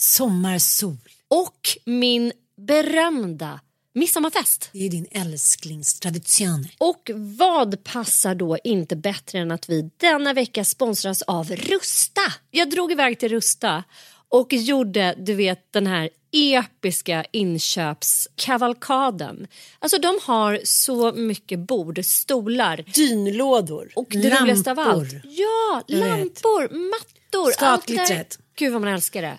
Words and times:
Sommarsol. 0.00 0.96
Och 1.28 1.68
min 1.84 2.32
berömda 2.56 3.60
midsommarfest. 3.94 4.70
Det 4.72 4.86
är 4.86 4.90
din 4.90 5.06
älsklingstradition. 5.10 6.68
Och 6.78 7.10
vad 7.14 7.84
passar 7.84 8.34
då 8.34 8.58
inte 8.64 8.96
bättre 8.96 9.38
än 9.38 9.50
att 9.50 9.68
vi 9.68 9.90
denna 9.96 10.32
vecka 10.32 10.64
sponsras 10.64 11.22
av 11.22 11.50
Rusta? 11.50 12.20
Jag 12.50 12.70
drog 12.70 12.92
iväg 12.92 13.18
till 13.18 13.28
Rusta 13.28 13.84
och 14.28 14.52
gjorde, 14.52 15.14
du 15.18 15.34
vet, 15.34 15.72
den 15.72 15.86
här 15.86 16.10
episka 16.32 17.24
inköpskavalkaden. 17.32 19.46
Alltså 19.78 19.98
de 19.98 20.18
har 20.22 20.60
så 20.64 21.12
mycket 21.12 21.58
bord, 21.58 22.04
stolar. 22.04 22.84
Dynlådor. 22.94 23.92
Och 23.96 24.08
det 24.10 24.40
roligaste 24.40 24.70
av 24.70 24.78
allt. 24.78 25.12
Ja, 25.24 25.82
lampor, 25.86 26.90
mattor. 26.90 27.52
Skatglittret. 27.52 28.38
Gud 28.56 28.72
vad 28.72 28.80
man 28.80 28.94
älskar 28.94 29.22
det. 29.22 29.38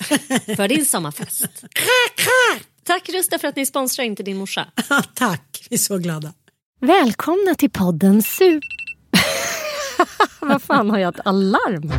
för 0.56 0.68
din 0.68 0.84
sommarfest. 0.84 1.64
Tack 2.84 3.08
Rusta 3.08 3.38
för 3.38 3.48
att 3.48 3.56
ni 3.56 3.66
sponsrar 3.66 4.04
inte 4.04 4.22
din 4.22 4.36
morsa. 4.36 4.66
Tack, 5.14 5.66
vi 5.70 5.74
är 5.74 5.78
så 5.78 5.98
glada. 5.98 6.32
Välkomna 6.80 7.54
till 7.58 7.70
podden 7.70 8.22
Sup... 8.22 8.62
Vad 10.40 10.62
fan 10.62 10.90
har 10.90 10.98
jag 10.98 11.14
ett 11.14 11.26
alarm? 11.26 11.92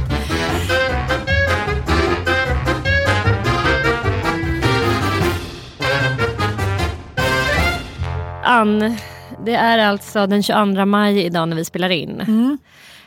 Ann, 8.43 8.97
det 9.45 9.53
är 9.53 9.77
alltså 9.77 10.27
den 10.27 10.43
22 10.43 10.85
maj 10.85 11.25
idag 11.25 11.49
när 11.49 11.55
vi 11.55 11.65
spelar 11.65 11.89
in. 11.89 12.57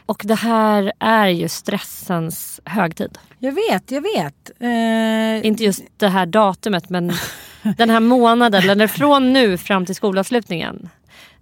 Och 0.06 0.22
det 0.24 0.34
här 0.34 0.92
är 1.00 1.28
ju 1.28 1.48
stressens 1.48 2.60
högtid. 2.64 3.18
Jag 3.38 3.52
vet, 3.52 3.90
jag 3.90 4.00
vet. 4.00 4.50
Eh, 4.60 5.46
Inte 5.46 5.64
just 5.64 5.82
det 5.96 6.08
här 6.08 6.26
datumet 6.26 6.88
men 6.90 7.12
den 7.76 7.90
här 7.90 8.00
månaden, 8.00 8.70
eller 8.70 8.86
från 8.86 9.32
nu 9.32 9.58
fram 9.58 9.86
till 9.86 9.94
skolavslutningen. 9.94 10.88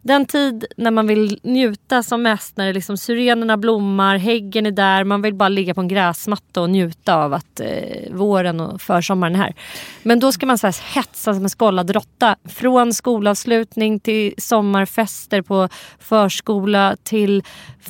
Den 0.02 0.26
tid 0.26 0.64
när 0.76 0.90
man 0.90 1.06
vill 1.06 1.38
njuta 1.42 2.02
som 2.02 2.22
mest, 2.22 2.56
när 2.56 2.66
det 2.66 2.72
liksom 2.72 2.96
syrenerna 2.96 3.56
blommar, 3.56 4.16
häggen 4.16 4.66
är 4.66 4.70
där, 4.70 5.04
man 5.04 5.22
vill 5.22 5.34
bara 5.34 5.48
ligga 5.48 5.74
på 5.74 5.80
en 5.80 5.88
gräsmatta 5.88 6.60
och 6.60 6.70
njuta 6.70 7.16
av 7.16 7.34
att 7.34 7.60
eh, 7.60 8.12
våren 8.12 8.60
och 8.60 8.80
försommaren 8.80 9.34
är 9.34 9.38
här. 9.38 9.54
Men 10.02 10.20
då 10.20 10.32
ska 10.32 10.46
man 10.46 10.58
så 10.58 10.66
här 10.66 10.94
hetsa 10.94 11.34
som 11.34 11.42
en 11.42 11.48
skållad 11.48 11.90
råtta. 11.90 12.36
Från 12.48 12.94
skolavslutning 12.94 14.00
till 14.00 14.34
sommarfester 14.38 15.42
på 15.42 15.68
förskola 15.98 16.96
till 17.02 17.42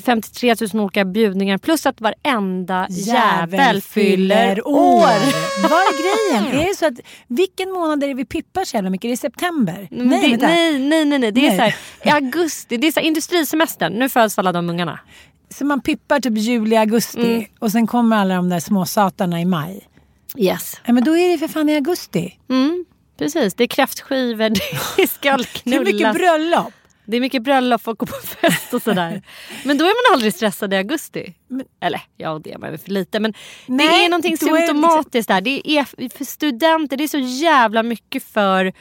53 0.04 0.54
000 0.72 0.82
olika 0.82 1.04
bjudningar 1.04 1.58
plus 1.58 1.86
att 1.86 2.00
varenda 2.00 2.86
jävel 2.90 3.80
fyller 3.80 4.66
år. 4.68 5.62
Vad 5.62 5.80
är 5.80 6.02
grejen? 6.02 6.60
Är 6.60 6.68
det 6.68 6.76
så 6.76 6.86
att, 6.86 7.00
vilken 7.26 7.72
månad 7.72 8.04
är 8.04 8.08
det 8.08 8.14
vi 8.14 8.24
pippar 8.24 8.64
så 8.64 8.76
jävla 8.76 8.90
mycket? 8.90 9.04
Är 9.04 9.10
det 9.10 9.16
september? 9.16 9.88
Mm, 9.90 10.08
det, 10.08 10.28
vänta. 10.28 10.46
nej, 10.46 10.78
nej, 10.78 11.04
nej, 11.04 11.18
nej. 11.18 11.32
Det 11.32 11.46
är 11.46 11.48
Nej. 11.48 11.56
så 11.56 11.62
här, 11.62 11.74
i 12.04 12.08
augusti, 12.10 12.76
det 12.76 12.86
är 12.86 12.92
så 12.92 13.00
industrisemestern. 13.00 13.92
Nu 13.92 14.08
föds 14.08 14.38
alla 14.38 14.52
de 14.52 14.70
ungarna. 14.70 15.00
Så 15.48 15.64
man 15.64 15.80
pippar 15.80 16.20
typ 16.20 16.38
juli, 16.38 16.76
augusti 16.76 17.34
Mm. 17.34 17.44
och 17.58 17.72
sen 17.72 17.86
kommer 17.86 18.16
alla 18.16 18.34
de 18.34 18.48
där 18.48 18.60
små 18.60 18.86
satarna 18.86 19.40
i 19.40 19.44
maj. 19.44 19.88
Yes. 20.36 20.80
Ja, 20.84 20.92
men 20.92 21.04
då 21.04 21.16
är 21.16 21.28
det 21.28 21.38
för 21.38 21.48
fan 21.48 21.68
i 21.68 21.74
augusti. 21.74 22.38
Mm, 22.50 22.84
precis, 23.18 23.54
det 23.54 23.64
är 23.64 23.68
kräftskivor, 23.68 24.48
det 24.96 25.06
ska 25.08 25.36
Det 25.36 25.42
är 25.42 25.44
knullas. 25.62 25.84
mycket 25.92 26.14
bröllop. 26.14 26.72
det 27.04 27.16
är 27.16 27.20
mycket 27.20 27.42
bröllop 27.42 27.88
och 27.88 27.98
gå 27.98 28.06
på 28.06 28.14
fest 28.26 28.74
och 28.74 28.82
sådär. 28.82 29.22
Men 29.64 29.78
då 29.78 29.84
är 29.84 30.10
man 30.10 30.14
aldrig 30.16 30.34
stressad 30.34 30.74
i 30.74 30.76
augusti. 30.76 31.34
Eller 31.80 32.00
ja, 32.16 32.40
det 32.44 32.52
är 32.52 32.58
man 32.58 32.70
väl 32.70 32.78
för 32.78 32.90
lite. 32.90 33.20
Men 33.20 33.32
det 33.32 33.38
Nej, 33.66 34.04
är 34.04 34.08
någonting 34.08 34.36
då 34.40 34.46
är 34.46 34.50
det 34.52 34.58
liksom- 34.60 34.74
symptomatiskt 34.76 35.28
där. 35.28 35.40
Det 35.40 35.70
är 35.70 36.08
för 36.18 36.24
studenter, 36.24 36.96
det 36.96 37.04
är 37.04 37.08
så 37.08 37.18
jävla 37.18 37.82
mycket 37.82 38.22
för 38.24 38.72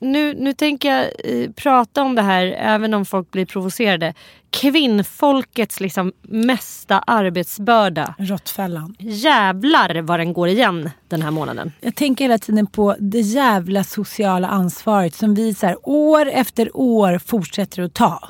nu, 0.00 0.34
nu 0.34 0.52
tänker 0.52 0.96
jag 0.96 1.10
eh, 1.24 1.50
prata 1.50 2.02
om 2.02 2.14
det 2.14 2.22
här 2.22 2.44
även 2.46 2.94
om 2.94 3.04
folk 3.04 3.30
blir 3.30 3.46
provocerade. 3.46 4.14
Kvinnfolkets 4.50 5.80
liksom 5.80 6.12
mesta 6.22 6.98
arbetsbörda. 6.98 8.14
Råttfällan. 8.18 8.94
Jävlar 8.98 10.02
vad 10.02 10.20
den 10.20 10.32
går 10.32 10.48
igen 10.48 10.90
den 11.08 11.22
här 11.22 11.30
månaden. 11.30 11.72
Jag 11.80 11.94
tänker 11.94 12.24
hela 12.24 12.38
tiden 12.38 12.66
på 12.66 12.96
det 12.98 13.20
jävla 13.20 13.84
sociala 13.84 14.48
ansvaret 14.48 15.14
som 15.14 15.34
vi 15.34 15.54
så 15.54 15.66
här, 15.66 15.76
år 15.88 16.28
efter 16.28 16.76
år 16.76 17.18
fortsätter 17.18 17.82
att 17.82 17.94
ta. 17.94 18.28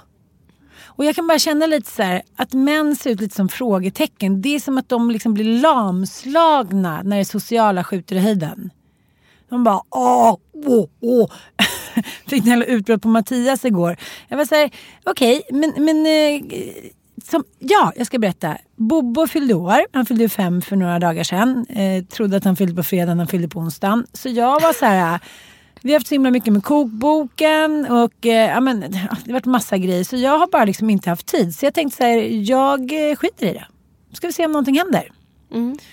Och 0.85 1.05
jag 1.05 1.15
kan 1.15 1.27
bara 1.27 1.39
känna 1.39 1.67
lite 1.67 1.91
så 1.91 2.03
här 2.03 2.23
att 2.37 2.53
män 2.53 2.97
ser 2.97 3.11
ut 3.11 3.21
lite 3.21 3.37
som 3.37 3.49
frågetecken. 3.49 4.43
Det 4.43 4.55
är 4.55 4.61
som 4.61 4.79
att 4.79 4.89
de 4.89 5.11
liksom 5.11 5.35
blir 5.35 5.61
lamslagna 5.61 7.03
när 7.03 7.19
det 7.19 7.25
sociala 7.25 7.85
skjuter 7.85 8.17
i 8.17 8.19
höjden. 8.19 8.71
De 9.51 9.65
bara 9.65 9.81
åh, 9.91 10.37
åh, 10.67 10.87
åh. 11.01 11.31
Fick 12.27 12.47
en 12.47 12.63
utbrott 12.63 13.03
på 13.03 13.09
Mattias 13.09 13.65
igår. 13.65 13.97
Jag 14.29 14.37
var 14.37 14.45
så 14.45 14.55
här, 14.55 14.71
okej, 15.05 15.43
men, 15.51 15.73
men 15.77 16.07
eh, 16.07 16.43
som, 17.25 17.45
ja, 17.59 17.93
jag 17.97 18.07
ska 18.07 18.19
berätta. 18.19 18.57
Bobo 18.77 19.27
fyllde 19.27 19.55
år. 19.55 19.87
Han 19.93 20.07
fyllde 20.07 20.29
fem 20.29 20.63
för 20.63 20.77
några 20.77 20.99
dagar 20.99 21.25
sedan. 21.25 21.67
Eh, 21.69 22.05
trodde 22.05 22.37
att 22.37 22.45
han 22.45 22.57
fyllde 22.57 22.75
på 22.75 22.83
fredagen, 22.83 23.19
han 23.19 23.29
fyllde 23.29 23.49
på 23.49 23.59
onsdagen. 23.59 24.07
Så 24.13 24.29
jag 24.29 24.61
var 24.61 24.73
så 24.73 24.87
här... 24.87 25.21
Vi 25.83 25.93
har 25.93 25.99
haft 25.99 26.07
så 26.07 26.15
himla 26.15 26.31
mycket 26.31 26.53
med 26.53 26.65
kokboken 26.65 27.87
och 27.87 28.27
eh, 28.27 28.51
ja, 28.51 28.61
men, 28.61 28.81
det 28.81 28.99
har 28.99 29.33
varit 29.33 29.47
massa 29.47 29.79
grejer. 29.79 30.05
Så 30.05 30.17
jag 30.17 30.39
har 30.39 30.47
bara 30.47 30.65
liksom 30.65 30.91
inte 30.91 31.11
haft 31.11 31.27
tid. 31.27 31.55
Så 31.55 31.67
jag 31.67 31.75
tänkte 31.75 31.97
så 31.97 32.05
här, 32.05 32.19
jag 32.51 33.11
eh, 33.11 33.17
skiter 33.17 33.47
i 33.47 33.53
det. 33.53 33.67
Ska 34.13 34.27
vi 34.27 34.33
se 34.33 34.47
om 34.47 34.53
någonting 34.53 34.79
händer. 34.79 35.09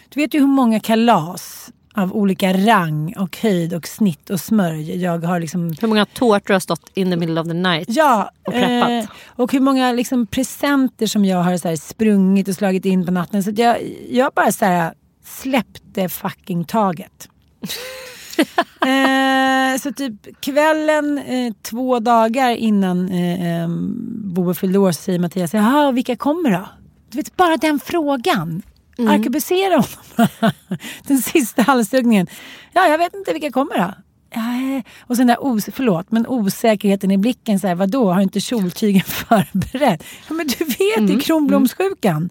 Du 0.09 0.19
vet 0.19 0.33
ju 0.33 0.39
hur 0.39 0.48
många 0.48 0.80
kalas 0.80 1.71
av 1.98 2.14
olika 2.14 2.54
rang 2.54 3.14
och 3.18 3.38
höjd 3.38 3.74
och 3.74 3.88
snitt 3.88 4.30
och 4.30 4.40
smörj. 4.40 5.02
Jag 5.04 5.20
har 5.26 5.40
liksom... 5.40 5.74
Hur 5.82 5.88
många 5.88 6.06
tårtor 6.06 6.54
har 6.54 6.60
stått 6.60 6.92
in 6.94 7.10
the 7.12 7.16
middle 7.18 7.42
of 7.42 7.48
the 7.48 7.54
night? 7.54 7.86
Ja, 7.90 8.32
Och 8.48 8.54
preppat. 8.54 8.90
eh, 8.90 9.10
och 9.36 9.52
hur 9.52 9.60
många 9.60 9.92
liksom, 9.92 10.28
presenter 10.28 11.08
som 11.08 11.26
jag 11.26 11.38
har 11.44 11.58
så 11.58 11.68
här, 11.68 11.76
sprungit 11.76 12.48
och 12.48 12.56
slagit 12.56 12.86
in 12.86 13.06
på 13.06 13.12
natten. 13.12 13.44
Så 13.44 13.52
jag, 13.56 13.78
jag 14.10 14.32
bara 14.36 14.52
så 14.52 14.66
här, 14.66 14.94
släppte 15.26 16.10
fucking 16.10 16.66
taget. 16.66 17.30
eh, 18.86 19.80
så 19.82 19.94
typ 19.94 20.42
kvällen, 20.42 21.18
eh, 21.18 21.54
två 21.62 22.00
dagar 22.00 22.50
innan 22.52 23.10
eh, 23.10 23.62
eh, 23.64 23.68
Bobo 24.24 24.54
fyllde 24.54 24.80
år 24.80 24.92
så 24.92 25.02
säger 25.02 25.20
Mattias, 25.20 25.54
jaha 25.54 25.92
vilka 25.92 26.16
kommer 26.16 26.52
då? 26.52 26.70
Du 27.10 27.18
vet 27.18 27.38
bara 27.38 27.58
den 27.58 27.80
frågan. 27.80 28.62
Mm. 28.98 29.14
Arkebusera 29.14 29.74
honom. 29.76 30.30
den 31.08 31.18
sista 31.22 31.62
halshuggningen. 31.62 32.28
Ja, 32.74 32.88
jag 32.88 32.98
vet 32.98 33.14
inte 33.16 33.34
vilka 33.34 33.52
kommer 33.52 33.78
då. 33.78 33.94
Ja, 34.34 34.82
och 35.00 35.18
sen 35.18 35.28
där 35.28 35.38
os- 35.40 35.70
förlåt, 35.74 36.12
men 36.12 36.28
osäkerheten 36.28 37.12
i 37.12 37.18
blicken. 37.18 37.60
Så 37.60 37.68
här, 37.68 37.76
vadå, 37.76 38.12
har 38.14 38.22
inte 38.22 38.40
kjoltygen 38.40 39.02
förberett? 39.06 40.04
Ja, 40.28 40.34
men 40.34 40.48
du 40.48 40.66
vet 40.66 40.98
Mm. 40.98 41.12
ju 41.12 41.20
kronblomssjukan. 41.20 42.30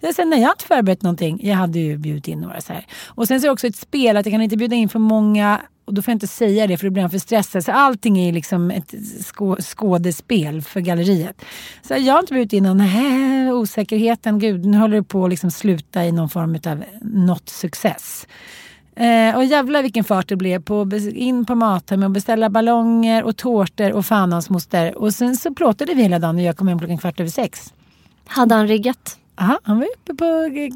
Jag 0.00 0.14
säger, 0.14 0.28
nej 0.28 0.38
jag 0.40 0.46
har 0.46 0.52
inte 0.54 0.64
förberett 0.66 1.02
någonting. 1.02 1.40
Jag 1.42 1.54
hade 1.56 1.78
ju 1.78 1.96
bjudit 1.98 2.28
in 2.28 2.40
några 2.40 2.60
så 2.60 2.72
här. 2.72 2.86
Och 3.06 3.28
sen 3.28 3.40
så 3.40 3.44
är 3.46 3.48
det 3.48 3.52
också 3.52 3.66
ett 3.66 3.76
spel 3.76 4.16
att 4.16 4.26
jag 4.26 4.32
kan 4.32 4.42
inte 4.42 4.56
bjuda 4.56 4.76
in 4.76 4.88
för 4.88 4.98
många 4.98 5.60
och 5.88 5.94
då 5.94 6.02
får 6.02 6.12
jag 6.12 6.16
inte 6.16 6.26
säga 6.26 6.66
det 6.66 6.76
för 6.76 6.86
då 6.86 6.90
blir 6.90 7.02
han 7.02 7.10
för 7.10 7.18
stressad. 7.18 7.64
Så 7.64 7.72
allting 7.72 8.18
är 8.18 8.32
liksom 8.32 8.70
ett 8.70 8.94
skå 9.24 9.56
skådespel 9.60 10.62
för 10.62 10.80
galleriet. 10.80 11.44
Så 11.82 11.94
jag 11.94 12.14
har 12.14 12.20
inte 12.20 12.34
bjudit 12.34 12.52
in 12.52 12.62
någon, 12.62 12.78
nej, 12.78 13.52
osäkerheten, 13.52 14.38
gud 14.38 14.64
nu 14.64 14.78
håller 14.78 14.96
det 14.96 15.02
på 15.02 15.24
att 15.24 15.30
liksom 15.30 15.50
sluta 15.50 16.04
i 16.04 16.12
någon 16.12 16.28
form 16.28 16.58
av 16.66 16.84
något 17.02 17.48
success. 17.48 18.26
Eh, 18.96 19.36
och 19.36 19.44
jävlar 19.44 19.82
vilken 19.82 20.04
fart 20.04 20.28
det 20.28 20.36
blev 20.36 20.62
på 20.62 20.90
in 21.14 21.44
på 21.44 21.54
Mathem 21.54 22.02
och 22.02 22.10
beställa 22.10 22.50
ballonger 22.50 23.24
och 23.24 23.36
tårtor 23.36 23.92
och 23.92 24.06
fan 24.06 24.32
hans 24.32 24.50
moster. 24.50 24.98
Och 24.98 25.14
sen 25.14 25.36
så 25.36 25.54
plåtade 25.54 25.94
vi 25.94 26.02
hela 26.02 26.18
dagen 26.18 26.36
och 26.36 26.42
jag 26.42 26.56
kom 26.56 26.68
hem 26.68 26.78
klockan 26.78 26.98
kvart 26.98 27.20
över 27.20 27.30
sex. 27.30 27.72
Hade 28.26 28.54
han 28.54 28.68
riggat? 28.68 29.18
Aha, 29.36 29.58
han 29.62 29.78
var 29.78 29.86
uppe 29.96 30.14
på, 30.14 30.24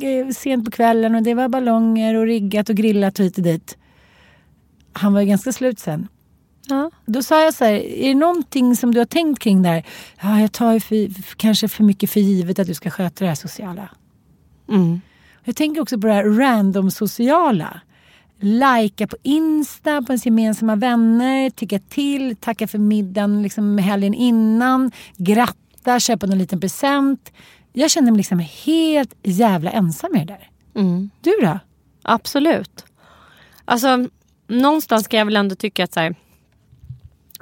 eh, 0.06 0.28
sent 0.34 0.64
på 0.64 0.70
kvällen 0.70 1.14
och 1.14 1.22
det 1.22 1.34
var 1.34 1.48
ballonger 1.48 2.14
och 2.14 2.26
riggat 2.26 2.68
och 2.68 2.76
grillat 2.76 3.20
hit 3.20 3.36
och 3.36 3.44
dit. 3.44 3.76
Han 4.92 5.12
var 5.12 5.20
ju 5.20 5.26
ganska 5.26 5.52
slut 5.52 5.78
sen. 5.78 6.08
Ja. 6.66 6.90
Då 7.06 7.22
sa 7.22 7.44
jag 7.44 7.54
så 7.54 7.64
här, 7.64 7.72
är 7.72 8.08
det 8.08 8.14
någonting 8.14 8.76
som 8.76 8.94
du 8.94 9.00
har 9.00 9.06
tänkt 9.06 9.42
kring 9.42 9.62
där? 9.62 9.86
Ja, 10.22 10.40
jag 10.40 10.52
tar 10.52 10.78
för, 10.78 11.36
kanske 11.36 11.68
för 11.68 11.84
mycket 11.84 12.10
för 12.10 12.20
givet 12.20 12.58
att 12.58 12.66
du 12.66 12.74
ska 12.74 12.90
sköta 12.90 13.24
det 13.24 13.28
här 13.28 13.34
sociala. 13.34 13.88
Mm. 14.68 15.00
Jag 15.44 15.56
tänker 15.56 15.80
också 15.80 16.00
på 16.00 16.06
det 16.06 16.12
här 16.12 16.24
random 16.24 16.90
sociala. 16.90 17.80
Lajka 18.40 19.06
på 19.06 19.16
Insta, 19.22 20.02
på 20.02 20.12
ens 20.12 20.26
gemensamma 20.26 20.76
vänner, 20.76 21.50
tycka 21.50 21.78
till, 21.78 22.36
tacka 22.36 22.68
för 22.68 22.78
middagen 22.78 23.42
liksom 23.42 23.78
helgen 23.78 24.14
innan, 24.14 24.90
gratta, 25.16 26.00
köpa 26.00 26.26
någon 26.26 26.38
liten 26.38 26.60
present. 26.60 27.32
Jag 27.72 27.90
känner 27.90 28.10
mig 28.10 28.16
liksom 28.16 28.38
helt 28.38 29.14
jävla 29.22 29.70
ensam 29.70 30.16
i 30.16 30.18
det 30.18 30.24
där. 30.24 30.50
Mm. 30.74 31.10
Du 31.20 31.30
då? 31.42 31.58
Absolut. 32.02 32.84
Alltså, 33.64 34.08
någonstans 34.60 35.04
ska 35.04 35.16
jag 35.16 35.24
väl 35.24 35.36
ändå 35.36 35.54
tycka 35.54 35.84
att 35.84 35.92
så 35.92 36.00
här, 36.00 36.14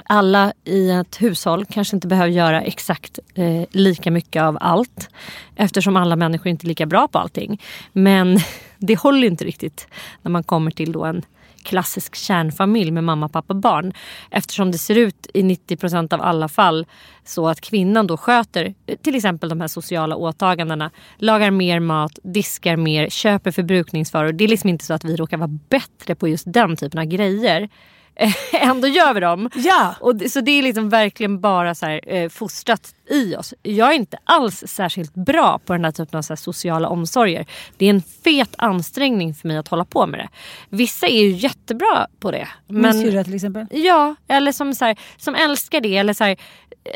alla 0.04 0.52
i 0.64 0.90
ett 0.90 1.22
hushåll 1.22 1.64
kanske 1.64 1.96
inte 1.96 2.06
behöver 2.06 2.30
göra 2.30 2.62
exakt 2.62 3.18
eh, 3.34 3.64
lika 3.70 4.10
mycket 4.10 4.42
av 4.42 4.58
allt. 4.60 5.08
Eftersom 5.56 5.96
alla 5.96 6.16
människor 6.16 6.46
inte 6.46 6.66
är 6.66 6.68
lika 6.68 6.86
bra 6.86 7.08
på 7.08 7.18
allting. 7.18 7.62
Men 7.92 8.38
det 8.78 8.98
håller 8.98 9.26
inte 9.26 9.44
riktigt 9.44 9.88
när 10.22 10.30
man 10.30 10.42
kommer 10.42 10.70
till 10.70 10.92
då 10.92 11.04
en 11.04 11.22
klassisk 11.64 12.14
kärnfamilj 12.14 12.90
med 12.90 13.04
mamma, 13.04 13.28
pappa, 13.28 13.54
barn. 13.54 13.92
Eftersom 14.30 14.70
det 14.70 14.78
ser 14.78 14.94
ut 14.94 15.26
i 15.34 15.42
90% 15.42 16.14
av 16.14 16.22
alla 16.22 16.48
fall 16.48 16.86
så 17.24 17.48
att 17.48 17.60
kvinnan 17.60 18.06
då 18.06 18.16
sköter 18.16 18.74
eh, 18.86 18.96
till 18.96 19.14
exempel 19.14 19.48
de 19.48 19.60
här 19.60 19.68
sociala 19.68 20.16
åtagandena. 20.16 20.90
Lagar 21.16 21.50
mer 21.50 21.80
mat, 21.80 22.18
diskar 22.22 22.76
mer, 22.76 23.08
köper 23.08 23.50
förbrukningsvaror. 23.50 24.32
Det 24.32 24.44
är 24.44 24.48
liksom 24.48 24.70
inte 24.70 24.84
så 24.84 24.94
att 24.94 25.04
vi 25.04 25.16
råkar 25.16 25.36
vara 25.36 25.58
bättre 25.68 26.14
på 26.14 26.28
just 26.28 26.44
den 26.46 26.76
typen 26.76 27.00
av 27.00 27.06
grejer. 27.06 27.68
Ändå 28.52 28.88
gör 28.88 29.14
vi 29.14 29.20
dem. 29.20 29.50
Ja! 29.54 29.94
Och 30.00 30.20
så 30.30 30.40
det 30.40 30.50
är 30.50 30.62
liksom 30.62 30.88
verkligen 30.88 31.40
bara 31.40 31.74
så 31.74 31.86
här, 31.86 32.00
eh, 32.06 32.28
fostrat 32.28 32.94
i 33.10 33.36
oss. 33.36 33.54
Jag 33.62 33.88
är 33.88 33.92
inte 33.96 34.18
alls 34.24 34.64
särskilt 34.66 35.14
bra 35.14 35.60
på 35.66 35.72
den 35.72 35.84
här 35.84 35.92
typen 35.92 36.18
av 36.18 36.22
sociala 36.36 36.88
omsorger. 36.88 37.46
Det 37.76 37.86
är 37.86 37.90
en 37.90 38.02
fet 38.24 38.54
ansträngning 38.58 39.34
för 39.34 39.48
mig 39.48 39.56
att 39.56 39.68
hålla 39.68 39.84
på 39.84 40.06
med 40.06 40.20
det. 40.20 40.28
Vissa 40.76 41.06
är 41.06 41.22
ju 41.22 41.30
jättebra 41.30 42.06
på 42.20 42.30
det. 42.30 42.48
Min 42.68 42.80
Men, 42.82 42.92
syrra 43.02 43.24
till 43.24 43.34
exempel. 43.34 43.66
Ja, 43.70 44.14
eller 44.28 44.52
som, 44.52 44.74
så 44.74 44.84
här, 44.84 44.96
som 45.16 45.34
älskar 45.34 45.80
det. 45.80 45.96
Eller 45.96 46.12
så 46.12 46.24
här, 46.24 46.36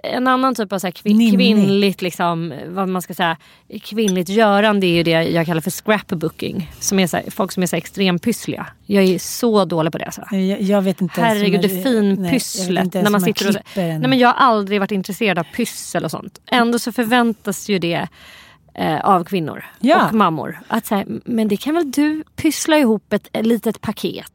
en 0.03 0.29
annan 0.29 0.55
typ 0.55 0.73
av 0.73 0.79
så 0.79 0.87
här, 0.87 0.93
kvin- 0.93 1.35
kvinnligt, 1.37 2.03
liksom, 2.03 2.55
vad 2.69 2.89
man 2.89 3.03
ska 3.03 3.15
säga, 3.15 3.37
kvinnligt 3.83 4.29
görande 4.29 4.87
är 4.87 4.95
ju 4.97 5.03
det 5.03 5.11
jag 5.11 5.47
kallar 5.47 5.61
för 5.61 5.71
scrapbooking. 5.71 6.71
Som 6.81 6.99
är 6.99 7.07
så 7.07 7.17
här, 7.17 7.31
folk 7.31 7.53
som 7.53 7.63
är 7.63 7.67
så 7.67 7.77
extrempyssliga. 7.77 8.67
Jag 8.87 9.05
är 9.05 9.19
så 9.19 9.65
dålig 9.65 9.93
på 9.93 9.99
det. 9.99 10.13
Så. 10.13 10.37
Jag, 10.37 10.63
jag 10.63 10.83
vet 10.83 11.01
inte 11.01 11.21
Herregud, 11.21 11.63
det 11.63 11.69
finpysslet. 11.83 12.95
När 12.95 13.11
man 13.11 13.15
hur 13.25 13.33
sitter 13.33 13.49
och, 13.49 13.55
klipper 13.55 13.89
en- 13.89 14.01
nej, 14.01 14.11
men 14.11 14.19
jag 14.19 14.29
har 14.29 14.35
aldrig 14.35 14.81
varit 14.81 14.91
intresserad 14.93 15.39
av 15.39 15.45
pyssel 15.57 16.04
och 16.05 16.11
sånt. 16.11 16.41
Ändå 16.51 16.79
så 16.79 16.93
förväntas 16.93 17.69
ju 17.69 17.79
det 17.79 18.09
eh, 18.75 19.01
av 19.01 19.25
kvinnor 19.25 19.65
Ja. 19.81 20.07
och 20.09 20.15
mammor. 20.15 20.59
Att 20.69 20.87
så 20.87 20.95
här, 20.95 21.05
men 21.25 21.49
det 21.49 21.57
kan 21.57 21.75
väl 21.75 21.91
du 21.91 22.25
pyssla 22.37 22.79
ihop 22.79 23.13
ett, 23.13 23.29
ett 23.33 23.47
litet 23.47 23.81
paket? 23.81 24.31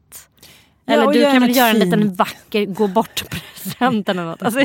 Ja, 0.84 0.92
Eller 0.94 1.06
och 1.06 1.12
du 1.12 1.22
kan 1.22 1.40
väl 1.40 1.56
göra 1.56 1.68
en 1.70 1.78
liten 1.78 2.14
vacker 2.14 2.64
gå 2.66 2.86
bort-present 2.86 4.08
eller 4.08 4.24
något. 4.24 4.42
Alltså, 4.42 4.60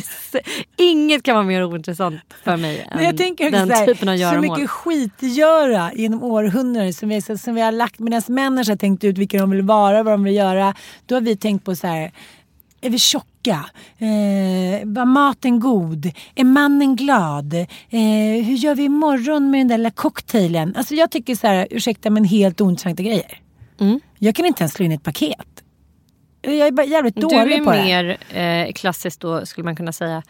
inget 0.78 1.24
kan 1.24 1.36
vara 1.36 1.46
mer 1.46 1.64
ointressant 1.66 2.22
för 2.44 2.58
mig 2.58 2.88
Men 2.94 3.04
jag 3.04 3.10
än 3.12 3.18
tänker 3.18 3.52
den 3.52 3.68
så, 3.68 3.74
här, 3.74 3.86
typen 3.86 4.10
av 4.10 4.14
så 4.16 4.22
göromål. 4.22 4.58
mycket 4.58 4.70
skitgöra 4.70 5.92
genom 5.94 6.24
århundraden 6.24 6.94
som 6.94 7.10
vi, 7.10 7.22
som 7.22 7.56
vi 7.56 7.62
har 7.62 7.72
lagt 7.72 8.00
medan 8.00 8.22
människor 8.28 8.72
har 8.72 8.78
tänkt 8.78 9.04
ut 9.04 9.18
vilka 9.18 9.38
de 9.38 9.50
vill 9.50 9.62
vara 9.62 10.04
vad 10.04 10.14
de 10.14 10.24
vill 10.24 10.36
göra. 10.36 10.74
Då 11.06 11.16
har 11.16 11.22
vi 11.22 11.38
tänkt 11.38 11.66
på 11.66 11.76
så 11.76 11.88
här. 11.88 12.12
Är 12.82 12.90
vi 12.90 13.00
tjocka? 13.00 13.28
Eh, 13.54 14.86
var 14.86 15.06
maten 15.06 15.60
god? 15.60 16.12
Är 16.36 16.44
mannen 16.44 16.96
glad? 16.96 17.54
Eh, 17.54 17.66
hur 18.46 18.56
gör 18.56 18.76
vi 18.76 18.84
imorgon 18.84 19.52
med 19.52 19.60
den 19.60 19.68
där 19.68 19.78
lilla 19.78 19.92
cocktailen? 19.92 20.76
Alltså 20.78 20.94
jag 20.96 21.12
tycker 21.12 21.36
så 21.36 21.48
här, 21.48 21.68
ursäkta 21.72 22.10
men 22.10 22.24
helt 22.24 22.62
ointressanta 22.62 23.04
grejer. 23.04 23.40
Mm. 23.80 24.00
Jag 24.20 24.36
kan 24.36 24.46
inte 24.46 24.62
ens 24.64 24.74
slå 24.74 24.86
in 24.86 24.92
ett 24.92 25.04
paket. 25.04 25.48
Jag 26.42 26.68
är 26.68 26.72
bara 26.72 26.86
jävligt 26.86 27.16
Du 27.16 27.22
dålig 27.22 27.54
är 27.60 27.64
på 27.64 27.72
det. 27.72 27.84
mer 27.84 28.18
eh, 28.30 28.72
klassiskt 28.74 29.20
då 29.22 29.46
skulle 29.46 29.66
man 29.66 29.76
kunna 29.76 29.92
säga 29.92 30.24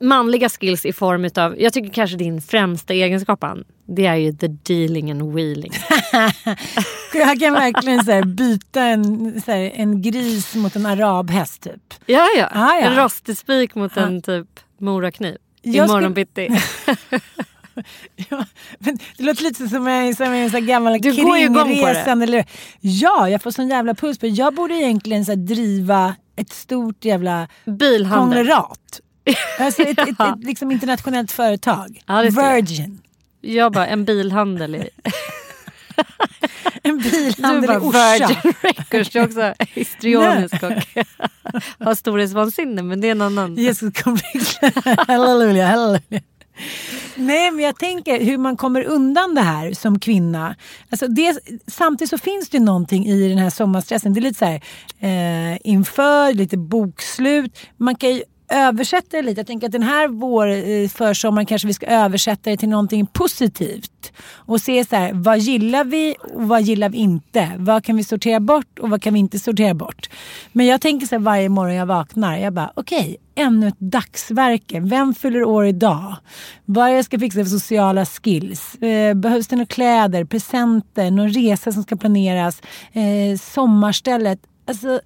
manliga 0.00 0.48
skills 0.48 0.86
i 0.86 0.92
form 0.92 1.24
utav, 1.24 1.60
jag 1.60 1.72
tycker 1.72 1.90
kanske 1.90 2.16
din 2.16 2.42
främsta 2.42 2.94
egenskap 2.94 3.44
Ann, 3.44 3.64
det 3.86 4.06
är 4.06 4.16
ju 4.16 4.32
the 4.32 4.48
dealing 4.48 5.10
and 5.10 5.34
wheeling. 5.34 5.72
Jag 7.14 7.40
kan 7.40 7.52
verkligen 7.52 8.04
så 8.04 8.12
här, 8.12 8.24
byta 8.24 8.82
en, 8.82 9.42
så 9.44 9.52
här, 9.52 9.70
en 9.74 10.02
gris 10.02 10.54
mot 10.54 10.76
en 10.76 10.86
arabhäst 10.86 11.62
typ. 11.62 11.94
ja, 12.06 12.26
ja. 12.38 12.48
Ah, 12.52 12.74
ja. 12.74 12.80
En 12.80 12.96
rostig 12.96 13.38
spik 13.38 13.74
mot 13.74 13.96
en 13.96 14.22
typ 14.22 14.46
morakniv. 14.78 15.36
Imorgon 15.62 16.14
bitti. 16.14 16.48
Ja, 18.30 18.44
men 18.78 18.98
det 19.16 19.24
låter 19.24 19.42
lite 19.42 19.68
som 19.68 19.86
en, 19.86 20.14
som 20.14 20.26
en 20.26 20.50
så 20.50 20.60
gammal 20.60 21.00
Du 21.00 21.12
kringresande. 21.14 22.24
Eller, 22.24 22.44
ja, 22.80 23.28
jag 23.28 23.42
får 23.42 23.50
sån 23.50 23.68
jävla 23.68 23.94
puls 23.94 24.18
på. 24.18 24.26
Jag 24.26 24.54
borde 24.54 24.74
egentligen 24.74 25.24
så 25.24 25.32
här, 25.32 25.36
driva 25.36 26.14
ett 26.36 26.50
stort 26.52 27.04
jävla 27.04 27.48
Bilhandel. 27.64 28.18
konglomerat. 28.18 29.00
Alltså 29.58 29.82
ett, 29.82 29.98
ett, 29.98 30.08
ett, 30.08 30.44
liksom 30.44 30.70
internationellt 30.70 31.32
företag. 31.32 32.02
Ja, 32.06 32.30
ska 32.30 32.42
jag. 32.42 32.54
Virgin. 32.54 33.02
Jag 33.40 33.72
bara, 33.72 33.86
en 33.86 34.04
bilhandel 34.04 34.74
i... 34.74 34.88
En 36.82 36.98
Du 36.98 37.10
bilhandel 37.10 37.66
bara 37.66 37.76
i 37.76 37.80
Orsa. 37.80 38.26
Virgin 38.26 38.52
Records, 38.62 39.10
du 39.10 39.18
är 39.18 39.24
också 39.24 39.54
histrionisk 39.58 40.62
och 40.62 40.72
har 41.86 41.94
storhetsvansinne 41.94 42.82
men 42.82 43.00
det 43.00 43.06
är 43.06 43.12
en 43.12 43.22
annan. 43.22 43.56
Jesus 43.56 43.94
halleluja, 45.08 45.66
halleluja. 45.66 46.20
Nej 47.14 47.50
men 47.50 47.64
jag 47.64 47.78
tänker 47.78 48.24
hur 48.24 48.38
man 48.38 48.56
kommer 48.56 48.84
undan 48.84 49.34
det 49.34 49.40
här 49.40 49.72
som 49.72 49.98
kvinna. 49.98 50.56
Alltså 50.90 51.08
det, 51.08 51.40
samtidigt 51.66 52.10
så 52.10 52.18
finns 52.18 52.48
det 52.48 52.60
någonting 52.60 53.06
i 53.06 53.28
den 53.28 53.38
här 53.38 53.50
sommarstressen. 53.50 54.12
Det 54.12 54.20
är 54.20 54.22
lite 54.22 54.38
så 54.38 54.44
här 54.44 54.60
eh, 54.98 55.58
inför, 55.64 56.32
lite 56.32 56.56
bokslut. 56.56 57.58
Man 57.76 57.94
kan 57.94 58.10
ju 58.14 58.22
översätta 58.50 59.16
det 59.16 59.22
lite. 59.22 59.40
Jag 59.40 59.46
tänker 59.46 59.66
att 59.66 59.72
den 59.72 59.82
här 59.82 60.08
vår 60.08 60.46
eh, 60.46 60.88
försommaren 60.88 61.46
kanske 61.46 61.68
vi 61.68 61.74
ska 61.74 61.86
översätta 61.86 62.50
det 62.50 62.56
till 62.56 62.68
någonting 62.68 63.06
positivt. 63.06 64.12
Och 64.32 64.60
se 64.60 64.84
så 64.84 64.96
här, 64.96 65.12
vad 65.12 65.38
gillar 65.38 65.84
vi 65.84 66.14
och 66.34 66.48
vad 66.48 66.62
gillar 66.62 66.88
vi 66.88 66.98
inte? 66.98 67.50
Vad 67.56 67.84
kan 67.84 67.96
vi 67.96 68.04
sortera 68.04 68.40
bort 68.40 68.78
och 68.78 68.90
vad 68.90 69.02
kan 69.02 69.14
vi 69.14 69.20
inte 69.20 69.38
sortera 69.38 69.74
bort? 69.74 70.10
Men 70.52 70.66
jag 70.66 70.80
tänker 70.80 71.06
så 71.06 71.14
här 71.14 71.20
varje 71.22 71.48
morgon 71.48 71.74
jag 71.74 71.86
vaknar. 71.86 72.38
Jag 72.38 72.52
bara 72.52 72.72
okej, 72.74 72.98
okay, 73.00 73.16
ännu 73.34 73.68
ett 73.68 73.78
dagsverke. 73.78 74.80
Vem 74.80 75.14
fyller 75.14 75.44
år 75.44 75.66
idag? 75.66 76.16
Vad 76.64 76.96
jag 76.96 77.04
ska 77.04 77.18
fixa 77.18 77.44
för 77.44 77.50
sociala 77.50 78.06
skills? 78.06 78.74
Eh, 78.74 79.14
behövs 79.14 79.46
det 79.48 79.56
några 79.56 79.66
kläder, 79.66 80.24
presenter, 80.24 81.10
någon 81.10 81.28
resa 81.28 81.72
som 81.72 81.82
ska 81.82 81.96
planeras? 81.96 82.62
Eh, 82.92 83.38
sommarstället? 83.38 84.38
Alltså, 84.66 85.00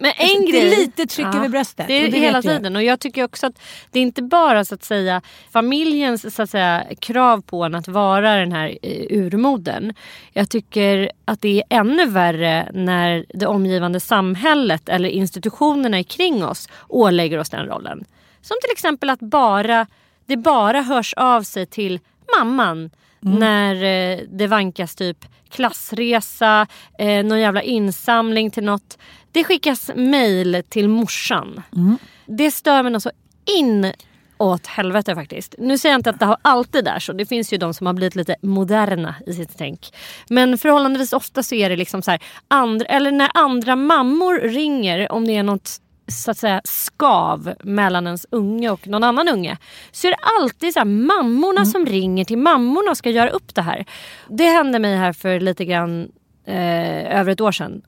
men 0.00 0.12
en 0.16 0.26
alltså, 0.26 0.52
grej, 0.52 0.70
det 0.70 0.74
är 0.74 0.78
lite 0.78 1.06
tryck 1.06 1.26
över 1.26 1.48
bröstet. 1.48 1.86
Det 1.86 2.04
är 2.06 2.10
det 2.10 2.18
hela 2.18 2.42
tiden. 2.42 2.76
Och 2.76 2.82
jag 2.82 3.00
tycker 3.00 3.24
också 3.24 3.46
att 3.46 3.60
det 3.90 3.98
är 3.98 4.02
inte 4.02 4.22
bara 4.22 4.64
så 4.64 4.74
att 4.74 4.84
säga 4.84 5.22
familjens 5.50 6.34
så 6.34 6.42
att 6.42 6.50
säga, 6.50 6.84
krav 7.00 7.42
på 7.42 7.64
en 7.64 7.74
att 7.74 7.88
vara 7.88 8.36
den 8.36 8.52
här 8.52 8.78
eh, 8.82 9.18
urmoden. 9.18 9.94
Jag 10.32 10.50
tycker 10.50 11.10
att 11.24 11.40
det 11.40 11.58
är 11.68 11.78
ännu 11.78 12.06
värre 12.06 12.70
när 12.74 13.24
det 13.28 13.46
omgivande 13.46 14.00
samhället 14.00 14.88
eller 14.88 15.08
institutionerna 15.08 16.04
kring 16.04 16.44
oss 16.44 16.68
ålägger 16.88 17.38
oss 17.38 17.50
den 17.50 17.66
rollen. 17.66 18.04
Som 18.42 18.56
till 18.62 18.72
exempel 18.72 19.10
att 19.10 19.20
bara, 19.20 19.86
det 20.26 20.36
bara 20.36 20.82
hörs 20.82 21.14
av 21.14 21.42
sig 21.42 21.66
till 21.66 22.00
mamman 22.38 22.90
Mm. 23.24 23.38
När 23.38 23.74
eh, 23.74 24.18
det 24.28 24.46
vankas 24.46 24.94
typ 24.94 25.24
klassresa, 25.50 26.66
eh, 26.98 27.24
någon 27.24 27.40
jävla 27.40 27.62
insamling 27.62 28.50
till 28.50 28.64
något. 28.64 28.98
Det 29.32 29.44
skickas 29.44 29.90
mail 29.96 30.62
till 30.68 30.88
morsan. 30.88 31.62
Mm. 31.76 31.98
Det 32.26 32.50
stör 32.50 32.82
mig 32.82 33.00
så 33.00 33.10
in 33.58 33.92
åt 34.38 34.66
helvete 34.66 35.14
faktiskt. 35.14 35.54
Nu 35.58 35.78
säger 35.78 35.92
jag 35.92 35.98
inte 35.98 36.10
att 36.10 36.18
det 36.18 36.26
har 36.26 36.36
alltid 36.42 36.88
är 36.88 36.98
så. 36.98 37.12
Det 37.12 37.26
finns 37.26 37.52
ju 37.52 37.56
de 37.56 37.74
som 37.74 37.86
har 37.86 37.94
blivit 37.94 38.16
lite 38.16 38.36
moderna 38.42 39.14
i 39.26 39.32
sitt 39.32 39.58
tänk. 39.58 39.80
Men 40.28 40.58
förhållandevis 40.58 41.12
ofta 41.12 41.42
så 41.42 41.54
är 41.54 41.70
det 41.70 41.76
liksom 41.76 42.02
så 42.02 42.10
här, 42.10 42.22
andra, 42.48 42.86
eller 42.86 43.10
när 43.10 43.30
andra 43.34 43.76
mammor 43.76 44.40
ringer 44.40 45.12
om 45.12 45.26
det 45.26 45.36
är 45.36 45.42
något 45.42 45.70
så 46.08 46.30
att 46.30 46.38
säga 46.38 46.60
skav 46.64 47.54
mellan 47.64 48.06
ens 48.06 48.26
unge 48.30 48.70
och 48.70 48.88
någon 48.88 49.04
annan 49.04 49.28
unge 49.28 49.56
så 49.92 50.06
är 50.06 50.10
det 50.10 50.18
alltid 50.40 50.72
så 50.72 50.80
här, 50.80 50.84
mammorna 50.84 51.60
mm. 51.60 51.66
som 51.66 51.86
ringer 51.86 52.24
till 52.24 52.38
mammorna 52.38 52.90
och 52.90 52.96
ska 52.96 53.10
göra 53.10 53.30
upp 53.30 53.54
det 53.54 53.62
här. 53.62 53.84
Det 54.28 54.44
hände 54.44 54.78
mig 54.78 54.96
här 54.96 55.12
för 55.12 55.40
lite 55.40 55.64
grann 55.64 56.08
eh, 56.46 57.18
över 57.20 57.32
ett 57.32 57.40
år 57.40 57.52
sedan. 57.52 57.82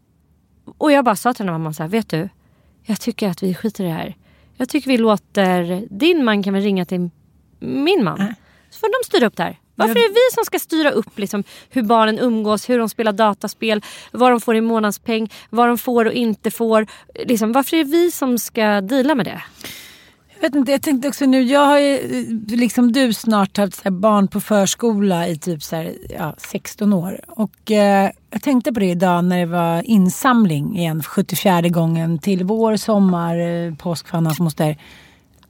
Och 0.78 0.92
jag 0.92 1.04
bara 1.04 1.16
sa 1.16 1.34
till 1.34 1.46
den 1.46 1.52
här 1.52 1.58
mamman 1.58 1.74
så 1.74 1.82
här, 1.82 1.90
vet 1.90 2.08
du? 2.08 2.28
Jag 2.82 3.00
tycker 3.00 3.28
att 3.28 3.42
vi 3.42 3.54
skiter 3.54 3.84
i 3.84 3.86
det 3.86 3.92
här. 3.92 4.16
Jag 4.56 4.68
tycker 4.68 4.88
vi 4.88 4.98
låter, 4.98 5.86
din 5.90 6.24
man 6.24 6.42
kan 6.42 6.54
väl 6.54 6.62
ringa 6.62 6.84
till 6.84 7.10
min 7.58 8.04
man. 8.04 8.20
Mm. 8.20 8.34
Så 8.70 8.78
får 8.78 9.02
de 9.02 9.06
styra 9.06 9.26
upp 9.26 9.36
det 9.36 9.42
här. 9.42 9.58
Varför 9.74 9.96
är 9.96 10.08
det 10.08 10.14
vi 10.14 10.34
som 10.34 10.44
ska 10.44 10.58
styra 10.58 10.90
upp 10.90 11.18
liksom, 11.18 11.44
hur 11.70 11.82
barnen 11.82 12.18
umgås, 12.18 12.68
hur 12.68 12.78
de 12.78 12.88
spelar 12.88 13.12
dataspel, 13.12 13.84
vad 14.10 14.30
de 14.30 14.40
får 14.40 14.56
i 14.56 14.60
månadspeng, 14.60 15.32
vad 15.50 15.68
de 15.68 15.78
får 15.78 16.04
och 16.04 16.12
inte 16.12 16.50
får. 16.50 16.86
Liksom, 17.14 17.52
varför 17.52 17.76
är 17.76 17.84
det 17.84 17.90
vi 17.90 18.10
som 18.10 18.38
ska 18.38 18.80
deala 18.80 19.14
med 19.14 19.26
det? 19.26 19.42
Vet 20.40 20.54
inte, 20.54 20.72
jag 20.72 20.82
tänkte 20.82 21.08
också 21.08 21.26
nu, 21.26 21.42
jag 21.42 21.66
har 21.66 21.78
ju 21.78 21.98
liksom 22.48 22.92
du 22.92 23.12
snart 23.12 23.56
haft 23.56 23.84
barn 23.84 24.28
på 24.28 24.40
förskola 24.40 25.28
i 25.28 25.38
typ 25.38 25.62
så 25.62 25.76
här, 25.76 25.94
ja, 26.10 26.34
16 26.38 26.92
år. 26.92 27.20
Och 27.28 27.70
eh, 27.70 28.10
jag 28.30 28.42
tänkte 28.42 28.72
på 28.72 28.80
det 28.80 28.90
idag 28.90 29.24
när 29.24 29.38
det 29.38 29.46
var 29.46 29.82
insamling 29.82 30.78
igen, 30.78 31.02
74 31.02 31.60
gången 31.60 32.18
till 32.18 32.44
vår, 32.44 32.76
sommar, 32.76 33.38
eh, 33.38 33.74
påsk 33.74 34.08
för 34.08 34.18
hans 34.18 34.40
moster. 34.40 34.76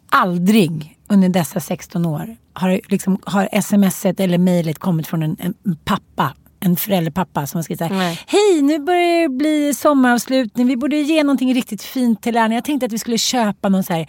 Aldrig 0.08 0.98
under 1.08 1.28
dessa 1.28 1.60
16 1.60 2.06
år 2.06 2.36
har, 2.52 2.80
liksom, 2.88 3.18
har 3.24 3.60
smset 3.60 4.20
eller 4.20 4.38
mejlet 4.38 4.78
kommit 4.78 5.06
från 5.06 5.22
en, 5.22 5.36
en, 5.40 5.54
pappa 5.84 6.34
en 6.60 6.76
föräldrapappa 6.76 7.46
som 7.46 7.58
har 7.58 7.62
skrivit 7.62 7.78
såhär. 7.78 8.20
Hej, 8.26 8.62
nu 8.62 8.78
börjar 8.78 9.22
det 9.22 9.28
bli 9.28 9.74
sommaravslutning. 9.74 10.66
Vi 10.66 10.76
borde 10.76 10.96
ge 10.96 11.22
någonting 11.24 11.54
riktigt 11.54 11.82
fint 11.82 12.22
till 12.22 12.36
er. 12.36 12.48
Jag 12.48 12.64
tänkte 12.64 12.86
att 12.86 12.92
vi 12.92 12.98
skulle 12.98 13.18
köpa 13.18 13.68
någon 13.68 13.84
så 13.84 13.92
här 13.92 14.06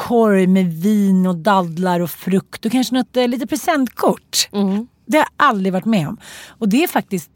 korg 0.00 0.46
med 0.46 0.72
vin 0.72 1.26
och 1.26 1.36
dadlar 1.36 2.00
och 2.00 2.10
frukt 2.10 2.66
och 2.66 2.72
kanske 2.72 2.94
något 2.94 3.16
eh, 3.16 3.28
lite 3.28 3.46
presentkort. 3.46 4.48
Mm. 4.52 4.86
Det 5.06 5.16
har 5.16 5.24
jag 5.24 5.46
aldrig 5.48 5.72
varit 5.72 5.84
med 5.84 6.08
om. 6.08 6.16
Och 6.48 6.68
det 6.68 6.82
är 6.84 6.88
faktiskt 6.88 7.30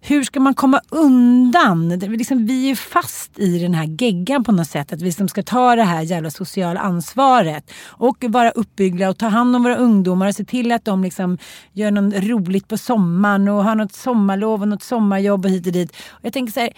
hur 0.00 0.24
ska 0.24 0.40
man 0.40 0.54
komma 0.54 0.80
undan? 0.88 1.88
Liksom, 1.88 2.46
vi 2.46 2.70
är 2.70 2.74
fast 2.74 3.38
i 3.38 3.58
den 3.58 3.74
här 3.74 4.02
geggan 4.02 4.44
på 4.44 4.52
något 4.52 4.68
sätt. 4.68 4.92
Att 4.92 5.00
vi 5.00 5.04
liksom 5.04 5.28
ska 5.28 5.42
ta 5.42 5.76
det 5.76 5.82
här 5.82 6.02
jävla 6.02 6.30
sociala 6.30 6.80
ansvaret. 6.80 7.70
Och 7.86 8.24
vara 8.28 8.50
uppbyggliga 8.50 9.10
och 9.10 9.18
ta 9.18 9.26
hand 9.26 9.56
om 9.56 9.62
våra 9.62 9.76
ungdomar 9.76 10.28
och 10.28 10.34
se 10.34 10.44
till 10.44 10.72
att 10.72 10.84
de 10.84 11.04
liksom 11.04 11.38
gör 11.72 11.90
något 11.90 12.24
roligt 12.24 12.68
på 12.68 12.78
sommaren 12.78 13.48
och 13.48 13.64
har 13.64 13.74
något 13.74 13.92
sommarlov 13.92 14.62
och 14.62 14.68
något 14.68 14.82
sommarjobb 14.82 15.44
och 15.44 15.50
hit 15.50 15.66
och 15.66 15.72
dit. 15.72 15.90
Och 15.90 16.24
jag 16.24 16.32
tänker 16.32 16.52
så 16.52 16.60
här, 16.60 16.72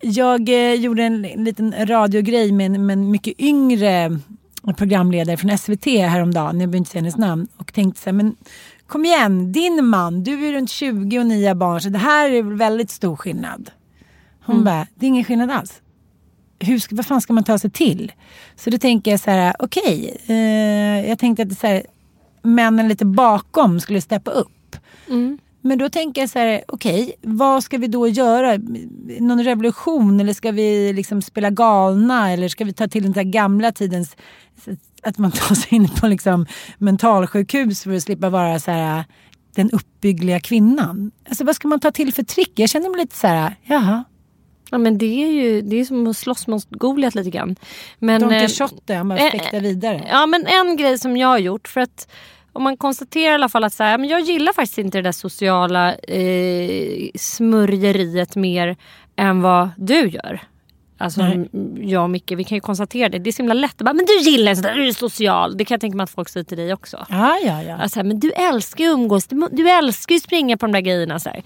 jag 0.00 0.48
eh, 0.48 0.74
gjorde 0.74 1.02
en, 1.02 1.24
en 1.24 1.44
liten 1.44 1.86
radiogrej 1.86 2.52
med 2.52 2.66
en, 2.66 2.86
med 2.86 2.92
en 2.92 3.10
mycket 3.10 3.40
yngre 3.40 4.18
programledare 4.76 5.36
från 5.36 5.58
SVT 5.58 5.86
häromdagen, 5.86 6.60
jag 6.60 6.68
behöver 6.68 6.76
inte 6.76 6.90
säga 6.90 7.00
hennes 7.00 7.16
namn, 7.16 7.48
och 7.56 7.72
tänkte 7.72 8.00
så 8.00 8.10
här, 8.10 8.12
men 8.12 8.36
kom 8.86 9.04
igen, 9.04 9.52
din 9.52 9.84
man, 9.84 10.22
du 10.22 10.48
är 10.48 10.52
runt 10.52 10.70
20 10.70 11.18
och 11.18 11.26
ni 11.26 11.46
har 11.46 11.54
barn 11.54 11.80
så 11.80 11.88
det 11.88 11.98
här 11.98 12.30
är 12.30 12.42
väldigt 12.42 12.90
stor 12.90 13.16
skillnad. 13.16 13.70
Hon 14.44 14.54
mm. 14.54 14.64
bara, 14.64 14.86
det 14.94 15.06
är 15.06 15.08
ingen 15.08 15.24
skillnad 15.24 15.50
alls. 15.50 15.82
Hur 16.58 16.78
ska, 16.78 16.96
vad 16.96 17.06
fan 17.06 17.20
ska 17.20 17.32
man 17.32 17.44
ta 17.44 17.58
sig 17.58 17.70
till? 17.70 18.12
Så 18.56 18.70
då 18.70 18.78
tänker 18.78 19.10
jag 19.10 19.20
så 19.20 19.30
här, 19.30 19.54
okej, 19.58 20.16
okay, 20.24 20.36
eh, 20.36 21.08
jag 21.08 21.18
tänkte 21.18 21.42
att 21.42 21.58
så 21.58 21.66
här, 21.66 21.82
männen 22.42 22.88
lite 22.88 23.04
bakom 23.04 23.80
skulle 23.80 24.00
steppa 24.00 24.30
upp. 24.30 24.76
Mm. 25.08 25.38
Men 25.60 25.78
då 25.78 25.88
tänker 25.88 26.20
jag 26.20 26.30
så 26.30 26.38
här, 26.38 26.62
okej, 26.68 27.02
okay, 27.02 27.14
vad 27.22 27.64
ska 27.64 27.78
vi 27.78 27.86
då 27.86 28.08
göra? 28.08 28.58
Någon 29.20 29.44
revolution 29.44 30.20
eller 30.20 30.32
ska 30.32 30.50
vi 30.52 30.92
liksom 30.92 31.22
spela 31.22 31.50
galna 31.50 32.30
eller 32.30 32.48
ska 32.48 32.64
vi 32.64 32.72
ta 32.72 32.88
till 32.88 33.02
den 33.02 33.12
där 33.12 33.22
gamla 33.22 33.72
tidens 33.72 34.16
att 35.02 35.18
man 35.18 35.30
tar 35.30 35.54
sig 35.54 35.74
in 35.74 35.88
på 35.88 36.06
liksom 36.06 36.46
mentalsjukhus 36.78 37.82
för 37.82 37.92
att 37.92 38.02
slippa 38.02 38.30
vara 38.30 38.58
så 38.58 38.70
här, 38.70 39.04
den 39.54 39.70
uppbyggliga 39.70 40.40
kvinnan. 40.40 41.10
Alltså 41.28 41.44
vad 41.44 41.56
ska 41.56 41.68
man 41.68 41.80
ta 41.80 41.90
till 41.90 42.14
för 42.14 42.22
trick? 42.22 42.52
Jag 42.54 42.70
känner 42.70 42.90
mig 42.90 43.00
lite 43.00 43.16
så 43.16 43.26
här, 43.26 43.54
jaha. 43.64 44.04
Ja 44.70 44.78
men 44.78 44.98
det 44.98 45.24
är 45.24 45.30
ju 45.30 45.60
det 45.62 45.76
är 45.76 45.84
som 45.84 46.06
att 46.06 46.16
slåss 46.16 46.46
mot 46.46 46.70
Goliat 46.70 47.14
lite 47.14 47.30
grann. 47.30 47.56
Men, 47.98 48.20
Don 48.20 48.30
Quijote, 48.30 48.94
han 48.94 49.08
bara 49.08 49.18
eh, 49.18 49.30
fäktar 49.30 49.58
eh, 49.58 49.62
vidare. 49.62 50.06
Ja 50.10 50.26
men 50.26 50.46
en 50.46 50.76
grej 50.76 50.98
som 50.98 51.16
jag 51.16 51.28
har 51.28 51.38
gjort 51.38 51.68
för 51.68 51.80
att 51.80 52.08
om 52.52 52.62
man 52.62 52.76
konstaterar 52.76 53.32
i 53.32 53.34
alla 53.34 53.48
fall 53.48 53.64
att 53.64 53.72
så 53.72 53.82
här, 53.82 53.98
men 53.98 54.08
jag 54.08 54.20
gillar 54.20 54.52
faktiskt 54.52 54.78
inte 54.78 54.98
det 54.98 55.02
där 55.02 55.12
sociala 55.12 55.94
eh, 55.94 57.10
smörjeriet 57.14 58.36
mer 58.36 58.76
än 59.16 59.42
vad 59.42 59.70
du 59.76 60.08
gör. 60.08 60.40
Alltså 60.98 61.22
Nej. 61.22 61.48
jag 61.90 62.02
och 62.02 62.10
Micke, 62.10 62.32
vi 62.32 62.44
kan 62.44 62.56
ju 62.56 62.60
konstatera 62.60 63.08
det. 63.08 63.18
Det 63.18 63.30
är 63.30 63.32
så 63.32 63.42
himla 63.42 63.54
lätt 63.54 63.70
att 63.70 63.84
bara, 63.84 63.92
men 63.92 64.06
du 64.06 64.30
gillar 64.30 64.54
sådär, 64.54 64.74
du 64.74 64.88
är 64.88 64.92
social. 64.92 65.56
Det 65.56 65.64
kan 65.64 65.74
jag 65.74 65.80
tänka 65.80 65.96
mig 65.96 66.04
att 66.04 66.10
folk 66.10 66.28
säger 66.28 66.44
till 66.44 66.58
dig 66.58 66.72
också. 66.72 67.06
Ja, 67.08 67.38
ja, 67.44 67.62
ja. 67.62 67.76
Alltså, 67.76 68.02
men 68.04 68.20
du 68.20 68.30
älskar 68.32 68.84
ju 68.84 68.90
umgås, 68.90 69.26
du, 69.26 69.48
du 69.52 69.70
älskar 69.70 70.14
ju 70.14 70.20
springa 70.20 70.56
på 70.56 70.66
de 70.66 70.72
där 70.72 70.80
grejerna. 70.80 71.18
Så 71.18 71.28
här. 71.28 71.42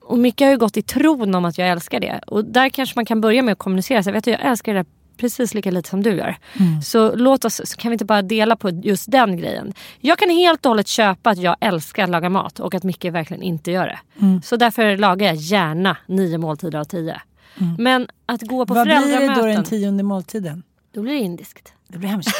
Och 0.00 0.18
Micke 0.18 0.40
har 0.40 0.50
ju 0.50 0.58
gått 0.58 0.76
i 0.76 0.82
tron 0.82 1.34
om 1.34 1.44
att 1.44 1.58
jag 1.58 1.68
älskar 1.68 2.00
det. 2.00 2.20
Och 2.26 2.44
där 2.44 2.68
kanske 2.68 2.98
man 2.98 3.06
kan 3.06 3.20
börja 3.20 3.42
med 3.42 3.52
att 3.52 3.58
kommunicera. 3.58 4.02
Så 4.02 4.12
vet 4.12 4.24
du, 4.24 4.30
jag 4.30 4.44
älskar 4.44 4.74
det 4.74 4.78
där 4.78 4.86
precis 5.18 5.54
lika 5.54 5.70
lite 5.70 5.88
som 5.88 6.02
du 6.02 6.10
gör. 6.10 6.36
Mm. 6.60 6.82
Så 6.82 7.16
låt 7.16 7.44
oss, 7.44 7.60
så 7.64 7.76
kan 7.76 7.90
vi 7.90 7.92
inte 7.92 8.04
bara 8.04 8.22
dela 8.22 8.56
på 8.56 8.70
just 8.70 9.10
den 9.10 9.36
grejen. 9.36 9.72
Jag 10.00 10.18
kan 10.18 10.30
helt 10.30 10.66
och 10.66 10.70
hållet 10.70 10.88
köpa 10.88 11.30
att 11.30 11.38
jag 11.38 11.56
älskar 11.60 12.04
att 12.04 12.10
laga 12.10 12.30
mat 12.30 12.60
och 12.60 12.74
att 12.74 12.84
Micke 12.84 13.04
verkligen 13.04 13.42
inte 13.42 13.70
gör 13.70 13.86
det. 13.86 13.98
Mm. 14.20 14.42
Så 14.42 14.56
därför 14.56 14.96
lagar 14.96 15.26
jag 15.26 15.36
gärna 15.36 15.96
nio 16.06 16.38
måltider 16.38 16.78
av 16.78 16.84
tio. 16.84 17.20
Mm. 17.60 17.76
Men 17.78 18.08
att 18.26 18.42
gå 18.42 18.66
på 18.66 18.74
Vad 18.74 18.86
föräldramöten. 18.86 19.26
Vad 19.26 19.36
blir 19.36 19.44
det 19.44 19.50
då 19.50 19.54
den 19.54 19.64
tionde 19.64 20.02
måltiden? 20.02 20.62
Då 20.94 21.02
blir 21.02 21.12
det 21.12 21.20
indiskt. 21.20 21.72
Det 21.88 21.98
blir 21.98 22.08
hemköpt. 22.08 22.36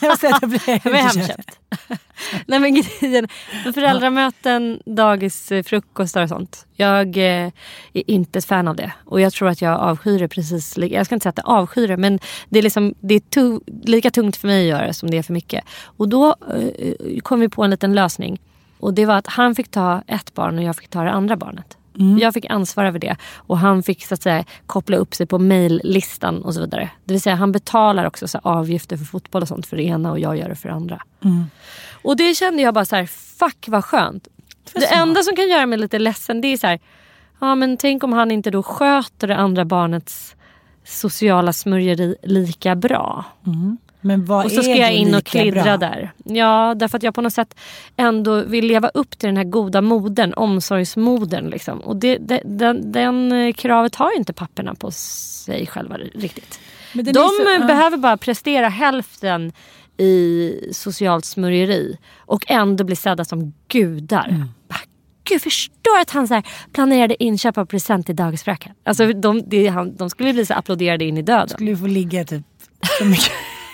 jag 0.22 0.40
det 0.40 0.46
blir, 0.46 0.80
det 0.90 0.96
hemköpt. 0.96 1.58
Nej 2.46 2.60
men 2.60 2.74
grejen, 2.74 3.28
föräldramöten, 3.74 4.80
dagis, 4.86 5.48
frukostar 5.48 6.22
och 6.22 6.28
sånt. 6.28 6.66
Jag 6.72 7.16
eh, 7.16 7.52
är 7.92 8.10
inte 8.10 8.38
ett 8.38 8.44
fan 8.44 8.68
av 8.68 8.76
det. 8.76 8.92
Och 9.04 9.20
jag 9.20 9.32
tror 9.32 9.48
att 9.48 9.62
jag 9.62 9.80
avskyr 9.80 10.18
det 10.18 10.28
precis 10.28 10.78
Jag 10.78 11.06
ska 11.06 11.14
inte 11.14 11.22
säga 11.22 11.30
att 11.30 11.38
jag 11.38 11.48
avskyr 11.48 11.88
det 11.88 11.96
men 11.96 12.18
det 12.48 12.58
är, 12.58 12.62
liksom, 12.62 12.94
det 13.00 13.14
är 13.14 13.20
tu, 13.20 13.60
lika 13.82 14.10
tungt 14.10 14.36
för 14.36 14.48
mig 14.48 14.62
att 14.62 14.78
göra 14.78 14.86
det 14.86 14.94
som 14.94 15.10
det 15.10 15.18
är 15.18 15.22
för 15.22 15.32
mycket. 15.32 15.64
Och 15.84 16.08
då 16.08 16.36
eh, 16.54 17.20
kom 17.22 17.40
vi 17.40 17.48
på 17.48 17.64
en 17.64 17.70
liten 17.70 17.94
lösning. 17.94 18.40
Och 18.80 18.94
det 18.94 19.06
var 19.06 19.14
att 19.14 19.26
han 19.26 19.54
fick 19.54 19.70
ta 19.70 20.02
ett 20.06 20.34
barn 20.34 20.58
och 20.58 20.64
jag 20.64 20.76
fick 20.76 20.88
ta 20.88 21.02
det 21.02 21.10
andra 21.10 21.36
barnet. 21.36 21.75
Mm. 21.98 22.18
Jag 22.18 22.34
fick 22.34 22.44
ansvar 22.50 22.84
över 22.84 22.98
det 22.98 23.16
och 23.36 23.58
han 23.58 23.82
fick 23.82 24.06
så 24.06 24.14
att 24.14 24.22
säga 24.22 24.44
koppla 24.66 24.96
upp 24.96 25.14
sig 25.14 25.26
på 25.26 25.38
maillistan 25.38 26.42
och 26.42 26.54
så 26.54 26.60
vidare. 26.60 26.90
Det 27.04 27.14
vill 27.14 27.20
säga 27.20 27.36
han 27.36 27.52
betalar 27.52 28.04
också 28.04 28.28
så 28.28 28.38
avgifter 28.42 28.96
för 28.96 29.04
fotboll 29.04 29.42
och 29.42 29.48
sånt 29.48 29.66
för 29.66 29.76
det 29.76 29.82
ena 29.82 30.10
och 30.10 30.18
jag 30.18 30.38
gör 30.38 30.48
det 30.48 30.54
för 30.54 30.68
det 30.68 30.74
andra. 30.74 31.02
Mm. 31.24 31.44
Och 32.02 32.16
det 32.16 32.34
kände 32.34 32.62
jag 32.62 32.74
bara 32.74 32.84
så 32.84 32.96
här, 32.96 33.06
fuck 33.38 33.64
vad 33.68 33.84
skönt. 33.84 34.28
För 34.72 34.80
det 34.80 34.86
enda 34.86 35.22
som 35.22 35.36
kan 35.36 35.48
göra 35.48 35.66
mig 35.66 35.78
lite 35.78 35.98
ledsen 35.98 36.40
det 36.40 36.48
är 36.48 36.56
så 36.56 36.66
här, 36.66 36.80
ja 37.40 37.54
men 37.54 37.76
tänk 37.76 38.04
om 38.04 38.12
han 38.12 38.30
inte 38.30 38.50
då 38.50 38.62
sköter 38.62 39.28
det 39.28 39.36
andra 39.36 39.64
barnets 39.64 40.36
sociala 40.84 41.52
smörjeri 41.52 42.16
lika 42.22 42.76
bra. 42.76 43.24
Vad 43.42 43.76
Och 44.44 44.52
så 44.52 44.62
ska 44.62 44.76
jag 44.76 44.92
in 44.92 45.14
och 45.14 45.24
klidra 45.24 45.62
bra? 45.62 45.76
där. 45.76 46.12
Ja, 46.24 46.74
därför 46.76 46.96
att 46.96 47.02
jag 47.02 47.14
på 47.14 47.20
något 47.20 47.32
sätt 47.32 47.54
ändå 47.96 48.40
vill 48.40 48.66
leva 48.66 48.88
upp 48.88 49.18
till 49.18 49.26
den 49.26 49.36
här 49.36 49.44
goda 49.44 49.80
modern, 49.80 50.32
omsorgsmodern. 50.32 51.50
Liksom. 51.50 51.80
Och 51.80 51.96
det, 51.96 52.18
det, 52.18 52.40
den, 52.44 52.92
den 52.92 53.32
eh, 53.32 53.52
kravet 53.52 53.94
har 53.94 54.10
ju 54.10 54.16
inte 54.16 54.32
papperna 54.32 54.74
på 54.74 54.90
sig 54.90 55.66
själva 55.66 55.96
riktigt. 55.96 56.60
De 56.92 57.12
så- 57.12 57.58
ja. 57.60 57.66
behöver 57.66 57.96
bara 57.96 58.16
prestera 58.16 58.68
hälften 58.68 59.52
i 59.96 60.52
socialt 60.72 61.24
smörjeri 61.24 61.98
och 62.18 62.50
ändå 62.50 62.84
bli 62.84 62.96
sedda 62.96 63.24
som 63.24 63.54
gudar. 63.68 64.28
Mm. 64.28 64.48
Gud, 65.28 65.42
förstår 65.42 66.00
att 66.00 66.10
han 66.10 66.28
så 66.28 66.42
planerade 66.72 67.24
inköp 67.24 67.58
av 67.58 67.64
present 67.64 68.06
till 68.06 68.16
dagisfröken. 68.16 68.72
Alltså, 68.84 69.12
de, 69.12 69.42
de 69.96 70.10
skulle 70.10 70.32
bli 70.32 70.46
så 70.46 70.54
applåderade 70.54 71.04
in 71.04 71.18
i 71.18 71.22
döden. 71.22 71.48
Skulle 71.48 71.76
få 71.76 71.86
ligga 71.86 72.24
typ 72.24 72.42
så 72.98 73.04
mycket. 73.04 73.32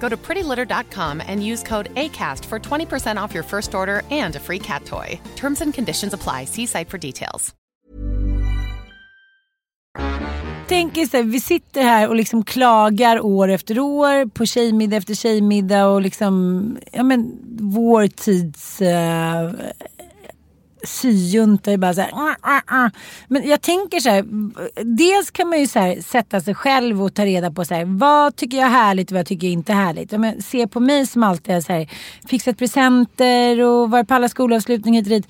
Go 0.00 0.08
to 0.08 0.16
prettylitter.com 0.16 1.22
and 1.26 1.44
use 1.44 1.62
code 1.62 1.94
ACAST 1.94 2.44
for 2.44 2.58
20% 2.58 3.16
off 3.22 3.34
your 3.34 3.44
first 3.44 3.74
order 3.74 4.02
and 4.10 4.36
a 4.36 4.40
free 4.40 4.60
cat 4.60 4.84
toy. 4.84 5.20
Terms 5.36 5.60
and 5.60 5.74
conditions 5.74 6.14
apply. 6.14 6.44
See 6.44 6.66
site 6.66 6.88
for 6.88 6.98
details. 6.98 7.54
Tänk 10.68 10.96
er 10.96 11.06
så 11.06 11.22
vi 11.22 11.40
sitter 11.40 11.82
här 11.82 12.08
och 12.08 12.16
liksom 12.16 12.44
klagar 12.44 13.20
år 13.20 13.48
efter 13.48 13.78
år 13.78 14.28
på 14.28 14.46
tjejmiddag 14.46 14.96
efter 14.96 15.14
tjejmiddag 15.14 15.86
och 15.86 16.02
liksom, 16.02 16.78
ja 16.92 17.02
men 17.02 17.38
vår 17.60 18.06
tids 18.06 18.80
uh, 18.80 18.88
syjunta 20.86 21.72
är 21.72 21.76
bara 21.76 21.94
så 21.94 22.00
här, 22.00 22.10
"Ah, 22.12 22.36
ah, 22.40 22.60
ah." 22.66 22.90
Men 23.28 23.48
jag 23.48 23.60
tänker 23.60 24.00
så 24.00 24.10
här, 24.10 24.24
dels 24.96 25.30
kan 25.30 25.48
man 25.48 25.60
ju 25.60 25.66
så 25.66 25.78
här, 25.78 26.00
sätta 26.00 26.40
sig 26.40 26.54
själv 26.54 27.02
och 27.02 27.14
ta 27.14 27.24
reda 27.24 27.50
på 27.50 27.64
så 27.64 27.74
här, 27.74 27.84
vad 27.84 28.36
tycker 28.36 28.56
jag 28.56 28.66
är 28.66 28.70
härligt 28.70 29.10
och 29.10 29.16
vad 29.16 29.26
tycker 29.26 29.46
jag 29.46 29.52
inte 29.52 29.72
är 29.72 29.76
härligt. 29.76 30.12
Ja, 30.12 30.18
men, 30.18 30.42
se 30.42 30.66
på 30.66 30.80
mig 30.80 31.06
som 31.06 31.22
alltid 31.22 31.54
har 31.54 31.60
så 31.60 31.72
här, 31.72 31.90
fixat 32.28 32.58
presenter 32.58 33.60
och 33.60 33.90
varit 33.90 34.08
på 34.08 34.14
alla 34.14 34.28
skolavslutningar 34.28 35.00
hit 35.02 35.06
och 35.06 35.10
dit. 35.10 35.28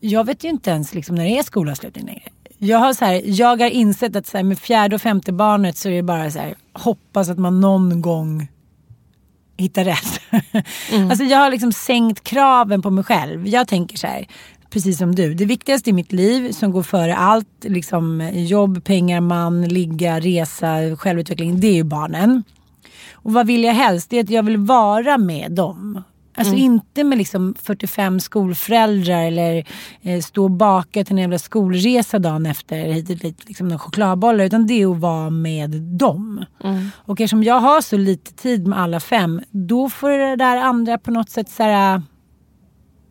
Jag 0.00 0.26
vet 0.26 0.44
ju 0.44 0.48
inte 0.48 0.70
ens 0.70 0.94
liksom, 0.94 1.16
när 1.16 1.24
det 1.24 1.38
är 1.38 1.42
skolavslutning 1.42 2.06
längre. 2.06 2.28
Jag 2.58 2.78
har, 2.78 2.92
så 2.92 3.04
här, 3.04 3.22
jag 3.24 3.60
har 3.60 3.70
insett 3.70 4.16
att 4.16 4.26
så 4.26 4.36
här, 4.36 4.44
med 4.44 4.58
fjärde 4.58 4.94
och 4.94 5.02
femte 5.02 5.32
barnet 5.32 5.76
så 5.76 5.88
är 5.88 5.92
det 5.92 6.02
bara 6.02 6.30
så 6.30 6.38
här, 6.38 6.54
hoppas 6.72 7.28
att 7.28 7.38
man 7.38 7.60
någon 7.60 8.02
gång 8.02 8.48
hittar 9.56 9.84
rätt. 9.84 10.20
alltså 11.10 11.24
jag 11.24 11.38
har 11.38 11.50
liksom 11.50 11.72
sänkt 11.72 12.24
kraven 12.24 12.82
på 12.82 12.90
mig 12.90 13.04
själv. 13.04 13.48
Jag 13.48 13.68
tänker 13.68 13.96
så 13.96 14.06
här, 14.06 14.26
precis 14.72 14.98
som 14.98 15.14
du. 15.14 15.34
Det 15.34 15.44
viktigaste 15.44 15.90
i 15.90 15.92
mitt 15.92 16.12
liv 16.12 16.52
som 16.52 16.72
går 16.72 16.82
före 16.82 17.16
allt, 17.16 17.64
liksom 17.64 18.30
jobb, 18.32 18.84
pengar, 18.84 19.20
man, 19.20 19.62
ligga, 19.62 20.20
resa, 20.20 20.96
självutveckling, 20.96 21.60
det 21.60 21.66
är 21.66 21.74
ju 21.74 21.84
barnen. 21.84 22.44
Och 23.12 23.32
vad 23.32 23.46
vill 23.46 23.64
jag 23.64 23.74
helst? 23.74 24.10
Det 24.10 24.18
är 24.18 24.24
att 24.24 24.30
jag 24.30 24.42
vill 24.42 24.58
vara 24.58 25.18
med 25.18 25.52
dem. 25.52 26.02
Alltså 26.34 26.54
inte 26.54 27.04
med 27.04 27.18
liksom 27.18 27.54
45 27.62 28.20
skolföräldrar 28.20 29.22
eller 29.22 29.66
eh, 30.02 30.20
stå 30.20 30.44
och 30.44 30.50
baka 30.50 31.04
till 31.04 31.14
en 31.14 31.18
jävla 31.22 31.38
skolresa 31.38 32.18
dagen 32.18 32.46
efter 32.46 32.76
hit 32.76 33.10
och 33.10 33.16
dit, 33.16 33.48
liksom 33.48 33.68
några 33.68 33.78
chokladbollar. 33.78 34.44
Utan 34.44 34.66
det 34.66 34.82
är 34.82 34.92
att 34.92 35.00
vara 35.00 35.30
med 35.30 35.70
dem. 35.70 36.44
Och 36.94 37.20
eftersom 37.20 37.42
jag 37.42 37.60
har 37.60 37.80
så 37.80 37.96
lite 37.96 38.32
tid 38.32 38.66
med 38.66 38.78
alla 38.78 39.00
fem, 39.00 39.40
då 39.50 39.90
får 39.90 40.10
det 40.10 40.36
där 40.36 40.56
andra 40.56 40.98
på 40.98 41.10
något 41.10 41.30
sätt 41.30 41.50
så 41.50 41.62
här, 41.62 42.02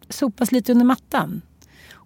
sopas 0.09 0.51
lite 0.51 0.71
under 0.71 0.85
mattan. 0.85 1.41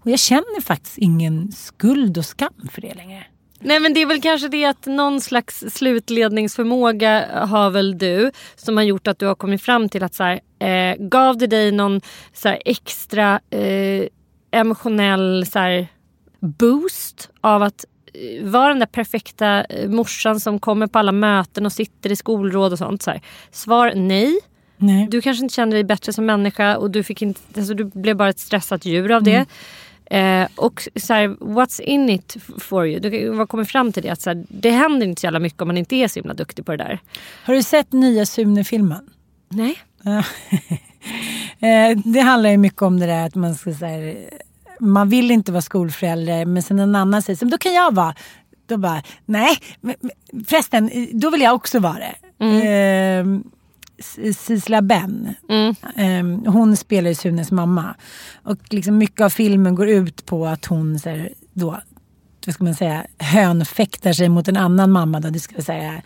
Och 0.05 0.11
jag 0.11 0.19
känner 0.19 0.61
faktiskt 0.61 0.97
ingen 0.97 1.51
skuld 1.51 2.17
och 2.17 2.25
skam 2.25 2.69
för 2.71 2.81
det 2.81 2.93
längre. 2.93 3.25
Nej 3.59 3.79
men 3.79 3.93
det 3.93 4.01
är 4.01 4.05
väl 4.05 4.21
kanske 4.21 4.47
det 4.47 4.65
att 4.65 4.85
någon 4.85 5.21
slags 5.21 5.63
slutledningsförmåga 5.69 7.45
har 7.45 7.69
väl 7.69 7.97
du 7.97 8.31
som 8.55 8.77
har 8.77 8.83
gjort 8.83 9.07
att 9.07 9.19
du 9.19 9.25
har 9.25 9.35
kommit 9.35 9.61
fram 9.61 9.89
till 9.89 10.03
att 10.03 10.13
så 10.13 10.23
här, 10.23 10.39
eh, 10.59 10.95
gav 10.99 11.37
det 11.37 11.47
dig 11.47 11.71
någon 11.71 12.01
så 12.33 12.49
här, 12.49 12.61
extra 12.65 13.39
eh, 13.49 14.07
emotionell 14.51 15.45
så 15.45 15.59
här, 15.59 15.87
boost 16.39 17.29
av 17.41 17.63
att 17.63 17.85
eh, 18.13 18.45
vara 18.45 18.67
den 18.67 18.79
där 18.79 18.85
perfekta 18.85 19.63
eh, 19.63 19.89
morsan 19.89 20.39
som 20.39 20.59
kommer 20.59 20.87
på 20.87 20.99
alla 20.99 21.11
möten 21.11 21.65
och 21.65 21.73
sitter 21.73 22.11
i 22.11 22.15
skolråd 22.15 22.71
och 22.71 22.77
sånt. 22.77 23.03
Så 23.03 23.11
här. 23.11 23.21
Svar 23.51 23.93
nej. 23.95 24.39
Nej. 24.77 25.07
Du 25.11 25.21
kanske 25.21 25.43
inte 25.43 25.55
kände 25.55 25.75
dig 25.75 25.83
bättre 25.83 26.13
som 26.13 26.25
människa 26.25 26.77
och 26.77 26.91
du, 26.91 27.03
fick 27.03 27.21
inte, 27.21 27.41
alltså, 27.57 27.73
du 27.73 27.83
blev 27.83 28.15
bara 28.17 28.29
ett 28.29 28.39
stressat 28.39 28.85
djur 28.85 29.11
av 29.11 29.23
det. 29.23 29.45
Eh, 30.11 30.47
och 30.55 30.87
så 30.95 31.13
här, 31.13 31.27
what's 31.27 31.81
in 31.81 32.09
it 32.09 32.37
for 32.57 32.87
you? 32.87 32.99
Du 32.99 33.29
har 33.29 33.45
kommit 33.45 33.69
fram 33.69 33.91
till 33.91 34.03
det 34.03 34.09
att 34.09 34.21
så 34.21 34.29
här, 34.29 34.45
det 34.49 34.69
händer 34.69 35.07
inte 35.07 35.19
så 35.21 35.25
jävla 35.25 35.39
mycket 35.39 35.61
om 35.61 35.67
man 35.67 35.77
inte 35.77 35.95
är 35.95 36.07
så 36.07 36.19
himla 36.19 36.33
duktig 36.33 36.65
på 36.65 36.71
det 36.71 36.77
där. 36.77 36.99
Har 37.43 37.53
du 37.53 37.63
sett 37.63 37.91
nya 37.93 38.25
Sune-filmen? 38.25 39.09
Nej. 39.49 39.77
Eh, 41.59 41.97
det 42.05 42.19
handlar 42.19 42.49
ju 42.49 42.57
mycket 42.57 42.81
om 42.81 42.99
det 42.99 43.05
där 43.05 43.25
att 43.25 43.35
man 43.35 43.55
ska 43.55 43.73
så 43.73 43.85
här, 43.85 44.15
man 44.79 45.09
vill 45.09 45.31
inte 45.31 45.51
vara 45.51 45.61
skolförälder 45.61 46.45
men 46.45 46.63
sen 46.63 46.79
en 46.79 46.95
annan 46.95 47.21
säger 47.21 47.37
som 47.37 47.49
då 47.49 47.57
kan 47.57 47.73
jag 47.73 47.93
vara. 47.93 48.15
Då 48.67 48.77
bara, 48.77 49.03
nej, 49.25 49.57
förresten, 50.47 50.89
då 51.11 51.29
vill 51.29 51.41
jag 51.41 51.55
också 51.55 51.79
vara 51.79 51.97
det. 51.99 52.15
Eh, 52.45 53.25
S- 53.25 53.41
Sisla 54.37 54.81
Ben, 54.81 55.35
eh, 55.95 56.51
hon 56.51 56.77
spelar 56.77 57.09
ju 57.09 57.15
Sunes 57.15 57.51
mamma. 57.51 57.95
Och 58.43 58.57
liksom 58.69 58.97
mycket 58.97 59.21
av 59.21 59.29
filmen 59.29 59.75
går 59.75 59.89
ut 59.89 60.25
på 60.25 60.47
att 60.47 60.65
hon 60.65 60.99
så 60.99 61.09
här, 61.09 61.33
då, 61.53 61.79
vad 62.45 62.55
ska 62.55 62.63
man 62.63 62.75
säga, 62.75 63.05
hönfäktar 63.17 64.13
sig 64.13 64.29
mot 64.29 64.47
en 64.47 64.57
annan 64.57 64.91
mamma. 64.91 65.19
Då. 65.19 65.29
Det 65.29 65.39
ska 65.39 65.61
säga, 65.61 66.01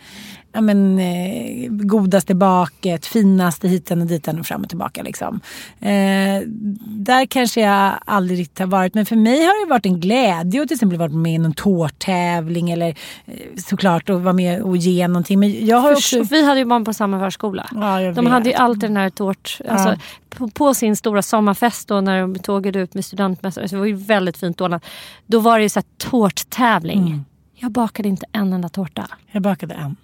ja, 0.52 0.60
men, 0.60 0.98
eh, 0.98 1.70
godaste 1.70 2.34
baket, 2.34 3.06
finaste 3.06 3.68
hiten 3.68 4.00
och 4.00 4.06
ditan 4.06 4.40
och 4.40 4.46
fram 4.46 4.62
och 4.62 4.68
tillbaka. 4.68 5.02
Liksom. 5.02 5.40
Eh, 5.80 6.42
där 6.86 7.26
kanske 7.26 7.60
jag 7.60 7.92
aldrig 8.04 8.38
riktigt 8.38 8.58
har 8.58 8.66
varit. 8.66 8.94
Men 8.94 9.06
för 9.06 9.16
mig 9.16 9.44
har 9.44 9.66
det 9.66 9.70
varit 9.70 9.86
en 9.86 10.00
glädje 10.00 10.62
att 10.62 10.68
till 10.68 10.74
exempel 10.74 10.98
varit 10.98 11.14
med 11.14 11.34
i 11.34 11.38
någon 11.38 11.52
tårtävling 11.52 12.70
eller 12.70 12.88
eh, 12.88 13.34
såklart 13.56 14.10
att 14.10 14.20
vara 14.20 14.32
med 14.32 14.62
och 14.62 14.76
ge 14.76 15.08
någonting. 15.08 15.40
Men 15.40 15.66
jag 15.66 15.76
har 15.76 15.92
också... 15.92 16.22
Vi 16.22 16.46
hade 16.46 16.60
ju 16.60 16.66
barn 16.66 16.84
på 16.84 16.94
samma 16.94 17.20
förskola. 17.20 17.68
Ja, 17.74 18.00
De 18.00 18.24
vet. 18.24 18.28
hade 18.28 18.48
ju 18.48 18.54
alltid 18.54 18.90
den 18.90 18.96
här 18.96 19.10
tårt... 19.10 19.58
Alltså, 19.68 19.96
på, 20.30 20.48
på 20.48 20.74
sin 20.74 20.96
stora 20.96 21.22
sommarfest 21.22 21.88
då 21.88 22.00
när 22.00 22.20
de 22.20 22.38
tågade 22.38 22.78
ut 22.80 22.94
med 22.94 23.04
studentmässor. 23.04 23.66
Så 23.66 23.74
det 23.74 23.78
var 23.78 23.86
ju 23.86 23.94
väldigt 23.94 24.36
fint 24.36 24.60
ordnat. 24.60 24.84
Då 25.26 25.40
var 25.40 25.58
det 25.58 25.62
ju 25.62 25.68
så 25.68 25.80
här 25.80 26.10
tårttävling. 26.10 27.06
Mm. 27.06 27.24
Jag 27.54 27.70
bakade 27.70 28.08
inte 28.08 28.26
en 28.32 28.52
enda 28.52 28.68
tårta. 28.68 29.06
Jag 29.32 29.42
bakade 29.42 29.74
en. 29.74 29.96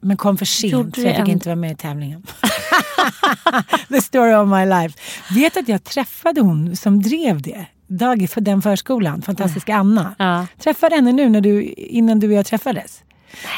Men 0.00 0.16
kom 0.16 0.36
för 0.36 0.44
sent 0.44 0.72
Gjorde 0.72 1.00
så 1.00 1.00
jag 1.00 1.16
fick 1.16 1.20
en? 1.20 1.30
inte 1.30 1.48
vara 1.48 1.56
med 1.56 1.72
i 1.72 1.74
tävlingen. 1.74 2.22
The 3.88 4.00
story 4.00 4.34
of 4.34 4.48
my 4.48 4.66
life. 4.66 4.98
Vet 5.34 5.56
att 5.56 5.68
jag 5.68 5.84
träffade 5.84 6.40
hon 6.40 6.76
som 6.76 7.02
drev 7.02 7.42
det. 7.42 7.66
Dag 7.86 8.30
för 8.30 8.40
den 8.40 8.62
förskolan, 8.62 9.22
fantastiska 9.22 9.76
Anna. 9.76 10.14
Ja. 10.18 10.46
Träffade 10.58 10.94
henne 10.96 11.12
nu 11.12 11.28
när 11.28 11.40
du, 11.40 11.62
innan 11.72 12.20
du 12.20 12.26
och 12.26 12.32
jag 12.32 12.46
träffades. 12.46 13.02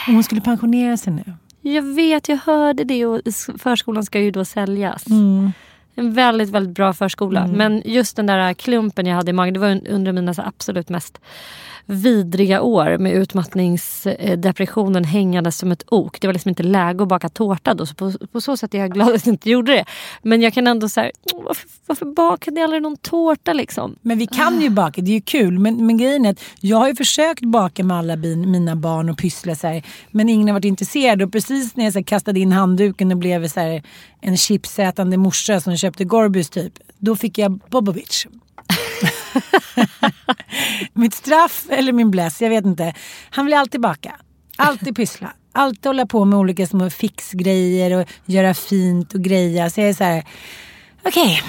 Och 0.07 0.13
hon 0.13 0.25
skulle 0.25 0.41
pensionera 0.41 0.97
sig 0.97 1.13
nu. 1.13 1.25
Jag 1.63 1.83
vet, 1.83 2.29
jag 2.29 2.37
hörde 2.37 2.85
det 2.85 3.07
och 3.07 3.21
förskolan 3.59 4.05
ska 4.05 4.21
ju 4.21 4.31
då 4.31 4.45
säljas. 4.45 5.07
Mm. 5.07 5.53
En 5.95 6.13
väldigt, 6.15 6.51
väldigt 6.51 6.75
bra 6.75 6.93
förskola. 6.93 7.47
Men 7.47 7.83
just 7.85 8.17
den 8.17 8.27
där 8.27 8.55
klumpen 8.55 9.07
jag 9.07 9.17
hade 9.17 9.31
i 9.31 9.33
magen, 9.33 9.55
det 9.55 9.61
var 9.61 9.69
un- 9.69 9.89
under 9.91 10.13
mina 10.13 10.35
absolut 10.37 10.89
mest 10.89 11.21
vidriga 11.87 12.63
år 12.63 12.99
med 12.99 13.13
utmattningsdepressionen 13.13 15.05
hängande 15.05 15.53
som 15.53 15.73
ett 15.73 15.85
ok. 15.89 16.21
Det 16.21 16.27
var 16.27 16.33
liksom 16.33 16.49
inte 16.49 16.63
läge 16.63 17.03
att 17.03 17.09
baka 17.09 17.29
tårta 17.29 17.75
då. 17.75 17.87
Så 17.87 17.95
på, 17.95 18.13
på 18.33 18.41
så 18.41 18.57
sätt 18.57 18.75
är 18.75 18.79
jag 18.79 18.93
glad 18.93 19.15
att 19.15 19.27
jag 19.27 19.33
inte 19.33 19.51
gjorde 19.51 19.73
det. 19.73 19.85
Men 20.23 20.43
jag 20.43 20.55
kan 20.55 20.67
ändå 20.67 20.89
säga, 20.89 21.11
varför, 21.35 21.69
varför 21.87 22.07
bakade 22.07 22.61
jag 22.61 22.65
aldrig 22.65 22.83
någon 22.83 22.97
tårta 22.97 23.53
liksom? 23.53 23.97
Men 24.03 24.19
vi 24.19 24.27
kan 24.27 24.61
ju 24.61 24.71
baka, 24.71 25.01
det 25.01 25.11
är 25.11 25.15
ju 25.15 25.21
kul. 25.21 25.59
Men, 25.59 25.87
men 25.87 25.97
grejen 25.97 26.27
är 26.27 26.31
att 26.31 26.43
jag 26.61 26.77
har 26.77 26.89
ju 26.89 26.95
försökt 26.97 27.41
baka 27.45 27.85
med 27.85 27.97
alla 27.97 28.17
bin, 28.17 28.51
mina 28.51 28.77
barn 28.77 29.11
och 29.11 29.19
pyssla 29.19 29.55
så 29.55 29.67
här, 29.67 29.83
Men 30.11 30.29
ingen 30.29 30.49
har 30.49 30.55
varit 30.55 30.65
intresserad. 30.65 31.23
Och 31.23 31.33
precis 31.33 31.77
när 31.77 31.85
jag 31.85 31.93
så 31.93 31.99
här, 31.99 32.05
kastade 32.05 32.41
in 32.41 32.53
handduken 32.53 33.13
och 33.13 33.19
blev 33.19 33.49
så 33.49 33.61
här, 33.61 33.83
en 34.21 34.37
chipsätande 34.37 35.17
morsa 35.17 35.61
som 35.61 35.77
köpte 35.81 36.05
Gorbys 36.05 36.51
typ. 36.51 36.73
Då 36.99 37.17
fick 37.17 37.39
jag 37.39 37.59
Bobovic. 37.59 38.27
Mitt 40.93 41.15
straff 41.15 41.67
eller 41.71 41.93
min 41.93 42.11
bless, 42.11 42.43
jag 42.43 42.51
vet 42.51 42.65
inte. 42.65 42.95
Han 43.31 43.45
vill 43.45 43.55
alltid 43.55 43.81
baka. 43.81 44.17
Alltid 44.57 44.97
pyssla. 44.97 45.33
Alltid 45.53 45.87
hålla 45.87 46.07
på 46.07 46.25
med 46.25 46.39
olika 46.39 46.67
små 46.67 46.91
fixgrejer 46.91 48.01
och 48.01 48.09
göra 48.25 48.55
fint 48.55 49.15
och 49.15 49.21
greja. 49.21 49.71
Så 49.71 49.81
jag 49.81 49.89
är 49.89 49.95
så 49.95 50.05
här, 50.05 50.25
okej, 51.05 51.43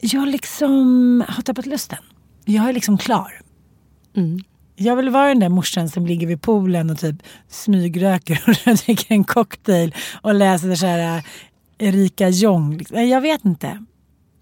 jag 0.00 0.28
liksom 0.28 1.24
har 1.28 1.42
tappat 1.42 1.66
lusten. 1.66 1.98
Jag 2.44 2.68
är 2.68 2.72
liksom 2.72 2.98
klar. 2.98 3.40
Jag 4.76 4.96
vill 4.96 5.10
vara 5.10 5.28
den 5.28 5.40
där 5.40 5.48
morsan 5.48 5.88
som 5.88 6.06
ligger 6.06 6.26
vid 6.26 6.42
poolen 6.42 6.90
och 6.90 6.98
typ 6.98 7.16
smygröker 7.48 8.42
och 8.66 8.76
dricker 8.76 9.14
en 9.14 9.24
cocktail 9.24 9.94
och 10.22 10.34
läser 10.34 10.74
så 10.74 10.86
här 10.86 11.22
Erika 11.78 12.28
Jong. 12.28 12.76
liksom. 12.76 13.08
Jag 13.08 13.20
vet 13.20 13.44
inte. 13.44 13.84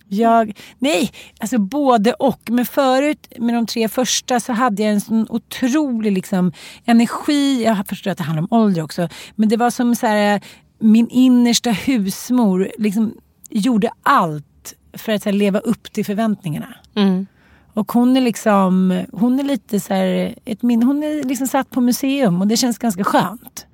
Jag, 0.08 0.58
nej, 0.78 1.12
alltså 1.40 1.58
både 1.58 2.12
och. 2.12 2.40
Men 2.50 2.66
förut 2.66 3.32
med 3.38 3.54
de 3.54 3.66
tre 3.66 3.88
första 3.88 4.40
så 4.40 4.52
hade 4.52 4.82
jag 4.82 4.92
en 4.92 5.00
sån 5.00 5.26
otrolig 5.28 6.12
liksom, 6.12 6.52
energi. 6.84 7.64
Jag 7.64 7.86
förstår 7.86 8.10
att 8.10 8.18
det 8.18 8.24
handlar 8.24 8.42
om 8.42 8.60
ålder 8.60 8.82
också. 8.82 9.08
Men 9.34 9.48
det 9.48 9.56
var 9.56 9.70
som 9.70 9.94
så 9.94 10.06
här, 10.06 10.40
min 10.78 11.08
innersta 11.08 11.70
husmor 11.70 12.70
liksom, 12.78 13.14
gjorde 13.50 13.90
allt 14.02 14.74
för 14.92 15.12
att 15.12 15.24
här, 15.24 15.32
leva 15.32 15.58
upp 15.58 15.92
till 15.92 16.04
förväntningarna. 16.04 16.74
Och 17.74 17.92
hon 17.92 18.16
är 18.16 18.20
liksom, 18.20 19.02
hon 19.12 19.40
är 19.40 19.44
lite 19.44 19.80
så 19.80 19.94
här, 19.94 20.34
ett 20.44 20.62
min, 20.62 20.82
hon 20.82 21.02
är 21.02 21.24
liksom 21.24 21.46
satt 21.46 21.70
på 21.70 21.80
museum 21.80 22.40
och 22.40 22.46
det 22.46 22.56
känns 22.56 22.78
ganska 22.78 23.04
skönt. 23.04 23.66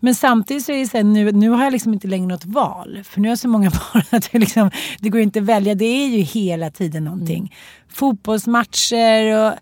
Men 0.00 0.14
samtidigt 0.14 0.64
så 0.64 0.72
är 0.72 0.78
det 0.78 0.86
så 0.86 0.96
här, 0.96 1.04
nu, 1.04 1.32
nu 1.32 1.48
har 1.48 1.64
jag 1.64 1.72
liksom 1.72 1.92
inte 1.92 2.08
längre 2.08 2.26
något 2.26 2.44
val. 2.44 3.00
För 3.04 3.20
nu 3.20 3.28
har 3.28 3.30
jag 3.32 3.38
så 3.38 3.48
många 3.48 3.70
barn 3.92 4.02
att 4.10 4.32
det, 4.32 4.38
liksom, 4.38 4.70
det 5.00 5.08
går 5.08 5.20
inte 5.20 5.38
att 5.38 5.44
välja. 5.44 5.74
Det 5.74 5.84
är 5.84 6.08
ju 6.08 6.18
hela 6.18 6.70
tiden 6.70 7.04
någonting. 7.04 7.54
Fotbollsmatcher 7.88 9.36
och, 9.36 9.52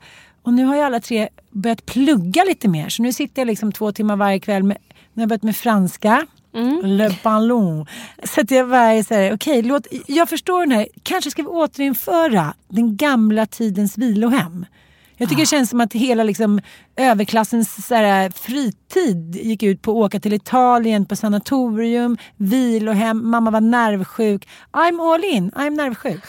och 0.42 0.52
nu 0.52 0.64
har 0.64 0.76
ju 0.76 0.80
alla 0.80 1.00
tre 1.00 1.28
börjat 1.50 1.86
plugga 1.86 2.44
lite 2.44 2.68
mer. 2.68 2.88
Så 2.88 3.02
nu 3.02 3.12
sitter 3.12 3.42
jag 3.42 3.46
liksom 3.46 3.72
två 3.72 3.92
timmar 3.92 4.16
varje 4.16 4.40
kväll. 4.40 4.62
Med, 4.62 4.78
nu 4.88 5.20
har 5.20 5.22
jag 5.22 5.28
börjat 5.28 5.42
med 5.42 5.56
franska. 5.56 6.26
Le 6.82 7.16
ballon. 7.22 7.86
Så 8.24 8.40
att 8.40 8.50
jag 8.50 8.68
bara 8.68 8.92
är 8.92 9.02
så 9.02 9.14
här, 9.14 9.34
okej, 9.34 9.62
låt, 9.62 9.86
jag 10.06 10.28
förstår 10.28 10.60
den 10.60 10.70
här, 10.72 10.88
kanske 11.02 11.30
ska 11.30 11.42
vi 11.42 11.48
återinföra 11.48 12.54
den 12.68 12.96
gamla 12.96 13.46
tidens 13.46 13.98
vilohem. 13.98 14.66
Jag 15.22 15.28
tycker 15.28 15.42
det 15.42 15.46
känns 15.46 15.70
som 15.70 15.80
att 15.80 15.92
hela 15.92 16.22
liksom, 16.22 16.60
överklassens 16.96 17.90
här, 17.90 18.30
fritid 18.30 19.36
gick 19.36 19.62
ut 19.62 19.82
på 19.82 19.90
att 19.90 19.96
åka 19.96 20.20
till 20.20 20.32
Italien 20.32 21.06
på 21.06 21.16
sanatorium, 21.16 22.16
vilohem, 22.36 23.30
mamma 23.30 23.50
var 23.50 23.60
nervsjuk. 23.60 24.48
I'm 24.72 25.14
all 25.14 25.24
in, 25.24 25.50
I'm 25.50 25.70
nervsjuk. 25.70 26.24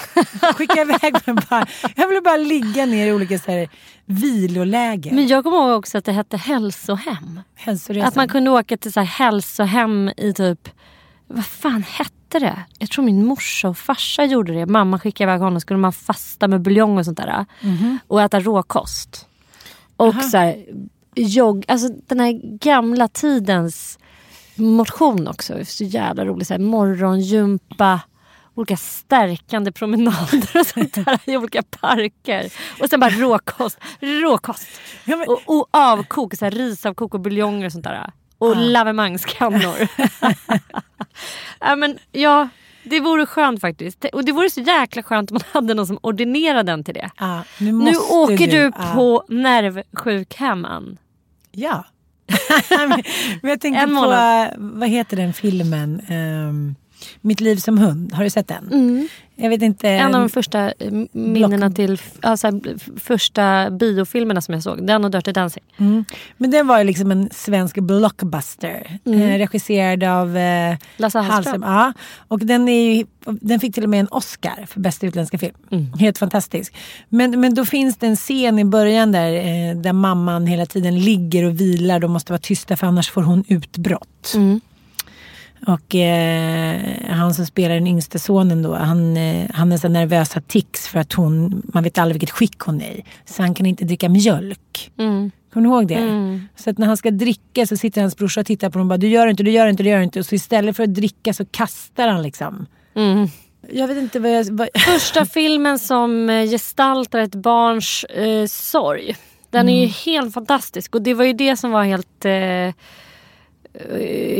Skicka 0.55 0.81
iväg 0.81 1.15
mig 1.25 1.35
bara. 1.49 1.67
Jag 1.95 2.07
ville 2.07 2.21
bara 2.21 2.37
ligga 2.37 2.85
ner 2.85 3.07
i 3.07 3.13
olika 3.13 3.39
så 3.39 3.51
här, 3.51 3.69
viloläger. 4.05 5.11
Men 5.11 5.27
jag 5.27 5.43
kommer 5.43 5.57
ihåg 5.57 5.77
också 5.79 5.97
att 5.97 6.05
det 6.05 6.11
hette 6.11 6.37
hälsohem. 6.37 7.39
Hälsoresan. 7.55 8.07
Att 8.07 8.15
man 8.15 8.27
kunde 8.27 8.51
åka 8.51 8.77
till 8.77 8.93
så 8.93 8.99
här 8.99 9.07
hälsohem 9.07 10.11
i 10.17 10.33
typ... 10.33 10.69
Vad 11.27 11.45
fan 11.45 11.83
hette 11.89 12.22
det? 12.39 12.59
Jag 12.79 12.89
tror 12.89 13.05
min 13.05 13.25
morsa 13.25 13.69
och 13.69 13.77
farsa 13.77 14.23
gjorde 14.25 14.53
det. 14.53 14.65
Mamma 14.65 14.99
skickade 14.99 15.31
iväg 15.31 15.41
honom. 15.41 15.59
skulle 15.61 15.79
man 15.79 15.93
fasta 15.93 16.47
med 16.47 16.61
buljong 16.61 16.97
och 16.97 17.05
sånt 17.05 17.17
där. 17.17 17.45
Och 18.07 18.21
äta 18.21 18.39
råkost. 18.39 19.27
Och 19.97 20.15
så 20.15 20.37
här, 20.37 20.65
jogg. 21.15 21.65
Alltså 21.67 21.89
den 22.07 22.19
här 22.19 22.57
gamla 22.57 23.07
tidens 23.07 23.99
motion 24.55 25.27
också. 25.27 25.65
Så 25.65 25.83
jävla 25.83 26.25
roligt. 26.25 26.47
Så 26.47 26.53
här, 26.53 26.61
morgongympa. 26.61 27.99
Olika 28.55 28.77
stärkande 28.77 29.71
promenader 29.71 30.49
och 30.59 30.65
sånt 30.67 30.93
där 30.93 31.19
i 31.25 31.37
olika 31.37 31.63
parker. 31.63 32.53
Och 32.81 32.89
sen 32.89 32.99
bara 32.99 33.09
råkost. 33.11 33.77
Råkost. 33.99 34.67
Ja, 35.05 35.15
men- 35.17 35.27
Och, 35.27 35.39
och 35.45 35.67
avkok, 35.71 36.35
så 36.37 36.45
här, 36.45 36.51
risavkok 36.51 37.13
och 37.13 37.19
buljonger 37.19 37.65
och 37.65 37.71
sånt 37.71 37.83
där. 37.83 38.11
Och 38.43 38.55
lavemangskannor. 38.57 39.87
ja, 41.59 41.75
men, 41.75 41.97
ja, 42.11 42.47
det 42.83 42.99
vore 42.99 43.25
skönt 43.25 43.61
faktiskt. 43.61 44.05
Och 44.13 44.25
det 44.25 44.31
vore 44.31 44.49
så 44.49 44.61
jäkla 44.61 45.03
skönt 45.03 45.31
om 45.31 45.35
man 45.35 45.43
hade 45.63 45.73
någon 45.73 45.87
som 45.87 45.99
ordinerade 46.01 46.71
den 46.71 46.83
till 46.83 46.93
det. 46.93 47.09
Ja, 47.19 47.43
nu, 47.57 47.65
Nu 47.65 47.71
måste 47.73 48.13
åker 48.13 48.47
du 48.47 48.57
Ja. 48.57 48.71
på 48.95 49.23
nervsjukhem, 49.27 50.65
Ann. 50.65 50.97
Ja. 51.51 51.85
men 53.41 53.49
jag 53.49 53.61
tänkte 53.61 53.83
En 53.83 53.95
på, 53.95 54.01
vad 54.57 54.89
heter 54.89 55.17
den 55.17 55.33
filmen? 55.33 56.01
Ehm, 56.07 56.75
Mitt 57.21 57.41
liv 57.41 57.55
som 57.55 57.77
hund. 57.77 58.13
Har 58.13 58.23
du 58.23 58.29
sett 58.29 58.47
den? 58.47 59.07
Jag 59.35 59.49
vet 59.49 59.61
inte. 59.61 59.89
Mm. 59.89 60.07
En 60.07 60.15
av 60.15 60.21
de 60.21 60.29
första 60.29 60.71
eh, 60.71 60.91
minnena 61.11 61.71
till 61.71 61.97
alltså, 62.21 62.51
första 62.97 63.71
biofilmerna 63.71 64.41
som 64.41 64.53
jag 64.53 64.63
såg. 64.63 64.87
Den 64.87 65.05
och 65.05 65.11
Dirty 65.11 65.31
Dancing. 65.31 65.63
Mm. 65.77 66.05
Men 66.37 66.51
den 66.51 66.67
var 66.67 66.77
ju 66.77 66.83
liksom 66.83 67.11
en 67.11 67.29
svensk 67.31 67.75
blockbuster. 67.75 68.99
Eh, 69.05 69.37
regisserad 69.37 70.03
av 70.03 70.37
eh, 70.37 70.77
Lasse 70.97 71.19
Hallström. 71.19 71.61
Ja. 71.61 71.93
Och 72.27 72.39
den, 72.39 72.69
är 72.69 72.95
ju, 72.95 73.05
den 73.25 73.59
fick 73.59 73.73
till 73.73 73.83
och 73.83 73.89
med 73.89 73.99
en 73.99 74.07
Oscar 74.11 74.65
för 74.67 74.79
bästa 74.79 75.07
utländska 75.07 75.37
film. 75.37 75.55
Helt 75.99 76.17
fantastisk. 76.17 76.75
Men, 77.09 77.39
men 77.39 77.53
då 77.53 77.65
finns 77.65 77.97
det 77.97 78.07
en 78.07 78.15
scen 78.15 78.59
i 78.59 78.65
början 78.65 79.11
där, 79.11 79.33
eh, 79.33 79.75
där 79.75 79.93
mamman 79.93 80.47
hela 80.47 80.65
tiden 80.65 80.99
ligger 80.99 81.43
och 81.43 81.61
vilar. 81.61 81.99
De 81.99 82.11
måste 82.11 82.31
vara 82.31 82.41
tysta 82.41 82.77
för 82.77 82.87
annars 82.87 83.09
får 83.09 83.21
hon 83.21 83.43
utbrott. 83.47 84.33
Och 85.67 85.95
eh, 85.95 86.81
han 87.09 87.33
som 87.33 87.45
spelar 87.45 87.75
den 87.75 87.87
yngsta 87.87 88.19
sonen 88.19 88.61
då, 88.61 88.75
han, 88.75 89.17
eh, 89.17 89.45
han 89.53 89.71
är 89.71 89.77
så 89.77 89.89
nervös, 89.89 90.33
har 90.33 90.41
tics 90.41 90.87
för 90.87 90.99
att 90.99 91.13
hon, 91.13 91.61
man 91.73 91.83
vet 91.83 91.97
aldrig 91.97 92.21
vilket 92.21 92.35
skick 92.35 92.59
hon 92.59 92.81
är 92.81 92.91
i. 92.91 93.03
Så 93.25 93.41
han 93.41 93.53
kan 93.53 93.65
inte 93.65 93.85
dricka 93.85 94.09
mjölk. 94.09 94.91
Kommer 95.53 95.67
du 95.67 95.75
ihåg 95.75 95.87
det? 95.87 96.39
Så 96.55 96.69
att 96.69 96.77
när 96.77 96.87
han 96.87 96.97
ska 96.97 97.11
dricka 97.11 97.65
så 97.67 97.77
sitter 97.77 98.01
hans 98.01 98.17
brorsa 98.17 98.39
och 98.39 98.45
tittar 98.45 98.69
på 98.69 98.79
honom 98.79 98.87
och 98.87 98.89
bara 98.89 98.97
du 98.97 99.07
gör 99.07 99.27
inte, 99.27 99.43
du 99.43 99.51
gör 99.51 99.67
inte, 99.67 99.83
du 99.83 99.89
gör 99.89 100.01
inte. 100.01 100.19
Och 100.19 100.25
så 100.25 100.35
istället 100.35 100.75
för 100.75 100.83
att 100.83 100.93
dricka 100.93 101.33
så 101.33 101.45
kastar 101.45 102.07
han 102.07 102.21
liksom. 102.21 102.65
Jag 103.71 103.87
vet 103.87 103.97
inte 103.97 104.19
vad 104.19 104.31
jag... 104.31 104.45
Vad, 104.45 104.69
Första 104.85 105.25
filmen 105.25 105.79
som 105.79 106.29
eh, 106.29 106.49
gestaltar 106.49 107.19
ett 107.19 107.35
barns 107.35 108.03
eh, 108.03 108.45
sorg. 108.45 109.15
Den 109.49 109.69
är 109.69 109.81
ju 109.81 109.87
helt 109.87 110.33
fantastisk. 110.33 110.95
Och 110.95 111.01
det 111.01 111.13
var 111.13 111.25
ju 111.25 111.33
det 111.33 111.57
som 111.57 111.71
var 111.71 111.83
helt... 111.83 112.25
Eh, 112.25 112.83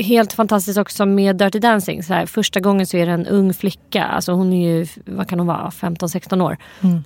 Helt 0.04 0.34
fantastiskt 0.34 0.78
också 0.78 1.06
med 1.06 1.36
Dirty 1.36 1.60
Dancing. 1.60 2.04
Så 2.04 2.14
här, 2.14 2.26
första 2.26 2.60
gången 2.60 2.88
så 2.88 2.98
är 2.98 3.06
det 3.06 3.12
en 3.12 3.28
ung 3.28 3.54
flicka, 3.54 4.04
alltså 4.04 4.32
hon 4.32 4.54
är 4.54 4.70
ju, 4.70 4.88
vad 5.06 5.28
kan 5.28 5.40
hon 5.40 5.48
vara, 5.48 5.70
15-16 5.70 6.44
år. 6.44 6.58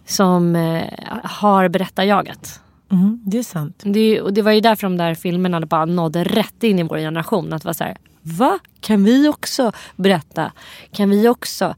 Som 0.05 0.55
eh, 0.55 0.83
har 1.23 1.69
berättarjaget. 1.69 2.61
mm, 2.91 3.21
det 3.25 3.37
är 3.37 3.43
sant. 3.43 3.81
Det, 3.85 4.21
och 4.21 4.33
det 4.33 4.41
var 4.41 4.51
ju 4.51 4.61
därför 4.61 4.83
de 4.83 4.97
där 4.97 5.15
filmerna 5.15 5.61
bara 5.61 5.85
nådde 5.85 6.23
rätt 6.23 6.63
in 6.63 6.79
i 6.79 6.83
vår 6.83 6.97
generation. 6.97 7.53
Att 7.53 7.61
det 7.61 7.67
var 7.67 7.73
så 7.73 7.83
här, 7.83 7.97
va? 8.21 8.59
Kan 8.79 9.03
vi 9.03 9.27
också 9.27 9.71
berätta? 9.95 10.51
Kan 10.91 11.09
vi 11.09 11.27
också 11.27 11.75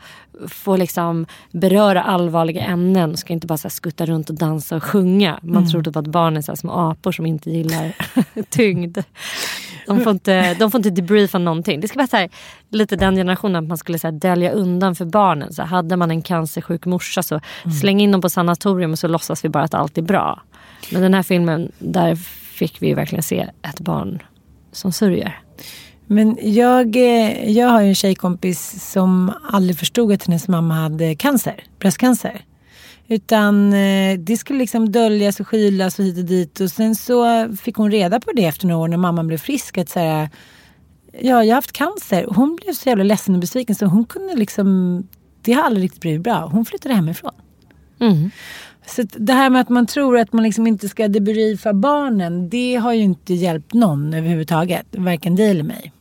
få 0.47 0.75
liksom 0.75 1.25
beröra 1.51 2.03
allvarliga 2.03 2.63
ämnen? 2.63 3.17
Ska 3.17 3.33
inte 3.33 3.47
bara 3.47 3.57
så 3.57 3.69
skutta 3.69 4.05
runt 4.05 4.29
och 4.29 4.35
dansa 4.35 4.75
och 4.75 4.83
sjunga. 4.83 5.39
Man 5.41 5.57
mm. 5.57 5.69
tror 5.69 5.83
typ 5.83 5.95
att 5.95 6.07
barn 6.07 6.37
är 6.37 6.41
så 6.41 6.55
små 6.55 6.71
apor 6.71 7.11
som 7.11 7.25
inte 7.25 7.51
gillar 7.51 7.95
tyngd. 8.49 8.97
De 9.95 10.03
får, 10.03 10.11
inte, 10.11 10.53
de 10.53 10.71
får 10.71 10.79
inte 10.79 10.89
debriefa 10.89 11.37
någonting. 11.37 11.79
Det 11.81 11.87
ska 11.87 11.97
vara 11.97 12.07
så 12.07 12.17
här, 12.17 12.29
lite 12.69 12.95
den 12.95 13.15
generationen 13.15 13.63
att 13.63 13.69
man 13.69 13.77
skulle 13.77 13.99
så 13.99 14.07
här, 14.07 14.11
dölja 14.11 14.51
undan 14.51 14.95
för 14.95 15.05
barnen. 15.05 15.53
Så 15.53 15.63
hade 15.63 15.97
man 15.97 16.11
en 16.11 16.21
cancersjuk 16.21 16.85
morsa 16.85 17.23
så 17.23 17.35
mm. 17.63 17.75
släng 17.75 18.01
in 18.01 18.11
dem 18.11 18.21
på 18.21 18.29
sanatorium 18.29 18.91
och 18.91 18.99
så 18.99 19.07
låtsas 19.07 19.45
vi 19.45 19.49
bara 19.49 19.63
att 19.63 19.73
allt 19.73 19.97
är 19.97 20.01
bra. 20.01 20.41
Men 20.91 21.01
den 21.01 21.13
här 21.13 21.23
filmen, 21.23 21.71
där 21.79 22.15
fick 22.59 22.81
vi 22.81 22.93
verkligen 22.93 23.23
se 23.23 23.49
ett 23.61 23.79
barn 23.79 24.19
som 24.71 24.91
sörjer. 24.91 25.39
Men 26.07 26.37
jag, 26.41 26.95
eh, 26.95 27.51
jag 27.51 27.67
har 27.67 27.81
ju 27.81 27.87
en 27.87 27.95
tjejkompis 27.95 28.91
som 28.91 29.31
aldrig 29.51 29.77
förstod 29.79 30.11
att 30.11 30.27
hennes 30.27 30.47
mamma 30.47 30.73
hade 30.73 31.15
cancer, 31.15 31.63
bröstcancer. 31.79 32.41
Utan 33.11 33.73
eh, 33.73 34.19
det 34.19 34.37
skulle 34.37 34.59
liksom 34.59 34.91
döljas 34.91 35.39
och 35.39 35.47
skylas 35.47 35.99
och 35.99 36.05
hit 36.05 36.17
och 36.17 36.23
dit. 36.23 36.59
Och 36.59 36.71
sen 36.71 36.95
så 36.95 37.49
fick 37.61 37.75
hon 37.75 37.91
reda 37.91 38.19
på 38.19 38.31
det 38.31 38.45
efter 38.45 38.67
några 38.67 38.81
år 38.81 38.87
när 38.87 38.97
mamman 38.97 39.27
blev 39.27 39.37
frisk. 39.37 39.77
Att 39.77 39.89
så 39.89 39.99
här, 39.99 40.29
ja, 41.11 41.43
jag 41.43 41.49
har 41.49 41.55
haft 41.55 41.71
cancer. 41.71 42.25
Hon 42.29 42.57
blev 42.63 42.73
så 42.73 42.89
jävla 42.89 43.03
ledsen 43.03 43.35
och 43.35 43.41
besviken 43.41 43.75
så 43.75 43.85
hon 43.85 44.05
kunde 44.05 44.35
liksom, 44.35 45.07
det 45.41 45.53
har 45.53 45.63
aldrig 45.63 45.83
riktigt 45.83 46.01
blivit 46.01 46.21
bra. 46.21 46.49
Hon 46.51 46.65
flyttade 46.65 46.95
hemifrån. 46.95 47.33
Mm. 47.99 48.31
Så 48.85 49.03
det 49.03 49.33
här 49.33 49.49
med 49.49 49.61
att 49.61 49.69
man 49.69 49.85
tror 49.85 50.17
att 50.17 50.33
man 50.33 50.43
liksom 50.43 50.67
inte 50.67 50.89
ska 50.89 51.07
debriefa 51.07 51.73
barnen, 51.73 52.49
det 52.49 52.75
har 52.75 52.93
ju 52.93 53.01
inte 53.01 53.33
hjälpt 53.33 53.73
någon 53.73 54.13
överhuvudtaget. 54.13 54.85
Varken 54.91 55.35
dig 55.35 55.49
eller 55.49 55.63
mig. 55.63 55.93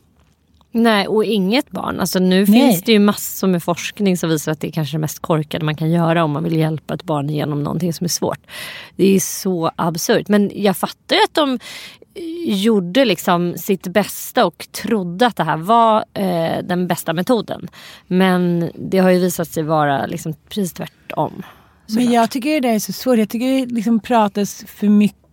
Nej, 0.71 1.07
och 1.07 1.25
inget 1.25 1.71
barn. 1.71 1.99
Alltså 1.99 2.19
nu 2.19 2.35
Nej. 2.35 2.45
finns 2.45 2.81
det 2.81 2.91
ju 2.91 2.99
massor 2.99 3.47
med 3.47 3.63
forskning 3.63 4.17
som 4.17 4.29
visar 4.29 4.51
att 4.51 4.61
det 4.61 4.67
är 4.67 4.71
kanske 4.71 4.97
det 4.97 5.01
mest 5.01 5.19
korkade 5.19 5.65
man 5.65 5.75
kan 5.75 5.91
göra 5.91 6.23
om 6.23 6.31
man 6.31 6.43
vill 6.43 6.55
hjälpa 6.55 6.93
ett 6.93 7.03
barn 7.03 7.29
genom 7.29 7.63
någonting 7.63 7.93
som 7.93 8.05
är 8.05 8.09
svårt. 8.09 8.39
Det 8.95 9.15
är 9.15 9.19
så 9.19 9.71
absurt. 9.75 10.27
Men 10.27 10.51
jag 10.55 10.77
fattar 10.77 11.15
ju 11.15 11.23
att 11.23 11.33
de 11.33 11.59
gjorde 12.45 13.05
liksom 13.05 13.53
sitt 13.57 13.87
bästa 13.87 14.45
och 14.45 14.67
trodde 14.71 15.27
att 15.27 15.35
det 15.35 15.43
här 15.43 15.57
var 15.57 16.05
eh, 16.13 16.63
den 16.63 16.87
bästa 16.87 17.13
metoden. 17.13 17.67
Men 18.07 18.71
det 18.75 18.97
har 18.97 19.09
ju 19.09 19.19
visat 19.19 19.47
sig 19.47 19.63
vara 19.63 20.05
liksom 20.05 20.33
precis 20.49 20.73
tvärtom. 20.73 21.43
Men 21.87 22.11
jag 22.11 22.31
tycker 22.31 22.61
det 22.61 22.69
är 22.69 22.79
så 22.79 22.93
svårt. 22.93 23.17
Jag 23.17 23.29
tycker 23.29 23.45
det 23.45 23.73
liksom 23.73 23.99
pratas 23.99 24.63
för 24.67 24.89
mycket 24.89 25.28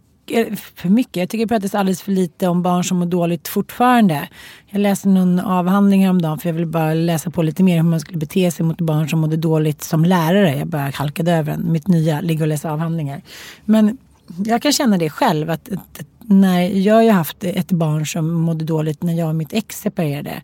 för 0.75 0.89
mycket. 0.89 1.17
Jag 1.17 1.29
tycker 1.29 1.45
det 1.45 1.49
pratas 1.49 1.75
alldeles 1.75 2.03
för 2.03 2.13
lite 2.13 2.49
om 2.49 2.63
barn 2.63 2.85
som 2.85 2.99
mår 2.99 3.07
dåligt 3.07 3.49
fortfarande. 3.49 4.29
Jag 4.71 4.81
läste 4.81 5.09
någon 5.09 5.41
avhandling 5.41 6.03
häromdagen 6.03 6.39
för 6.39 6.49
jag 6.49 6.55
ville 6.55 6.67
bara 6.67 6.95
läsa 6.95 7.31
på 7.31 7.43
lite 7.43 7.63
mer 7.63 7.77
hur 7.77 7.83
man 7.83 8.01
skulle 8.01 8.19
bete 8.19 8.51
sig 8.51 8.67
mot 8.67 8.81
barn 8.81 9.09
som 9.09 9.21
mådde 9.21 9.37
dåligt 9.37 9.83
som 9.83 10.05
lärare. 10.05 10.57
Jag 10.57 10.69
bara 10.69 10.91
halkade 10.95 11.33
över 11.33 11.53
den. 11.53 11.73
Mitt 11.73 11.89
nya, 11.89 12.21
ligga 12.21 12.45
och 12.45 12.49
läsa 12.49 12.73
avhandlingar. 12.73 13.23
Men 13.65 13.99
jag 14.45 14.63
kan 14.63 14.73
känna 14.73 14.99
det 14.99 15.11
själv 15.11 15.51
att, 15.51 15.69
att, 15.73 16.01
att 16.01 16.07
när 16.21 16.61
jag 16.61 16.95
har 16.95 17.11
haft 17.11 17.45
ett 17.45 17.73
barn 17.73 18.07
som 18.07 18.33
mådde 18.33 18.65
dåligt 18.65 19.03
när 19.03 19.15
jag 19.15 19.29
och 19.29 19.35
mitt 19.35 19.53
ex 19.53 19.81
separerade 19.81 20.43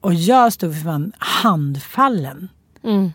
och 0.00 0.14
jag 0.14 0.52
stod 0.52 0.74
för 0.74 0.84
fan 0.84 1.12
handfallen. 1.18 2.48
Mm. 2.84 3.12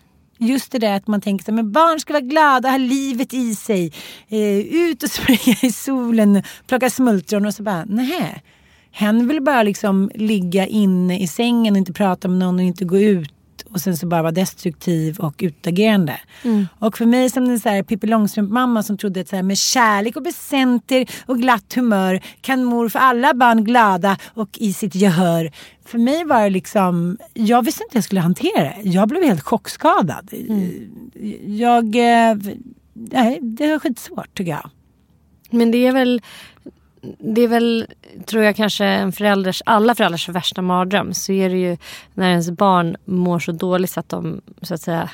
Just 0.47 0.71
det 0.71 0.79
där 0.79 0.95
att 0.95 1.07
man 1.07 1.21
tänker 1.21 1.59
att 1.59 1.65
barn 1.65 1.99
ska 1.99 2.13
vara 2.13 2.21
glada, 2.21 2.69
ha 2.69 2.77
livet 2.77 3.33
i 3.33 3.55
sig. 3.55 3.93
Eh, 4.29 4.59
ut 4.59 5.03
och 5.03 5.09
springa 5.11 5.57
i 5.61 5.71
solen, 5.71 6.43
plocka 6.67 6.89
smultron 6.89 7.45
och 7.45 7.53
så 7.53 7.63
bara, 7.63 7.85
nej. 7.85 8.43
Hen 8.91 9.27
vill 9.27 9.41
bara 9.41 9.63
liksom 9.63 10.11
ligga 10.15 10.67
inne 10.67 11.19
i 11.19 11.27
sängen 11.27 11.73
och 11.73 11.77
inte 11.77 11.93
prata 11.93 12.27
med 12.27 12.37
någon 12.37 12.55
och 12.55 12.61
inte 12.61 12.85
gå 12.85 12.97
ut 12.97 13.33
och 13.73 13.81
sen 13.81 13.97
så 13.97 14.07
bara 14.07 14.21
vara 14.21 14.31
destruktiv 14.31 15.19
och 15.19 15.35
utagerande. 15.39 16.19
Mm. 16.43 16.67
Och 16.79 16.97
för 16.97 17.05
mig 17.05 17.29
som 17.29 17.49
en 17.49 17.59
så 17.59 17.69
här 17.69 17.83
Pippi 17.83 18.07
Långstrump-mamma 18.07 18.83
som 18.83 18.97
trodde 18.97 19.21
att 19.21 19.27
så 19.27 19.35
här, 19.35 19.43
med 19.43 19.57
kärlek 19.57 20.15
och 20.15 20.23
presenter 20.23 21.05
och 21.25 21.39
glatt 21.39 21.73
humör 21.73 22.21
kan 22.41 22.63
mor 22.63 22.89
för 22.89 22.99
alla 22.99 23.33
barn 23.33 23.63
glada 23.63 24.17
och 24.33 24.57
i 24.57 24.73
sitt 24.73 24.95
gehör. 24.95 25.51
För 25.85 25.97
mig 25.97 26.23
var 26.25 26.43
det 26.43 26.49
liksom, 26.49 27.17
jag 27.33 27.65
visste 27.65 27.83
inte 27.83 27.93
hur 27.93 27.97
jag 27.97 28.03
skulle 28.03 28.21
hantera 28.21 28.63
det. 28.63 28.89
Jag 28.89 29.07
blev 29.07 29.23
helt 29.23 29.41
chockskadad. 29.41 30.33
Mm. 30.33 30.89
Jag, 31.45 31.95
eh, 31.95 32.37
nej, 32.93 33.39
det 33.41 33.71
var 33.71 33.79
skitsvårt 33.79 34.37
tycker 34.37 34.51
jag. 34.51 34.69
Men 35.49 35.71
det 35.71 35.87
är 35.87 35.91
väl 35.91 36.21
det 37.19 37.41
är 37.41 37.47
väl, 37.47 37.87
tror 38.25 38.43
jag, 38.43 38.55
kanske 38.55 38.85
en 38.85 39.11
förälders, 39.11 39.61
alla 39.65 39.95
föräldrars 39.95 40.29
värsta 40.29 40.61
mardröm. 40.61 41.13
Så 41.13 41.31
är 41.31 41.49
det 41.49 41.57
ju 41.57 41.77
när 42.13 42.29
ens 42.29 42.51
barn 42.51 42.95
mår 43.05 43.39
så 43.39 43.51
dåligt 43.51 43.89
så 43.89 43.99
att 43.99 44.09
de 44.09 44.41
så 44.61 44.73
att 44.73 44.81
säga 44.81 45.09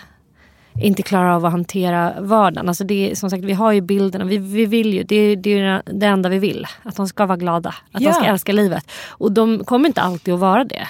inte 0.82 1.04
klarar 1.04 1.30
av 1.30 1.46
att 1.46 1.52
hantera 1.52 2.14
vardagen. 2.22 2.68
Alltså 2.68 2.84
det 2.84 3.12
är, 3.12 3.16
som 3.16 3.30
sagt, 3.30 3.44
vi 3.44 3.54
har 3.54 3.72
ju 3.72 3.82
bilderna. 3.82 4.26
Vi, 4.26 4.38
vi 4.38 4.66
vill 4.66 4.94
ju, 4.94 5.04
det, 5.04 5.36
det 5.36 5.60
är 5.60 5.82
det 5.86 6.06
enda 6.06 6.30
vi 6.30 6.40
vill. 6.40 6.68
Att 6.84 6.96
de 6.96 7.08
ska 7.08 7.26
vara 7.26 7.38
glada. 7.38 7.76
Att 7.92 8.02
ja. 8.02 8.10
de 8.10 8.14
ska 8.14 8.26
älska 8.26 8.52
livet. 8.52 8.92
Och 9.08 9.32
de 9.32 9.64
kommer 9.64 9.88
inte 9.88 10.02
alltid 10.02 10.34
att 10.34 10.40
vara 10.40 10.64
det. 10.64 10.88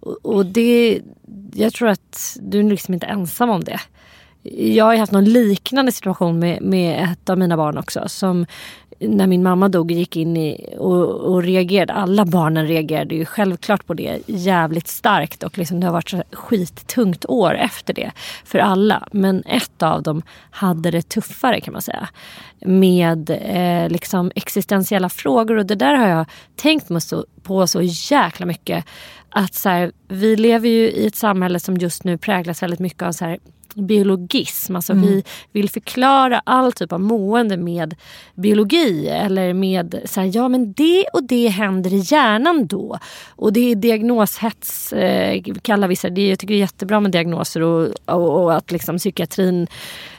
Och, 0.00 0.18
och 0.22 0.46
det, 0.46 1.00
jag 1.54 1.72
tror 1.72 1.88
att 1.88 2.36
du 2.40 2.58
är 2.58 2.62
liksom 2.62 2.94
inte 2.94 3.06
ensam 3.06 3.50
om 3.50 3.64
det. 3.64 3.80
Jag 4.74 4.84
har 4.84 4.96
haft 4.96 5.12
någon 5.12 5.24
liknande 5.24 5.92
situation 5.92 6.38
med, 6.38 6.62
med 6.62 7.04
ett 7.04 7.30
av 7.30 7.38
mina 7.38 7.56
barn 7.56 7.78
också. 7.78 8.08
Som 8.08 8.46
när 9.00 9.26
min 9.26 9.42
mamma 9.42 9.68
dog 9.68 9.90
gick 9.90 10.16
in 10.16 10.36
i 10.36 10.74
och, 10.78 11.08
och 11.10 11.42
reagerade. 11.42 11.92
Alla 11.92 12.24
barnen 12.24 12.66
reagerade 12.66 13.14
ju 13.14 13.24
självklart 13.24 13.86
på 13.86 13.94
det 13.94 14.18
jävligt 14.26 14.88
starkt. 14.88 15.42
Och 15.42 15.58
liksom 15.58 15.80
det 15.80 15.86
har 15.86 15.92
varit 15.92 16.12
ett 16.12 16.34
skittungt 16.34 17.24
år 17.28 17.54
efter 17.54 17.94
det 17.94 18.10
för 18.44 18.58
alla. 18.58 19.08
Men 19.12 19.42
ett 19.46 19.82
av 19.82 20.02
dem 20.02 20.22
hade 20.50 20.90
det 20.90 21.08
tuffare 21.08 21.60
kan 21.60 21.72
man 21.72 21.82
säga. 21.82 22.08
Med 22.60 23.30
eh, 23.30 23.90
liksom 23.90 24.32
existentiella 24.34 25.08
frågor. 25.08 25.56
Och 25.56 25.66
det 25.66 25.74
där 25.74 25.94
har 25.94 26.08
jag 26.08 26.26
tänkt 26.56 26.88
på 27.42 27.66
så 27.66 27.82
jäkla 27.82 28.46
mycket. 28.46 28.84
Att 29.30 29.54
så 29.54 29.68
här, 29.68 29.92
vi 30.08 30.36
lever 30.36 30.68
ju 30.68 30.90
i 30.90 31.06
ett 31.06 31.16
samhälle 31.16 31.60
som 31.60 31.76
just 31.76 32.04
nu 32.04 32.18
präglas 32.18 32.62
väldigt 32.62 32.80
mycket 32.80 33.02
av 33.02 33.12
så 33.12 33.24
här, 33.24 33.38
biologism. 33.74 34.76
Alltså 34.76 34.92
mm. 34.92 35.04
Vi 35.04 35.24
vill 35.52 35.70
förklara 35.70 36.42
all 36.44 36.72
typ 36.72 36.92
av 36.92 37.00
mående 37.00 37.56
med 37.56 37.94
biologi. 38.34 39.08
Eller 39.08 39.54
med 39.54 40.00
så 40.04 40.20
här, 40.20 40.30
ja 40.34 40.48
men 40.48 40.72
det 40.72 41.04
och 41.12 41.24
det 41.24 41.48
händer 41.48 41.94
i 41.94 42.02
hjärnan 42.04 42.66
då. 42.66 42.98
Och 43.28 43.52
det 43.52 43.60
är 43.60 43.74
diagnoshets, 43.74 44.92
eh, 44.92 45.42
kallar 45.62 45.88
vissa 45.88 46.10
det. 46.10 46.28
Jag 46.28 46.38
tycker 46.38 46.54
det 46.54 46.58
är 46.58 46.60
jättebra 46.60 47.00
med 47.00 47.12
diagnoser 47.12 47.62
och, 47.62 47.88
och, 48.04 48.42
och 48.42 48.54
att 48.54 48.70
liksom 48.70 48.98
psykiatrin 48.98 49.66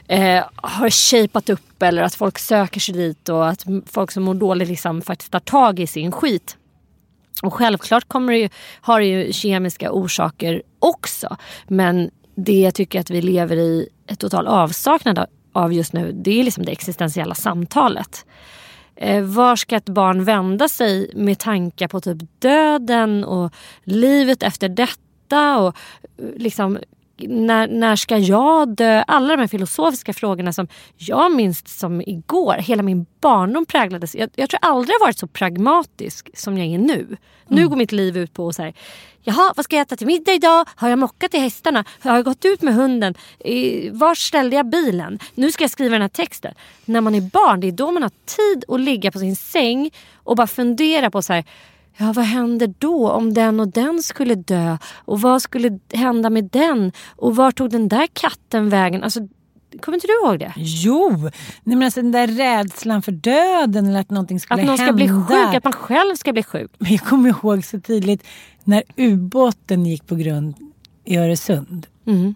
eh, 0.08 0.44
har 0.54 0.90
shapat 0.90 1.50
upp 1.50 1.82
eller 1.82 2.02
att 2.02 2.14
folk 2.14 2.38
söker 2.38 2.80
sig 2.80 2.94
dit 2.94 3.28
och 3.28 3.48
att 3.48 3.64
folk 3.86 4.10
som 4.10 4.22
mår 4.22 4.34
dåligt 4.34 4.68
liksom 4.68 5.02
faktiskt 5.02 5.32
tar 5.32 5.40
tag 5.40 5.80
i 5.80 5.86
sin 5.86 6.12
skit. 6.12 6.56
Och 7.42 7.54
självklart 7.54 8.08
kommer 8.08 8.32
det 8.32 8.38
ju, 8.38 8.48
har 8.80 9.00
det 9.00 9.06
ju 9.06 9.32
kemiska 9.32 9.92
orsaker 9.92 10.62
också. 10.78 11.36
Men 11.68 12.10
det 12.34 12.60
jag 12.60 12.74
tycker 12.74 13.00
att 13.00 13.10
vi 13.10 13.22
lever 13.22 13.56
i 13.56 13.88
ett 14.06 14.18
total 14.18 14.46
avsaknad 14.46 15.26
av 15.52 15.72
just 15.72 15.92
nu 15.92 16.12
det 16.12 16.40
är 16.40 16.44
liksom 16.44 16.64
det 16.64 16.72
existentiella 16.72 17.34
samtalet. 17.34 18.26
Eh, 18.96 19.24
var 19.24 19.56
ska 19.56 19.76
ett 19.76 19.88
barn 19.88 20.24
vända 20.24 20.68
sig 20.68 21.10
med 21.14 21.38
tankar 21.38 21.88
på 21.88 22.00
typ 22.00 22.18
döden 22.38 23.24
och 23.24 23.52
livet 23.84 24.42
efter 24.42 24.68
detta 24.68 25.58
och 25.58 25.76
eh, 26.18 26.24
liksom 26.36 26.78
när, 27.16 27.68
när 27.68 27.96
ska 27.96 28.18
jag 28.18 28.68
dö? 28.68 29.04
Alla 29.06 29.36
de 29.36 29.40
här 29.40 29.48
filosofiska 29.48 30.12
frågorna 30.12 30.52
som 30.52 30.68
jag 30.96 31.36
minns 31.36 31.78
som 31.78 32.00
igår. 32.00 32.54
Hela 32.54 32.82
min 32.82 33.06
barndom 33.20 33.66
präglades. 33.66 34.14
Jag, 34.14 34.30
jag 34.34 34.50
tror 34.50 34.58
aldrig 34.62 34.94
jag 34.94 35.06
varit 35.06 35.18
så 35.18 35.26
pragmatisk 35.26 36.30
som 36.34 36.58
jag 36.58 36.66
är 36.66 36.78
nu. 36.78 37.00
Mm. 37.00 37.16
Nu 37.46 37.68
går 37.68 37.76
mitt 37.76 37.92
liv 37.92 38.16
ut 38.16 38.34
på 38.34 38.52
så 38.52 38.62
här, 38.62 38.74
Jaha, 39.24 39.52
vad 39.56 39.64
ska 39.64 39.76
jag 39.76 39.82
äta 39.82 39.96
till 39.96 40.06
middag 40.06 40.32
idag? 40.32 40.68
Har 40.74 40.88
jag 40.88 40.98
mockat 40.98 41.30
till 41.30 41.40
hästarna? 41.40 41.84
Har 42.00 42.14
jag 42.14 42.24
gått 42.24 42.44
ut 42.44 42.62
med 42.62 42.74
hunden? 42.74 43.14
Var 43.92 44.14
ställde 44.14 44.56
jag 44.56 44.66
bilen? 44.66 45.18
Nu 45.34 45.52
ska 45.52 45.64
jag 45.64 45.70
skriva 45.70 45.92
den 45.92 46.02
här 46.02 46.08
texten. 46.08 46.54
När 46.84 47.00
man 47.00 47.14
är 47.14 47.20
barn, 47.20 47.60
det 47.60 47.66
är 47.66 47.72
då 47.72 47.90
man 47.90 48.02
har 48.02 48.10
tid 48.26 48.64
att 48.68 48.80
ligga 48.80 49.10
på 49.10 49.18
sin 49.18 49.36
säng 49.36 49.90
och 50.14 50.36
bara 50.36 50.46
fundera 50.46 51.10
på 51.10 51.22
så 51.22 51.32
här, 51.32 51.44
Ja, 51.96 52.12
vad 52.12 52.24
händer 52.24 52.74
då 52.78 53.10
om 53.10 53.34
den 53.34 53.60
och 53.60 53.68
den 53.68 54.02
skulle 54.02 54.34
dö? 54.34 54.78
Och 54.94 55.20
vad 55.20 55.42
skulle 55.42 55.78
hända 55.92 56.30
med 56.30 56.44
den? 56.44 56.92
Och 57.16 57.36
var 57.36 57.50
tog 57.50 57.70
den 57.70 57.88
där 57.88 58.06
katten 58.12 58.68
vägen? 58.68 59.02
Alltså, 59.02 59.20
kommer 59.80 59.96
inte 59.96 60.06
du 60.06 60.26
ihåg 60.26 60.38
det? 60.38 60.52
Jo! 60.56 61.10
Nej, 61.62 61.76
men 61.76 61.82
alltså 61.82 62.02
den 62.02 62.12
där 62.12 62.26
rädslan 62.26 63.02
för 63.02 63.12
döden 63.12 63.86
eller 63.86 64.00
att 64.00 64.10
någonting 64.10 64.40
skulle 64.40 64.60
hända. 64.60 64.72
Att 64.72 64.78
någon 64.78 64.86
ska 64.86 64.92
bli 64.92 65.08
sjuk, 65.08 65.54
att 65.54 65.64
man 65.64 65.72
själv 65.72 66.14
ska 66.14 66.32
bli 66.32 66.42
sjuk. 66.42 66.70
Men 66.78 66.92
jag 66.92 67.00
kommer 67.00 67.28
ihåg 67.28 67.64
så 67.64 67.80
tydligt 67.80 68.26
när 68.64 68.82
ubåten 68.96 69.86
gick 69.86 70.06
på 70.06 70.14
grund 70.14 70.54
i 71.04 71.16
Öresund. 71.16 71.86
Mm. 72.06 72.34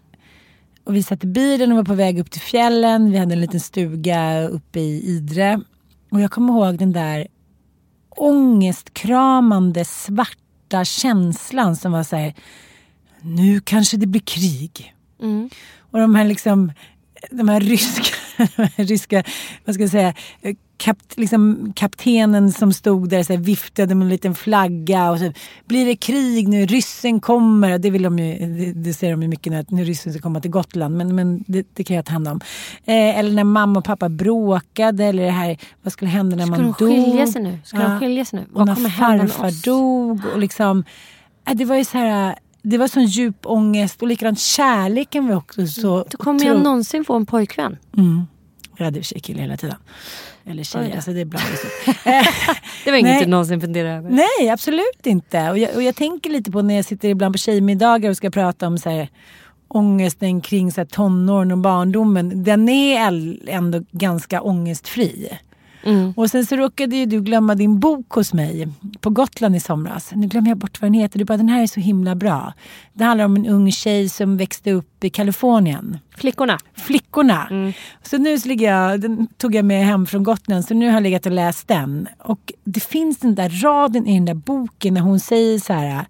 Och 0.85 0.97
vi 0.97 1.03
satt 1.03 1.25
i 1.25 1.27
bilen 1.27 1.73
och 1.73 1.77
var 1.77 1.85
på 1.85 1.95
väg 1.95 2.19
upp 2.19 2.31
till 2.31 2.41
fjällen. 2.41 3.11
Vi 3.11 3.19
hade 3.19 3.33
en 3.33 3.41
liten 3.41 3.61
stuga 3.61 4.49
uppe 4.49 4.81
i 4.81 5.03
Idre. 5.07 5.61
Och 6.11 6.21
jag 6.21 6.31
kommer 6.31 6.53
ihåg 6.53 6.79
den 6.79 6.93
där 6.93 7.27
ångestkramande 8.17 9.85
svarta 9.85 10.85
känslan 10.85 11.77
som 11.77 11.93
var 11.93 12.03
så 12.03 12.17
här, 12.17 12.35
nu 13.21 13.61
kanske 13.61 13.97
det 13.97 14.07
blir 14.07 14.21
krig. 14.21 14.95
Mm. 15.23 15.51
Och 15.79 15.99
de 15.99 16.15
här 16.15 16.25
liksom, 16.25 16.73
de 17.31 17.49
här 17.49 17.61
ryska, 17.61 18.15
ryska 18.77 19.25
vad 19.65 19.75
ska 19.75 19.83
jag 19.83 19.91
säga, 19.91 20.15
kap, 20.77 20.99
liksom, 21.17 21.73
kaptenen 21.77 22.53
som 22.53 22.73
stod 22.73 23.09
där 23.09 23.23
så 23.23 23.33
här, 23.33 23.41
viftade 23.41 23.95
med 23.95 24.05
en 24.05 24.09
liten 24.09 24.35
flagga 24.35 25.11
och 25.11 25.19
så 25.19 25.33
blir 25.65 25.87
det 25.87 25.97
krig 25.97 26.49
nu, 26.49 26.67
ryssen 26.67 27.21
kommer. 27.21 27.79
Det, 27.79 27.91
vill 27.91 28.03
de 28.03 28.19
ju, 28.19 28.39
det, 28.47 28.73
det 28.73 28.95
ser 28.95 29.11
de 29.11 29.23
ju 29.23 29.29
mycket 29.29 29.53
nu, 29.53 29.59
att 29.59 29.71
nu 29.71 29.85
ryssen 29.85 30.13
ska 30.13 30.23
komma 30.23 30.41
till 30.41 30.51
Gotland. 30.51 30.97
Men, 30.97 31.15
men 31.15 31.45
det, 31.47 31.67
det 31.75 31.85
kan 31.85 31.97
jag 31.97 32.05
ta 32.05 32.13
hand 32.13 32.29
om. 32.29 32.41
Eh, 32.85 33.19
eller 33.19 33.33
när 33.33 33.45
mamma 33.45 33.79
och 33.79 33.85
pappa 33.85 34.09
bråkade 34.09 35.05
eller 35.05 35.25
det 35.25 35.31
här, 35.31 35.59
vad 35.83 35.93
skulle 35.93 36.11
hända 36.11 36.37
när 36.37 36.47
Ska 36.47 36.51
man 36.51 36.61
de 36.61 36.67
dog? 36.67 36.77
skilja 36.77 37.27
sig 37.27 37.43
nu? 37.43 37.59
Ska 37.65 37.79
de 37.79 38.01
skilja 38.01 38.25
sig 38.25 38.39
nu? 38.39 38.47
Och 38.53 38.67
Vad 38.67 38.67
när 38.67 38.89
hända 38.89 39.23
med 39.23 39.33
farfar 39.33 39.65
dog 39.65 40.21
och 40.35 40.39
liksom, 40.39 40.85
äh, 41.49 41.55
det 41.55 41.65
var 41.65 41.77
ju 41.77 41.85
så 41.85 41.99
här 41.99 42.39
det 42.69 42.79
var 42.79 42.89
sån 42.89 43.05
djup 43.05 43.47
ångest 43.47 44.03
och 44.03 44.09
likadant 44.09 44.39
kärleken 44.39 45.29
var 45.29 45.37
också 45.37 45.67
så... 45.67 46.07
Då 46.11 46.19
kommer 46.19 46.45
jag 46.45 46.63
någonsin 46.63 47.05
få 47.05 47.15
en 47.15 47.27
pojkvän. 47.27 47.77
Mm. 47.97 48.27
Jag 48.77 48.85
hade 48.85 48.99
i 48.99 49.01
och 49.01 49.05
för 49.05 49.09
sig 49.09 49.21
kille 49.21 49.41
hela 49.41 49.57
tiden. 49.57 49.77
Eller 50.49 50.63
tjej, 50.63 50.93
alltså 50.93 51.13
det 51.13 51.21
är 51.21 51.25
bra. 51.25 51.41
Det 52.85 52.91
var 52.91 52.99
inget 52.99 53.13
Nej. 53.13 53.25
du 53.25 53.31
någonsin 53.31 53.61
funderade 53.61 53.95
över. 53.95 54.11
Nej, 54.11 54.51
absolut 54.51 55.07
inte. 55.07 55.51
Och 55.51 55.59
jag, 55.59 55.77
och 55.77 55.83
jag 55.83 55.97
tänker 55.97 56.31
lite 56.31 56.51
på 56.51 56.63
när 56.63 56.75
jag 56.75 56.85
sitter 56.85 57.09
ibland 57.09 57.35
på 57.35 57.39
tjejmiddagar 57.39 58.11
och 58.11 58.17
ska 58.17 58.31
prata 58.31 58.67
om 58.67 58.79
så 58.79 58.91
här, 58.91 59.09
ångesten 59.69 60.41
kring 60.41 60.73
så 60.73 60.81
här, 60.81 60.87
tonåren 60.87 61.53
och 61.53 61.59
barndomen. 61.59 62.45
Den 62.45 62.69
är 62.69 63.01
ändå 63.49 63.85
ganska 63.93 64.41
ångestfri. 64.41 65.39
Mm. 65.87 66.13
Och 66.17 66.31
sen 66.31 66.47
så 66.47 66.57
råkade 66.57 66.97
ju 66.97 67.07
du 67.07 67.21
glömma 67.21 67.55
din 67.55 67.81
bok 67.81 68.11
hos 68.11 68.33
mig 68.33 68.69
på 69.01 69.11
Gotland 69.11 69.57
i 69.57 69.61
somras. 69.61 70.11
Nu 70.15 70.27
glömmer 70.27 70.49
jag 70.49 70.59
bort 70.59 70.83
vad 70.83 70.87
den 70.87 71.01
heter. 71.01 71.19
Du 71.19 71.25
bara, 71.25 71.37
den 71.37 71.49
här 71.49 71.63
är 71.63 71.67
så 71.67 71.81
himla 71.81 72.15
bra. 72.15 72.53
Det 72.93 73.05
handlar 73.05 73.25
om 73.25 73.37
en 73.37 73.47
ung 73.47 73.73
tjej 73.73 74.09
som 74.09 74.37
växte 74.37 74.73
upp 74.73 75.05
i 75.05 75.11
Kalifornien. 75.11 75.99
Flickorna. 76.17 76.59
Flickorna. 76.75 77.47
Mm. 77.51 77.73
Så 78.03 78.19
nu 78.19 78.39
så 78.39 78.49
ligger 78.49 78.73
jag, 78.73 79.01
den 79.01 79.27
tog 79.27 79.55
jag 79.55 79.65
med 79.65 79.87
hem 79.87 80.07
från 80.07 80.23
Gotland 80.23 80.65
så 80.65 80.75
nu 80.75 80.87
har 80.87 80.95
jag 80.95 81.03
legat 81.03 81.27
och 81.27 81.33
läst 81.33 81.69
den. 81.69 82.09
Och 82.19 82.53
det 82.65 82.81
finns 82.81 83.19
den 83.19 83.35
där 83.35 83.63
raden 83.63 84.07
i 84.07 84.15
den 84.15 84.25
där 84.25 84.35
boken 84.35 84.95
när 84.95 85.01
hon 85.01 85.21
säger 85.21 85.59
så 85.59 85.73
här. 85.73 86.07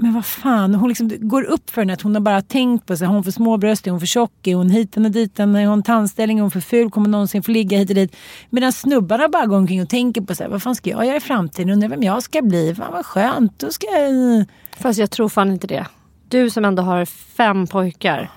Men 0.00 0.14
vad 0.14 0.26
fan, 0.26 0.74
hon 0.74 0.88
liksom, 0.88 1.10
går 1.20 1.42
upp 1.42 1.70
för 1.70 1.80
henne 1.82 1.92
att 1.92 2.02
hon 2.02 2.14
har 2.14 2.20
bara 2.20 2.42
tänkt 2.42 2.86
på 2.86 2.96
sig. 2.96 3.06
Har 3.06 3.14
hon 3.14 3.24
för 3.24 3.30
små 3.30 3.56
bröst? 3.56 3.86
Är 3.86 3.90
hon 3.90 4.00
för 4.00 4.06
tjock? 4.06 4.46
Är 4.46 4.54
hon 4.54 4.70
hiten 4.70 5.04
och 5.04 5.10
ditan? 5.10 5.56
Är 5.56 5.66
hon 5.66 5.82
tandställning? 5.82 6.38
Är 6.38 6.42
hon 6.42 6.50
för 6.50 6.60
ful? 6.60 6.90
Kommer 6.90 7.04
hon 7.04 7.10
någonsin 7.10 7.42
få 7.42 7.50
ligga 7.50 7.78
hit 7.78 7.88
och 7.88 7.94
dit? 7.94 8.16
Medan 8.50 8.72
snubbarna 8.72 9.28
bara 9.28 9.46
går 9.46 9.56
omkring 9.56 9.82
och 9.82 9.88
tänker 9.88 10.20
på 10.20 10.34
sig. 10.34 10.48
Vad 10.48 10.62
fan 10.62 10.74
ska 10.74 10.90
jag 10.90 11.06
göra 11.06 11.16
i 11.16 11.20
framtiden? 11.20 11.70
Undrar 11.70 11.88
vem 11.88 12.02
jag 12.02 12.22
ska 12.22 12.42
bli? 12.42 12.74
Fan 12.74 12.92
vad 12.92 13.06
skönt. 13.06 13.58
Då 13.58 13.70
ska 13.70 13.86
jag... 13.86 14.44
Fast 14.76 14.98
jag 14.98 15.10
tror 15.10 15.28
fan 15.28 15.52
inte 15.52 15.66
det. 15.66 15.86
Du 16.28 16.50
som 16.50 16.64
ändå 16.64 16.82
har 16.82 17.04
fem 17.04 17.66
pojkar. 17.66 18.30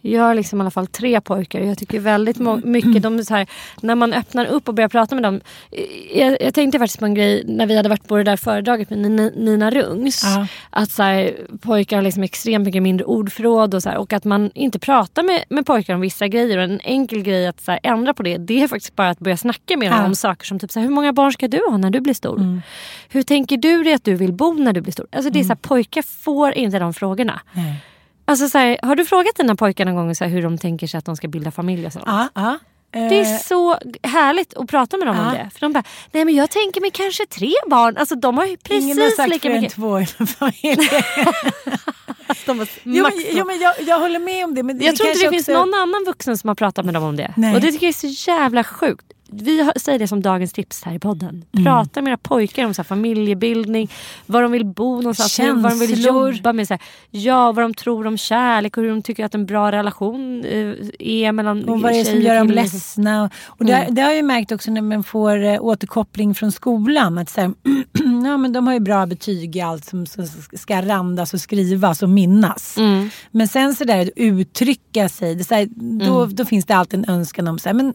Jag 0.00 0.22
har 0.22 0.34
liksom 0.34 0.58
i 0.58 0.60
alla 0.60 0.70
fall 0.70 0.86
tre 0.86 1.20
pojkar. 1.20 1.60
Jag 1.60 1.78
tycker 1.78 2.00
väldigt 2.00 2.36
mycket, 2.64 3.02
de 3.02 3.24
så 3.24 3.34
här, 3.34 3.46
när 3.82 3.94
man 3.94 4.12
öppnar 4.12 4.46
upp 4.46 4.68
och 4.68 4.74
börjar 4.74 4.88
prata 4.88 5.14
med 5.14 5.24
dem. 5.24 5.40
eh, 5.72 6.18
Jag, 6.20 6.36
jag 6.42 6.54
tänkte 6.54 6.78
faktiskt 6.78 6.98
på 6.98 7.04
en 7.04 7.14
grej 7.14 7.42
när 7.46 7.66
vi 7.66 7.76
hade 7.76 7.88
varit 7.88 8.08
på 8.08 8.16
det 8.16 8.22
där 8.22 8.36
föredraget 8.36 8.90
med 8.90 8.98
Nina, 9.36 9.70
Rungs. 9.70 10.22
Ja. 10.24 10.46
Att 10.70 10.90
så 10.90 11.02
här, 11.02 11.30
pojkar 11.60 11.96
har 11.96 12.02
liksom 12.02 12.22
extremt 12.22 12.64
mycket 12.64 12.82
mindre 12.82 13.04
ordförråd 13.04 13.74
och, 13.74 13.82
så 13.82 13.88
här, 13.88 13.96
och 13.98 14.12
att 14.12 14.24
man 14.24 14.50
inte 14.54 14.78
pratar 14.78 15.22
med, 15.22 15.44
med 15.48 15.66
pojkar 15.66 15.94
om 15.94 16.00
vissa 16.00 16.28
grejer. 16.28 16.58
Och 16.58 16.64
en 16.64 16.80
enkel 16.80 17.22
grej 17.22 17.46
att 17.46 17.60
så 17.60 17.78
ändra 17.82 18.14
på 18.14 18.22
det, 18.22 18.36
det 18.36 18.62
är 18.62 18.68
faktiskt 18.68 18.96
bara 18.96 19.08
att 19.10 19.18
börja 19.18 19.36
snacka 19.36 19.76
med 19.76 19.90
dem 19.90 19.98
Ja. 20.00 20.06
om 20.06 20.14
saker 20.14 20.46
som 20.46 20.58
typ 20.58 20.70
så 20.70 20.80
hur 20.80 20.88
många 20.90 21.12
barn 21.12 21.32
ska 21.32 21.48
du 21.48 21.60
ha 21.70 21.76
när 21.76 21.90
du 21.90 22.00
blir 22.00 22.14
stor? 22.14 22.60
Hur 23.08 23.22
tänker 23.22 23.56
du 23.56 23.82
dig 23.82 23.92
att 23.92 24.04
du 24.04 24.14
vill 24.14 24.32
bo 24.32 24.52
när 24.52 24.72
du 24.72 24.80
blir 24.80 24.92
stor? 24.92 25.06
Alltså 25.12 25.30
det 25.30 25.40
är 25.40 25.42
så 25.44 25.48
här, 25.48 25.54
pojkar 25.56 26.02
får 26.02 26.52
inte 26.52 26.78
de 26.78 26.94
frågorna. 26.94 27.40
Nej. 27.52 27.74
Alltså 28.28 28.48
så 28.48 28.58
här, 28.58 28.78
har 28.82 28.96
du 28.96 29.04
frågat 29.04 29.34
dina 29.36 29.56
pojkar 29.56 29.84
någon 29.84 29.94
gång 29.94 30.14
så 30.14 30.24
här, 30.24 30.30
hur 30.30 30.42
de 30.42 30.58
tänker 30.58 30.86
sig 30.86 30.98
att 30.98 31.04
de 31.04 31.16
ska 31.16 31.28
bilda 31.28 31.50
familj 31.50 31.86
och 31.86 31.92
sånt? 31.92 32.04
Ja, 32.06 32.28
ja. 32.34 32.58
Det 32.92 32.98
är 32.98 33.34
Eh, 33.34 33.38
så 33.40 33.78
härligt 34.02 34.54
att 34.54 34.68
prata 34.68 34.96
med 34.96 35.06
dem 35.06 35.18
om 35.18 35.24
Ja. 35.24 35.30
det. 35.32 35.50
För 35.52 35.60
de 35.60 35.72
bara, 35.72 35.82
nej 36.12 36.24
men 36.24 36.34
jag 36.34 36.50
tänker 36.50 36.80
mig 36.80 36.90
kanske 36.90 37.26
tre 37.26 37.52
barn. 37.70 37.96
Alltså 37.96 38.14
de 38.14 38.38
har 38.38 38.44
ju 38.46 38.56
Ingen 38.70 38.98
har 38.98 39.04
precis 39.04 39.16
sagt 39.16 39.28
lika 39.30 39.48
mycket. 39.50 39.72
två 39.72 40.00
i 40.00 40.06
en 40.18 40.26
familj. 40.26 40.88
De 42.46 42.58
har 42.58 42.68
Jo, 42.82 43.02
men, 43.02 43.12
jo, 43.32 43.44
men 43.44 43.58
jag, 43.60 43.74
jag 43.86 44.00
håller 44.00 44.18
med 44.18 44.44
om 44.44 44.54
det. 44.54 44.62
Men 44.62 44.80
jag 44.80 44.96
tror 44.96 45.08
inte 45.10 45.24
det 45.24 45.30
finns 45.30 45.48
också- 45.48 45.58
någon 45.64 45.74
annan 45.74 46.04
vuxen 46.06 46.38
som 46.38 46.48
har 46.48 46.54
pratat 46.54 46.84
med 46.84 46.94
dem 46.94 47.02
om 47.04 47.16
det. 47.16 47.32
Nej. 47.36 47.54
Och 47.54 47.60
det 47.60 47.72
tycker 47.72 47.86
jag 47.86 47.94
är 48.04 48.12
så 48.14 48.30
jävla 48.30 48.64
sjukt. 48.64 49.04
Vi 49.30 49.70
säger 49.76 49.98
det 49.98 50.08
som 50.08 50.22
dagens 50.22 50.52
tips 50.52 50.82
här 50.82 50.94
i 50.94 50.98
podden. 50.98 51.44
Mm. 51.52 51.64
Prata 51.64 52.02
med 52.02 52.10
era 52.10 52.16
pojkar 52.16 52.64
om 52.66 52.74
så 52.74 52.84
familjebildning, 52.84 53.90
var 54.26 54.42
de 54.42 54.52
vill 54.52 54.64
bo 54.64 54.96
någonstans, 54.96 55.38
hur- 55.40 55.52
vad 55.52 55.72
de 55.72 55.78
vill 55.78 55.88
Känslor. 55.88 56.32
jobba 56.34 56.52
med. 56.52 56.68
Så 56.68 56.74
här, 56.74 56.80
ja, 57.10 57.52
vad 57.52 57.64
de 57.64 57.74
tror 57.74 58.06
om 58.06 58.16
kärlek 58.18 58.76
och 58.76 58.82
hur 58.82 58.90
de 58.90 59.02
tycker 59.02 59.24
att 59.24 59.34
en 59.34 59.46
bra 59.46 59.72
relation 59.72 60.44
eh, 60.44 60.74
är 60.98 61.32
mellan 61.32 61.64
Och 61.68 61.80
vad 61.80 61.92
det 61.92 62.00
är 62.00 62.04
som 62.04 62.20
gör 62.20 62.34
dem 62.34 62.50
ledsna. 62.50 63.24
Och, 63.24 63.30
och 63.46 63.64
det, 63.64 63.86
det 63.90 64.02
har 64.02 64.10
jag 64.12 64.24
märkt 64.24 64.52
också 64.52 64.70
när 64.70 64.80
man 64.82 65.04
får 65.04 65.44
eh, 65.44 65.62
återkoppling 65.62 66.34
från 66.34 66.52
skolan. 66.52 67.18
Att 67.18 67.30
så 67.30 67.40
här, 67.40 67.52
ja, 68.24 68.36
men 68.36 68.52
de 68.52 68.66
har 68.66 68.74
ju 68.74 68.80
bra 68.80 69.06
betyg 69.06 69.56
i 69.56 69.60
allt 69.60 69.84
som 69.84 70.06
ska 70.52 70.82
randas 70.82 71.34
och 71.34 71.40
skrivas 71.40 72.02
och 72.02 72.08
minnas. 72.10 72.76
Mm. 72.78 73.10
Men 73.30 73.48
sen 73.48 73.74
så 73.74 73.84
där 73.84 74.02
att 74.02 74.08
uttrycka 74.16 75.08
sig. 75.08 75.34
Det 75.34 75.44
så 75.44 75.54
här, 75.54 75.68
då, 76.06 76.18
Mm. 76.22 76.34
då 76.34 76.44
finns 76.44 76.64
det 76.64 76.76
alltid 76.76 76.98
en 77.08 77.14
önskan 77.14 77.48
om 77.48 77.58
så 77.58 77.72
men 77.74 77.94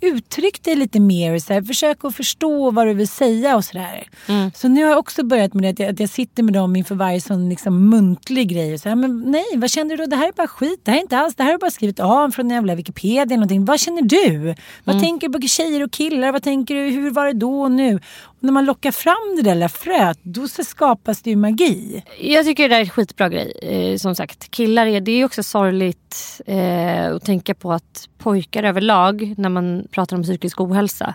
uttryck 0.00 0.62
dig 0.62 0.76
lite 0.76 1.00
mer. 1.00 1.38
Så 1.38 1.52
här, 1.52 1.62
försök 1.62 2.04
att 2.04 2.16
förstå 2.16 2.70
vad 2.70 2.86
du 2.86 2.94
vill 2.94 3.08
säga 3.08 3.56
och 3.56 3.64
sådär. 3.64 4.08
Mm. 4.28 4.50
Så 4.54 4.68
nu 4.68 4.82
har 4.82 4.90
jag 4.90 4.98
också 4.98 5.24
börjat 5.24 5.54
med 5.54 5.62
det 5.62 5.68
att 5.68 5.78
jag, 5.78 5.88
att 5.88 6.00
jag 6.00 6.08
sitter 6.08 6.42
med 6.42 6.54
dem 6.54 6.76
inför 6.76 6.94
varje 6.94 7.20
sån 7.20 7.48
liksom 7.48 7.88
muntlig 7.88 8.48
grej. 8.48 8.74
Och 8.74 8.80
så 8.80 8.88
här, 8.88 8.96
men 8.96 9.30
nej, 9.30 9.44
vad 9.56 9.70
känner 9.70 9.96
du 9.96 10.04
då? 10.04 10.10
Det 10.10 10.16
här 10.16 10.28
är 10.28 10.32
bara 10.32 10.48
skit. 10.48 10.80
Det 10.82 10.90
här 10.90 10.98
är 10.98 11.02
inte 11.02 11.18
alls. 11.18 11.34
Det 11.34 11.42
här 11.42 11.54
är 11.54 11.58
bara 11.58 11.70
skrivit 11.70 12.00
av 12.00 12.30
från 12.30 12.46
en 12.46 12.54
jävla 12.54 12.74
Wikipedia 12.74 13.22
eller 13.22 13.36
någonting. 13.36 13.64
Vad 13.64 13.80
känner 13.80 14.02
du? 14.02 14.54
Vad 14.84 15.00
tänker 15.00 15.28
du 15.28 15.40
på 15.40 15.48
tjejer 15.48 15.84
och 15.84 15.90
killar? 15.90 16.32
Vad 16.32 16.42
tänker 16.42 16.74
du? 16.74 16.80
Hur 16.80 17.10
var 17.10 17.26
det 17.26 17.32
då 17.32 17.62
och 17.62 17.72
nu? 17.72 18.00
När 18.44 18.52
man 18.52 18.64
lockar 18.64 18.92
fram 18.92 19.36
det 19.36 19.42
där 19.42 19.54
lilla 19.54 19.68
fröet, 19.68 20.18
då 20.22 20.48
så 20.48 20.64
skapas 20.64 21.22
det 21.22 21.30
ju 21.30 21.36
magi. 21.36 22.04
Jag 22.20 22.44
tycker 22.44 22.62
det 22.62 22.68
där 22.68 22.76
är 22.76 22.84
en 22.84 22.90
skitbra 22.90 23.28
grej. 23.28 23.52
Eh, 23.62 23.96
som 23.96 24.14
sagt, 24.14 24.50
killar 24.50 24.86
är, 24.86 25.00
det 25.00 25.12
är 25.12 25.24
också 25.24 25.42
sorgligt 25.42 26.40
eh, 26.46 27.14
att 27.14 27.24
tänka 27.24 27.54
på 27.54 27.72
att 27.72 28.08
pojkar 28.18 28.62
överlag, 28.62 29.34
när 29.36 29.48
man 29.48 29.86
pratar 29.90 30.16
om 30.16 30.22
psykisk 30.22 30.60
ohälsa, 30.60 31.14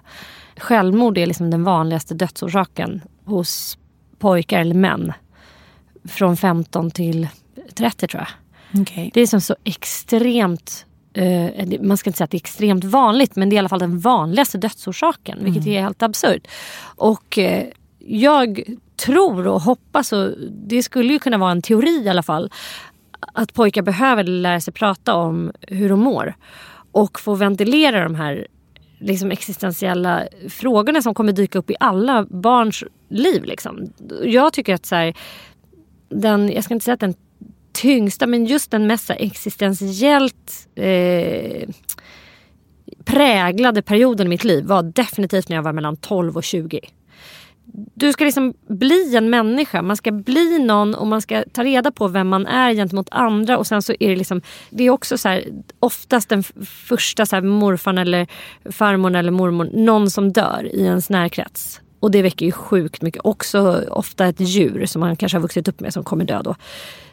självmord 0.58 1.18
är 1.18 1.26
liksom 1.26 1.50
den 1.50 1.64
vanligaste 1.64 2.14
dödsorsaken 2.14 3.02
hos 3.26 3.78
pojkar 4.20 4.60
eller 4.60 4.76
män. 4.76 5.14
Från 6.06 6.38
15 6.38 6.92
till 6.92 7.28
30 7.74 8.08
tror 8.08 8.24
jag. 8.24 8.82
Okay. 8.82 9.12
Det 9.14 9.22
är 9.22 9.28
som 9.28 9.42
så 9.42 9.56
extremt 9.64 10.86
eh, 11.14 11.82
man 11.82 11.98
ska 11.98 12.10
inte 12.10 12.18
säga 12.18 12.26
att 12.26 12.32
det 12.32 12.38
är 12.38 12.42
extremt 12.42 12.84
vanligt 12.84 13.36
men 13.36 13.50
det 13.50 13.54
är 13.54 13.56
i 13.56 13.60
alla 13.60 13.70
fall 13.70 13.80
den 13.80 14.00
vanligaste 14.00 14.58
dödsorsaken. 14.58 15.40
Vilket 15.42 15.68
är 15.68 15.82
helt 15.82 16.04
absurt. 16.04 16.48
Och 16.96 17.38
eh, 17.38 17.66
jag 18.00 18.64
tror 19.06 19.48
och 19.48 19.62
hoppas, 19.62 20.14
och 20.14 20.34
det 20.52 20.84
skulle 20.84 21.14
ju 21.14 21.20
kunna 21.20 21.38
vara 21.38 21.52
en 21.52 21.62
teori 21.62 22.04
i 22.06 22.10
alla 22.10 22.24
fall, 22.24 22.52
att 23.34 23.54
pojkar 23.54 23.82
behöver 23.82 24.24
lära 24.24 24.62
sig 24.62 24.74
prata 24.74 25.16
om 25.16 25.52
hur 25.62 25.90
de 25.90 26.00
mår. 26.00 26.34
Och 26.92 27.20
få 27.20 27.36
ventilera 27.36 28.04
de 28.04 28.16
här 28.16 28.48
liksom 29.00 29.32
existentiella 29.32 30.28
frågorna 30.50 31.02
som 31.02 31.14
kommer 31.14 31.32
dyka 31.32 31.60
upp 31.60 31.70
i 31.70 31.76
alla 31.80 32.26
barns 32.26 32.84
liv. 33.10 33.44
Liksom. 33.44 33.94
Jag 34.24 34.54
tycker 34.54 34.74
att 34.74 34.86
så 34.86 34.96
här, 34.96 35.14
den, 36.10 36.52
jag 36.52 36.64
ska 36.64 36.74
inte 36.74 36.84
säga 36.84 36.94
att 36.94 37.00
den 37.00 37.14
tyngsta, 37.82 38.28
men 38.28 38.46
just 38.46 38.72
den 38.72 38.88
mest 38.88 39.10
existentiellt 39.10 40.68
eh, 40.76 41.70
präglade 43.06 43.82
perioden 43.82 44.28
i 44.28 44.30
mitt 44.30 44.44
liv 44.44 44.66
var 44.66 44.84
definitivt 44.84 45.50
när 45.50 45.56
jag 45.56 45.64
var 45.64 45.74
mellan 45.74 45.98
12 45.98 46.38
och 46.38 46.44
20. 46.44 46.80
Du 47.94 48.14
ska 48.14 48.26
liksom 48.26 48.54
bli 48.68 49.16
en 49.16 49.30
människa. 49.30 49.82
Man 49.82 49.98
ska 49.98 50.12
bli 50.12 50.60
någon 50.60 50.96
och 50.96 51.08
man 51.08 51.22
ska 51.22 51.44
ta 51.52 51.64
reda 51.64 51.92
på 51.92 52.08
vem 52.08 52.28
man 52.28 52.48
är 52.48 52.74
gentemot 52.74 53.08
andra. 53.12 53.58
Och 53.58 53.68
sen 53.68 53.82
så 53.82 53.94
är 54.00 54.10
det 54.10 54.16
liksom, 54.16 54.42
det 54.70 54.84
är 54.84 54.90
också 54.90 55.18
så 55.18 55.30
här, 55.30 55.46
oftast 55.80 56.30
den 56.30 56.44
första 56.66 57.26
så 57.26 57.36
här, 57.36 57.44
morfan 57.44 57.98
eller 57.98 58.28
farmor 58.72 59.16
eller 59.16 59.32
mormor, 59.32 59.70
någon 59.74 60.10
som 60.10 60.34
dör 60.34 60.70
i 60.74 60.82
ens 60.82 61.10
närkrets. 61.10 61.82
Och 62.00 62.12
det 62.12 62.22
väcker 62.22 62.46
ju 62.46 62.52
sjukt 62.52 63.02
mycket. 63.02 63.22
Också 63.26 63.86
ofta 63.90 64.26
ett 64.26 64.40
djur 64.40 64.86
som 64.86 65.00
man 65.00 65.16
kanske 65.16 65.38
har 65.38 65.42
vuxit 65.42 65.68
upp 65.68 65.80
med 65.80 65.94
som 65.94 66.04
kommer 66.04 66.26
dö 66.26 66.42
då. 66.42 66.56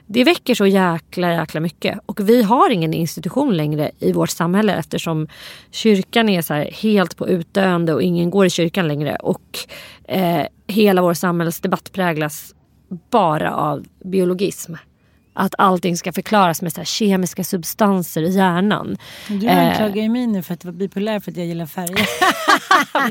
Det 0.06 0.24
väcker 0.24 0.54
så 0.54 0.66
jäkla 0.66 1.32
jäkla 1.32 1.60
mycket. 1.60 1.98
Och 2.06 2.28
vi 2.28 2.42
har 2.42 2.70
ingen 2.70 2.94
institution 2.94 3.56
längre 3.56 3.90
i 3.98 4.12
vårt 4.12 4.30
samhälle 4.30 4.74
eftersom 4.74 5.28
kyrkan 5.70 6.28
är 6.28 6.42
så 6.42 6.54
helt 6.54 7.16
på 7.16 7.28
utdöende 7.28 7.94
och 7.94 8.02
ingen 8.02 8.30
går 8.30 8.46
i 8.46 8.50
kyrkan 8.50 8.88
längre. 8.88 9.16
Och 9.16 9.58
eh, 10.08 10.46
hela 10.66 11.02
vår 11.02 11.14
samhällsdebatt 11.14 11.92
präglas 11.92 12.54
bara 13.10 13.54
av 13.54 13.86
biologism. 14.04 14.74
Att 15.38 15.54
allting 15.58 15.96
ska 15.96 16.12
förklaras 16.12 16.62
med 16.62 16.72
så 16.72 16.80
här 16.80 16.84
kemiska 16.84 17.44
substanser 17.44 18.22
i 18.22 18.30
hjärnan. 18.30 18.96
Du 19.28 19.48
anklagar 19.48 20.02
ju 20.02 20.08
mig 20.08 20.26
nu 20.26 20.42
för 20.42 20.54
att 20.54 20.64
vara 20.64 20.72
bipolär 20.72 21.20
för 21.20 21.30
att 21.30 21.36
jag 21.36 21.46
gillar 21.46 21.66
färger. 21.66 22.08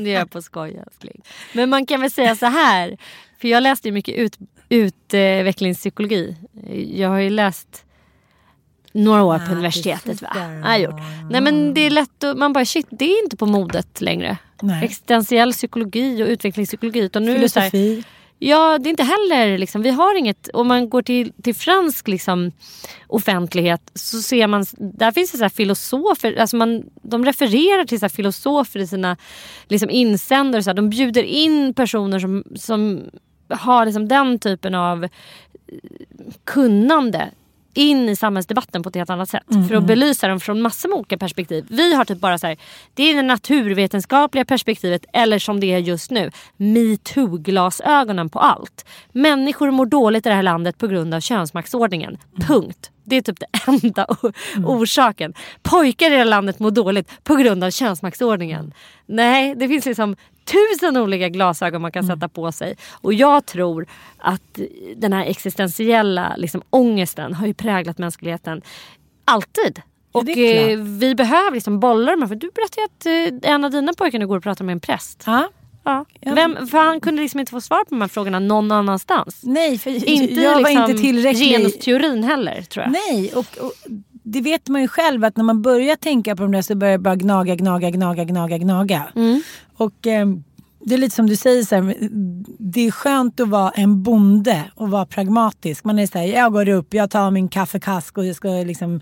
det 0.00 0.10
gör 0.10 0.18
jag 0.18 0.30
på 0.30 0.42
skoj 0.42 0.82
älskling. 0.86 1.22
Men 1.52 1.70
man 1.70 1.86
kan 1.86 2.00
väl 2.00 2.10
säga 2.10 2.36
så 2.36 2.46
här. 2.46 2.96
För 3.40 3.48
jag 3.48 3.62
läste 3.62 3.90
mycket 3.90 4.14
ut, 4.14 4.38
utvecklingspsykologi. 4.68 6.36
Jag 6.94 7.08
har 7.08 7.18
ju 7.18 7.30
läst 7.30 7.84
några 8.92 9.22
år 9.22 9.38
på 9.38 9.44
Ah, 9.44 9.52
universitetet. 9.52 10.22
Va? 10.22 10.28
Ja, 10.64 10.78
gjort. 10.78 11.00
Nej 11.30 11.40
men 11.40 11.74
det 11.74 11.80
är 11.80 11.90
lätt 11.90 12.24
att, 12.24 12.36
man 12.36 12.52
bara 12.52 12.64
shit 12.64 12.86
det 12.90 13.04
är 13.04 13.24
inte 13.24 13.36
på 13.36 13.46
modet 13.46 14.00
längre. 14.00 14.36
Nej. 14.62 14.84
Existentiell 14.84 15.52
psykologi 15.52 16.22
och 16.22 16.26
utvecklingspsykologi. 16.26 17.00
Utan 17.00 17.24
nu 17.24 17.34
är 17.34 17.38
det 17.38 17.48
så 17.48 17.60
här, 17.60 17.70
Filosofi. 17.70 18.04
Ja, 18.38 18.78
det 18.78 18.88
är 18.88 18.90
inte 18.90 19.02
heller 19.02 19.58
liksom, 19.58 19.82
vi 19.82 19.90
har 19.90 20.18
inget, 20.18 20.48
om 20.52 20.68
man 20.68 20.88
går 20.88 21.02
till, 21.02 21.32
till 21.42 21.54
fransk 21.54 22.08
liksom, 22.08 22.52
offentlighet 23.06 23.90
så 23.94 24.22
ser 24.22 24.46
man, 24.46 24.64
där 24.78 25.12
finns 25.12 25.32
det 25.32 25.38
så 25.38 25.44
här 25.44 25.48
filosofer, 25.48 26.36
alltså 26.36 26.56
man, 26.56 26.82
de 27.02 27.24
refererar 27.24 27.84
till 27.84 27.98
så 27.98 28.04
här 28.04 28.08
filosofer 28.10 28.80
i 28.80 28.86
sina 28.86 29.16
liksom, 29.68 29.90
insändare. 29.90 30.62
Så 30.62 30.70
här, 30.70 30.74
de 30.74 30.90
bjuder 30.90 31.22
in 31.22 31.74
personer 31.74 32.18
som, 32.18 32.44
som 32.56 33.04
har 33.48 33.86
liksom, 33.86 34.08
den 34.08 34.38
typen 34.38 34.74
av 34.74 35.04
eh, 35.04 35.10
kunnande 36.44 37.30
in 37.76 38.08
i 38.08 38.16
samhällsdebatten 38.16 38.82
på 38.82 38.88
ett 38.88 38.94
helt 38.94 39.10
annat 39.10 39.28
sätt. 39.28 39.42
För 39.68 39.74
att 39.74 39.84
belysa 39.84 40.28
dem 40.28 40.40
från 40.40 40.62
massor 40.62 40.88
med 40.88 40.98
olika 40.98 41.18
perspektiv. 41.18 41.66
Vi 41.70 41.94
har 41.94 42.04
typ 42.04 42.20
bara 42.20 42.38
så 42.38 42.46
här, 42.46 42.56
det 42.94 43.02
är 43.10 43.14
det 43.14 43.22
naturvetenskapliga 43.22 44.44
perspektivet 44.44 45.04
eller 45.12 45.38
som 45.38 45.60
det 45.60 45.72
är 45.72 45.78
just 45.78 46.10
nu, 46.10 46.30
metoo-glasögonen 46.56 48.28
på 48.28 48.38
allt. 48.38 48.84
Människor 49.12 49.70
mår 49.70 49.86
dåligt 49.86 50.26
i 50.26 50.28
det 50.28 50.34
här 50.34 50.42
landet 50.42 50.78
på 50.78 50.86
grund 50.86 51.14
av 51.14 51.20
könsmaktsordningen. 51.20 52.18
Punkt. 52.46 52.90
Det 53.04 53.16
är 53.16 53.22
typ 53.22 53.40
det 53.40 53.46
enda 53.84 54.06
o- 54.22 54.32
orsaken. 54.64 55.34
Pojkar 55.62 56.06
i 56.06 56.10
det 56.10 56.16
här 56.16 56.24
landet 56.24 56.58
mår 56.58 56.70
dåligt 56.70 57.24
på 57.24 57.34
grund 57.36 57.64
av 57.64 57.70
könsmaktsordningen. 57.70 58.72
Nej, 59.06 59.54
det 59.56 59.68
finns 59.68 59.86
liksom 59.86 60.16
tusen 60.46 60.96
olika 60.96 61.28
glasögon 61.28 61.82
man 61.82 61.92
kan 61.92 62.04
sätta 62.04 62.28
på 62.28 62.52
sig. 62.52 62.76
Och 63.00 63.14
jag 63.14 63.46
tror 63.46 63.86
att 64.18 64.58
den 64.96 65.12
här 65.12 65.24
existentiella 65.24 66.34
liksom, 66.36 66.62
ångesten 66.70 67.34
har 67.34 67.46
ju 67.46 67.54
präglat 67.54 67.98
mänskligheten 67.98 68.62
alltid. 69.24 69.82
Och 70.12 70.28
eh, 70.28 70.78
vi 70.78 71.14
behöver 71.14 71.50
liksom 71.50 71.80
bolla 71.80 72.10
de 72.12 72.22
här. 72.22 72.28
För 72.28 72.34
du 72.34 72.50
berättade 72.54 72.84
att 72.84 73.06
eh, 73.44 73.50
en 73.52 73.64
av 73.64 73.70
dina 73.70 73.92
pojkar 73.92 74.18
nu 74.18 74.26
går 74.26 74.36
och 74.36 74.42
pratar 74.42 74.64
med 74.64 74.72
en 74.72 74.80
präst. 74.80 75.22
Ja. 75.26 75.48
Ja. 75.84 76.04
Vem, 76.20 76.66
för 76.66 76.78
han 76.78 77.00
kunde 77.00 77.22
liksom 77.22 77.40
inte 77.40 77.50
få 77.50 77.60
svar 77.60 77.78
på 77.78 77.90
de 77.90 78.00
här 78.00 78.08
frågorna 78.08 78.38
någon 78.38 78.72
annanstans. 78.72 79.40
Nej, 79.42 79.78
för 79.78 80.08
Inte 80.08 80.34
jag 80.34 80.54
var 80.54 80.60
liksom 80.60 80.90
inte 80.90 81.02
tillräcklig. 81.02 81.50
genusteorin 81.50 82.24
heller 82.24 82.62
tror 82.62 82.84
jag. 82.84 82.92
Nej, 82.92 83.32
och, 83.34 83.58
och 83.60 83.72
det 84.28 84.40
vet 84.40 84.68
man 84.68 84.80
ju 84.80 84.88
själv 84.88 85.24
att 85.24 85.36
när 85.36 85.44
man 85.44 85.62
börjar 85.62 85.96
tänka 85.96 86.36
på 86.36 86.42
de 86.42 86.52
där 86.52 86.62
så 86.62 86.74
börjar 86.74 86.92
det 86.92 86.98
bara 86.98 87.16
gnaga, 87.16 87.54
gnaga, 87.54 87.90
gnaga, 87.90 88.24
gnaga, 88.24 88.58
gnaga. 88.58 89.02
Mm. 89.16 89.42
Och 89.76 90.06
eh, 90.06 90.26
det 90.80 90.94
är 90.94 90.98
lite 90.98 91.14
som 91.14 91.26
du 91.26 91.36
säger, 91.36 91.62
så 91.62 91.74
här, 91.74 91.96
det 92.58 92.86
är 92.86 92.90
skönt 92.90 93.40
att 93.40 93.48
vara 93.48 93.70
en 93.70 94.02
bonde 94.02 94.62
och 94.74 94.90
vara 94.90 95.06
pragmatisk. 95.06 95.84
Man 95.84 95.98
är 95.98 96.06
så 96.06 96.18
här, 96.18 96.26
jag 96.26 96.52
går 96.52 96.68
upp, 96.68 96.94
jag 96.94 97.10
tar 97.10 97.30
min 97.30 97.48
kaffekask 97.48 98.18
och 98.18 98.26
jag 98.26 98.36
ska 98.36 98.48
liksom 98.48 99.00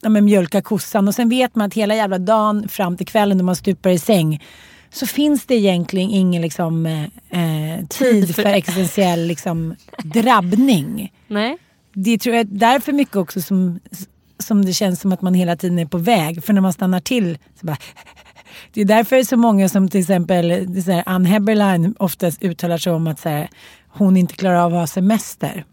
ja, 0.00 0.08
men 0.08 0.24
mjölka 0.24 0.62
kossan. 0.62 1.08
Och 1.08 1.14
sen 1.14 1.28
vet 1.28 1.54
man 1.54 1.66
att 1.66 1.74
hela 1.74 1.94
jävla 1.94 2.18
dagen 2.18 2.68
fram 2.68 2.96
till 2.96 3.06
kvällen 3.06 3.36
när 3.36 3.44
man 3.44 3.56
stupar 3.56 3.90
i 3.90 3.98
säng 3.98 4.42
så 4.90 5.06
finns 5.06 5.46
det 5.46 5.54
egentligen 5.54 6.10
ingen 6.10 6.42
liksom, 6.42 6.86
eh, 6.86 7.02
eh, 7.02 7.86
tid 7.86 8.34
för 8.34 8.44
existentiell 8.44 9.26
liksom, 9.26 9.74
drabbning 10.04 11.12
Nej. 11.28 11.56
det 11.92 12.18
tror 12.18 12.34
jag 12.36 12.40
är 12.40 12.50
därför 12.50 12.92
mycket 12.92 13.16
också 13.16 13.40
som, 13.42 13.80
som 14.42 14.64
det 14.64 14.72
känns 14.72 15.00
som 15.00 15.12
att 15.12 15.22
man 15.22 15.34
hela 15.34 15.56
tiden 15.56 15.78
är 15.78 15.86
på 15.86 15.98
väg. 15.98 16.44
För 16.44 16.52
när 16.52 16.60
man 16.60 16.72
stannar 16.72 17.00
till 17.00 17.38
så 17.60 17.66
bara... 17.66 17.76
Det 18.72 18.80
är 18.80 18.84
därför 18.84 19.16
det 19.16 19.22
är 19.22 19.24
så 19.24 19.36
många 19.36 19.68
som 19.68 19.88
till 19.88 20.00
exempel 20.00 20.82
så 20.82 20.92
här, 20.92 21.02
Ann 21.06 21.24
Heberlein 21.24 21.94
oftast 21.98 22.42
uttalar 22.42 22.78
sig 22.78 22.92
om 22.92 23.06
att 23.06 23.20
så 23.20 23.28
här, 23.28 23.48
hon 23.88 24.16
inte 24.16 24.34
klarar 24.34 24.56
av 24.56 24.74
att 24.74 24.80
ha 24.80 24.86
semester. 24.86 25.64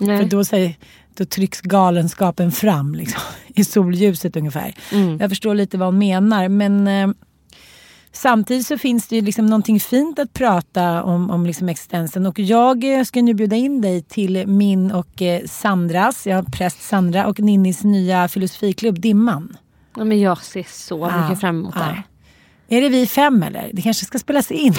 Nej. 0.00 0.18
För 0.18 0.24
då, 0.24 0.44
säger, 0.44 0.74
då 1.14 1.24
trycks 1.24 1.60
galenskapen 1.60 2.52
fram 2.52 2.94
liksom, 2.94 3.20
i 3.54 3.64
solljuset 3.64 4.36
ungefär. 4.36 4.74
Jag 5.20 5.30
förstår 5.30 5.54
lite 5.54 5.78
vad 5.78 5.88
hon 5.88 5.98
menar 5.98 6.48
men 6.48 6.88
eh, 6.88 7.08
Samtidigt 8.12 8.66
så 8.66 8.78
finns 8.78 9.08
det 9.08 9.16
ju 9.16 9.22
liksom 9.22 9.46
någonting 9.46 9.80
fint 9.80 10.18
att 10.18 10.32
prata 10.32 11.02
om, 11.02 11.30
om 11.30 11.46
liksom 11.46 11.68
existensen. 11.68 12.26
Och 12.26 12.38
jag 12.38 12.98
eh, 12.98 13.04
ska 13.04 13.22
nu 13.22 13.34
bjuda 13.34 13.56
in 13.56 13.80
dig 13.80 14.02
till 14.02 14.46
min 14.46 14.90
och 14.92 15.22
eh, 15.22 15.44
Sandras, 15.46 16.26
jag 16.26 16.36
har 16.36 16.42
präst 16.42 16.82
Sandra 16.82 17.26
och 17.26 17.40
Ninnis 17.40 17.84
nya 17.84 18.28
filosofiklubb 18.28 19.00
Dimman. 19.00 19.56
Ja, 19.96 20.04
men 20.04 20.20
jag 20.20 20.42
ser 20.44 20.66
så 20.70 20.98
Ja, 20.98 21.22
mycket 21.22 21.40
fram 21.40 21.58
emot 21.58 21.74
det 21.74 21.80
här. 21.80 22.02
Är 22.68 22.80
det 22.80 22.88
vi 22.88 23.06
fem 23.06 23.42
eller? 23.42 23.70
Det 23.72 23.82
kanske 23.82 24.04
ska 24.04 24.18
spelas 24.18 24.50
in. 24.50 24.74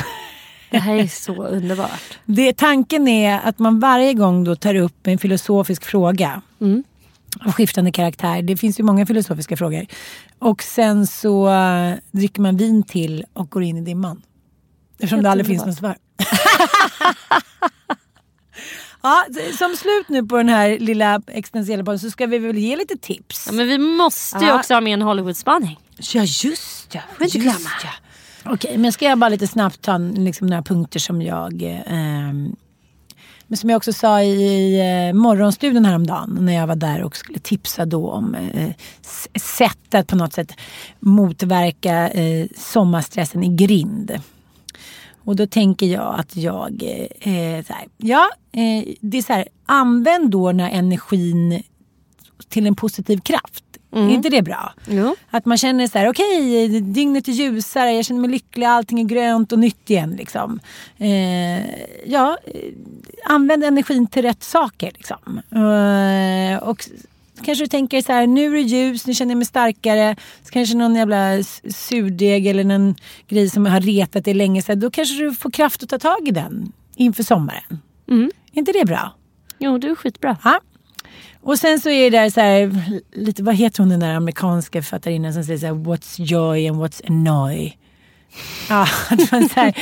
Det 0.71 0.77
här 0.77 0.95
är 0.95 1.07
så 1.07 1.45
underbart. 1.45 2.19
Det, 2.25 2.57
tanken 2.57 3.07
är 3.07 3.39
att 3.43 3.59
man 3.59 3.79
varje 3.79 4.13
gång 4.13 4.43
då 4.43 4.55
tar 4.55 4.75
upp 4.75 5.07
en 5.07 5.17
filosofisk 5.17 5.83
fråga 5.83 6.41
Mm. 6.61 6.83
Av 7.45 7.51
skiftande 7.51 7.91
karaktär. 7.91 8.41
Det 8.41 8.57
finns 8.57 8.79
ju 8.79 8.83
många 8.83 9.05
filosofiska 9.05 9.57
frågor. 9.57 9.85
Och 10.39 10.63
sen 10.63 11.07
så 11.07 11.49
eh, 11.49 11.93
dricker 12.11 12.41
man 12.41 12.57
vin 12.57 12.83
till 12.83 13.25
och 13.33 13.49
går 13.49 13.63
in 13.63 13.77
i 13.77 13.81
dimman. 13.81 14.21
Eftersom 14.93 15.23
det 15.23 15.29
aldrig 15.29 15.47
finns 15.47 15.65
något 15.65 15.77
svar. 15.77 15.97
ja, 19.01 19.25
som 19.57 19.75
slut 19.75 20.09
nu 20.09 20.25
på 20.25 20.37
den 20.37 20.49
här 20.49 20.79
lilla 20.79 21.21
existentiella 21.27 21.83
podden 21.83 21.99
så 21.99 22.11
ska 22.11 22.25
vi 22.25 22.37
väl 22.37 22.57
ge 22.57 22.75
lite 22.75 22.97
tips. 22.97 23.47
Ja, 23.47 23.53
men 23.53 23.67
vi 23.67 23.77
måste 23.77 24.45
ju 24.45 24.53
också 24.53 24.73
ha 24.73 24.81
med 24.81 24.93
en 24.93 25.01
Hollywood-spaning. 25.01 25.79
Ja 25.97 26.23
just 26.23 26.95
ja. 26.95 27.01
Får 27.17 27.25
inte 27.25 27.37
glömma. 27.37 27.69
Ja. 27.83 27.89
Okej, 28.53 28.77
men 28.77 28.91
ska 28.91 29.05
jag 29.05 29.17
bara 29.17 29.29
lite 29.29 29.47
snabbt 29.47 29.81
ta 29.81 29.97
liksom, 29.97 30.47
några 30.47 30.63
punkter 30.63 30.99
som 30.99 31.21
jag... 31.21 31.63
Eh, 31.63 32.33
men 33.49 33.57
som 33.57 33.69
jag 33.69 33.77
också 33.77 33.93
sa 33.93 34.21
i 34.21 34.79
eh, 34.79 35.13
morgonstudion 35.13 35.85
häromdagen 35.85 36.37
när 36.41 36.53
jag 36.53 36.67
var 36.67 36.75
där 36.75 37.03
och 37.03 37.17
skulle 37.17 37.39
tipsa 37.39 37.85
då 37.85 38.09
om 38.09 38.35
eh, 38.35 38.71
sätt 39.41 39.95
att 39.95 40.07
på 40.07 40.15
något 40.15 40.33
sätt 40.33 40.51
motverka 40.99 42.09
eh, 42.09 42.47
sommarstressen 42.57 43.43
i 43.43 43.55
grind. 43.55 44.19
Och 45.23 45.35
då 45.35 45.47
tänker 45.47 45.85
jag 45.85 46.19
att 46.19 46.35
jag, 46.35 46.83
eh, 46.83 47.33
eh 47.33 47.65
så 47.65 47.73
här, 47.73 47.87
ja, 47.97 48.29
eh, 48.51 48.93
det 49.01 49.17
är 49.17 49.21
så 49.21 49.33
här, 49.33 49.47
använd 49.65 50.31
då 50.31 50.47
den 50.51 50.59
här 50.59 50.71
energin 50.71 51.63
till 52.49 52.67
en 52.67 52.75
positiv 52.75 53.17
kraft. 53.17 53.63
Är 53.91 54.09
inte 54.09 54.29
det 54.29 54.41
bra? 54.41 54.73
Jo. 54.87 55.15
Att 55.29 55.45
man 55.45 55.57
känner 55.57 55.87
så 55.87 55.97
här, 55.97 56.09
okej, 56.09 56.81
dygnet 56.81 57.27
är 57.27 57.31
ljusare, 57.31 57.91
jag 57.91 58.05
känner 58.05 58.21
mig 58.21 58.29
lycklig, 58.29 58.65
allting 58.65 58.99
är 58.99 59.03
grönt 59.03 59.51
och 59.51 59.59
nytt 59.59 59.89
igen. 59.89 60.15
Liksom. 60.17 60.59
Eh, 60.97 61.59
ja, 62.05 62.37
eh, 62.45 62.73
använd 63.25 63.63
energin 63.63 64.07
till 64.07 64.21
rätt 64.21 64.43
saker. 64.43 64.91
Liksom. 64.95 65.41
Eh, 65.51 66.63
och 66.63 66.85
kanske 67.43 67.63
du 67.63 67.67
tänker 67.67 68.01
så 68.01 68.11
här, 68.11 68.27
nu 68.27 68.45
är 68.45 68.51
det 68.51 68.61
ljus, 68.61 69.07
nu 69.07 69.13
känner 69.13 69.31
jag 69.31 69.37
mig 69.37 69.45
starkare. 69.45 70.15
Så 70.43 70.49
kanske 70.51 70.77
någon 70.77 70.95
jävla 70.95 71.43
surdeg 71.73 72.47
eller 72.47 72.63
någon 72.63 72.95
grej 73.27 73.49
som 73.49 73.65
har 73.65 73.81
retat 73.81 74.25
dig 74.25 74.33
länge. 74.33 74.61
Så 74.61 74.71
här, 74.71 74.75
då 74.79 74.91
kanske 74.91 75.23
du 75.23 75.33
får 75.33 75.51
kraft 75.51 75.83
att 75.83 75.89
ta 75.89 75.99
tag 75.99 76.27
i 76.27 76.31
den 76.31 76.71
inför 76.95 77.23
sommaren. 77.23 77.81
Mm. 78.09 78.31
Är 78.53 78.59
inte 78.59 78.71
det 78.71 78.85
bra? 78.85 79.15
Jo, 79.59 79.77
du 79.77 79.91
är 79.91 79.95
skitbra. 79.95 80.37
Ja. 80.43 80.59
Och 81.41 81.59
sen 81.59 81.79
så 81.79 81.89
är 81.89 82.11
det 82.11 82.17
där 82.17 82.29
så 82.29 82.41
här, 82.41 82.81
lite, 83.13 83.43
vad 83.43 83.55
heter 83.55 83.79
hon 83.79 83.89
den 83.89 83.99
där 83.99 84.13
amerikanska 84.13 84.81
författarinnan 84.81 85.33
som 85.33 85.43
säger 85.43 85.59
så 85.59 85.65
här, 85.65 85.73
what's 85.73 86.21
joy 86.21 86.67
and 86.67 86.81
what's 86.81 87.01
annoy? 87.07 87.77
Ja, 88.69 88.87
att 89.09 89.31
man, 89.31 89.49
så 89.49 89.59
här, 89.59 89.73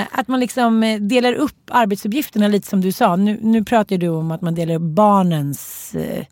eh, 0.00 0.06
att 0.12 0.28
man 0.28 0.40
liksom 0.40 0.82
eh, 0.82 1.00
delar 1.00 1.32
upp 1.32 1.70
arbetsuppgifterna 1.70 2.48
lite 2.48 2.68
som 2.68 2.80
du 2.80 2.92
sa. 2.92 3.16
Nu, 3.16 3.38
nu 3.42 3.64
pratar 3.64 3.98
du 3.98 4.08
om 4.08 4.30
att 4.30 4.40
man 4.40 4.54
delar 4.54 4.74
upp 4.74 4.82
barnens 4.82 5.94
eh, 5.94 6.24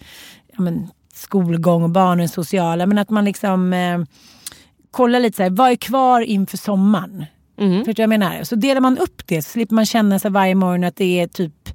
ja, 0.53 0.63
men, 0.63 0.89
skolgång 1.15 1.83
och 1.83 1.91
barnens 1.91 2.33
sociala. 2.33 2.87
Men 2.87 2.99
att 2.99 3.11
man 3.11 3.25
liksom 3.25 3.73
eh, 3.73 3.99
kollar 4.91 5.21
lite 5.21 5.37
så 5.37 5.43
här, 5.43 5.51
vad 5.51 5.71
är 5.71 5.77
kvar 5.77 6.21
inför 6.21 6.57
sommaren? 6.57 7.25
Mm. 7.59 7.85
Förstår 7.85 7.93
du 7.93 8.07
vad 8.07 8.13
jag 8.13 8.21
menar? 8.21 8.45
Så 8.45 8.55
delar 8.55 8.81
man 8.81 8.99
upp 8.99 9.23
det 9.27 9.43
så 9.43 9.51
slipper 9.51 9.75
man 9.75 9.87
känna 9.87 10.19
sig 10.19 10.31
varje 10.31 10.55
morgon 10.55 10.85
att 10.85 10.97
det 10.97 11.21
är 11.21 11.27
typ 11.27 11.69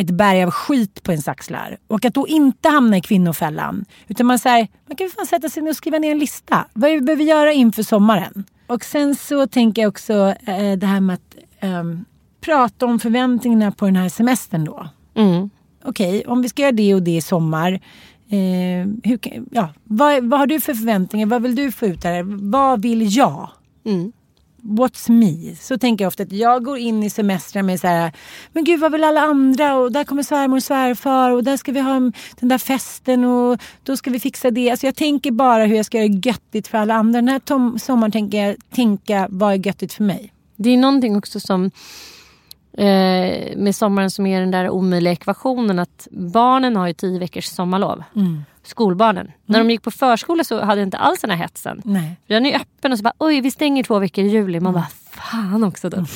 ett 0.00 0.10
berg 0.10 0.44
av 0.44 0.50
skit 0.50 1.02
på 1.02 1.12
ens 1.12 1.28
axlar. 1.28 1.76
Och 1.86 2.04
att 2.04 2.14
då 2.14 2.28
inte 2.28 2.68
hamna 2.68 2.96
i 2.96 3.00
kvinnofällan. 3.00 3.84
Utan 4.08 4.26
man 4.26 4.38
säger, 4.38 4.68
man 4.86 4.96
kan 4.96 5.10
fan 5.10 5.26
sätta 5.26 5.48
sig 5.48 5.62
ner 5.62 5.70
och 5.70 5.76
skriva 5.76 5.98
ner 5.98 6.10
en 6.10 6.18
lista. 6.18 6.66
Vad 6.72 6.90
det 6.90 6.94
vi 6.94 7.00
behöver 7.00 7.24
göra 7.24 7.52
inför 7.52 7.82
sommaren? 7.82 8.44
Och 8.66 8.84
sen 8.84 9.14
så 9.14 9.46
tänker 9.46 9.82
jag 9.82 9.88
också 9.88 10.34
eh, 10.46 10.72
det 10.78 10.86
här 10.86 11.00
med 11.00 11.14
att 11.14 11.36
ehm, 11.60 12.04
prata 12.40 12.86
om 12.86 12.98
förväntningarna 12.98 13.72
på 13.72 13.84
den 13.84 13.96
här 13.96 14.08
semestern 14.08 14.64
då. 14.64 14.88
Mm. 15.14 15.50
Okej, 15.84 16.24
om 16.26 16.42
vi 16.42 16.48
ska 16.48 16.62
göra 16.62 16.72
det 16.72 16.94
och 16.94 17.02
det 17.02 17.16
i 17.16 17.20
sommar. 17.20 17.72
Eh, 18.28 18.88
hur, 19.04 19.18
ja, 19.50 19.68
vad, 19.84 20.24
vad 20.24 20.40
har 20.40 20.46
du 20.46 20.60
för 20.60 20.74
förväntningar? 20.74 21.26
Vad 21.26 21.42
vill 21.42 21.54
du 21.54 21.72
få 21.72 21.86
ut 21.86 22.02
där? 22.02 22.22
Vad 22.50 22.82
vill 22.82 23.16
jag? 23.16 23.50
Mm. 23.84 24.12
What's 24.62 25.10
me? 25.10 25.56
Så 25.56 25.78
tänker 25.78 26.04
jag 26.04 26.08
ofta 26.08 26.22
att 26.22 26.32
jag 26.32 26.64
går 26.64 26.78
in 26.78 27.02
i 27.02 27.10
semestrar 27.10 27.62
med 27.62 27.80
så 27.80 27.86
här, 27.86 28.12
men 28.52 28.64
gud 28.64 28.80
vad 28.80 28.92
vill 28.92 29.04
alla 29.04 29.20
andra 29.20 29.74
och 29.76 29.92
där 29.92 30.04
kommer 30.04 30.22
svärmor 30.22 30.56
och 30.56 30.62
svärfar 30.62 31.30
och 31.30 31.44
där 31.44 31.56
ska 31.56 31.72
vi 31.72 31.80
ha 31.80 31.94
en- 31.94 32.12
den 32.40 32.48
där 32.48 32.58
festen 32.58 33.24
och 33.24 33.58
då 33.82 33.96
ska 33.96 34.10
vi 34.10 34.20
fixa 34.20 34.50
det. 34.50 34.70
Alltså 34.70 34.86
jag 34.86 34.94
tänker 34.96 35.30
bara 35.30 35.64
hur 35.64 35.76
jag 35.76 35.86
ska 35.86 35.98
göra 35.98 36.08
det 36.08 36.28
göttigt 36.28 36.68
för 36.68 36.78
alla 36.78 36.94
andra. 36.94 37.18
Den 37.20 37.28
här 37.28 37.38
tom- 37.38 37.78
sommaren 37.78 38.12
tänker 38.12 38.46
jag 38.46 38.56
tänka 38.74 39.26
vad 39.30 39.52
är 39.52 39.66
göttigt 39.66 39.92
för 39.92 40.04
mig. 40.04 40.32
Det 40.56 40.70
är 40.70 40.76
någonting 40.78 41.16
också 41.16 41.40
som 41.40 41.70
eh, 42.72 43.56
med 43.56 43.76
sommaren 43.76 44.10
som 44.10 44.26
är 44.26 44.40
den 44.40 44.50
där 44.50 44.70
omöjliga 44.70 45.12
ekvationen 45.12 45.78
att 45.78 46.08
barnen 46.10 46.76
har 46.76 46.86
ju 46.86 46.92
tio 46.94 47.18
veckors 47.18 47.44
sommarlov. 47.44 48.02
Mm. 48.16 48.42
Skolbarnen. 48.62 49.32
När 49.46 49.58
de 49.58 49.70
gick 49.70 49.82
på 49.82 49.90
förskola 49.90 50.44
så 50.44 50.60
hade 50.60 50.80
jag 50.80 50.86
inte 50.86 50.98
alls 50.98 51.20
den 51.20 51.30
här 51.30 51.36
hetsen. 51.36 51.82
Nej. 51.84 52.16
Den 52.26 52.46
är 52.46 52.56
öppen 52.56 52.92
och 52.92 52.98
så 52.98 53.02
bara 53.02 53.14
oj 53.18 53.40
vi 53.40 53.50
stänger 53.50 53.82
två 53.82 53.98
veckor 53.98 54.24
i 54.24 54.28
juli. 54.28 54.60
Man 54.60 54.72
bara 54.72 54.88
fan 55.10 55.64
också 55.64 55.88
då. 55.88 56.06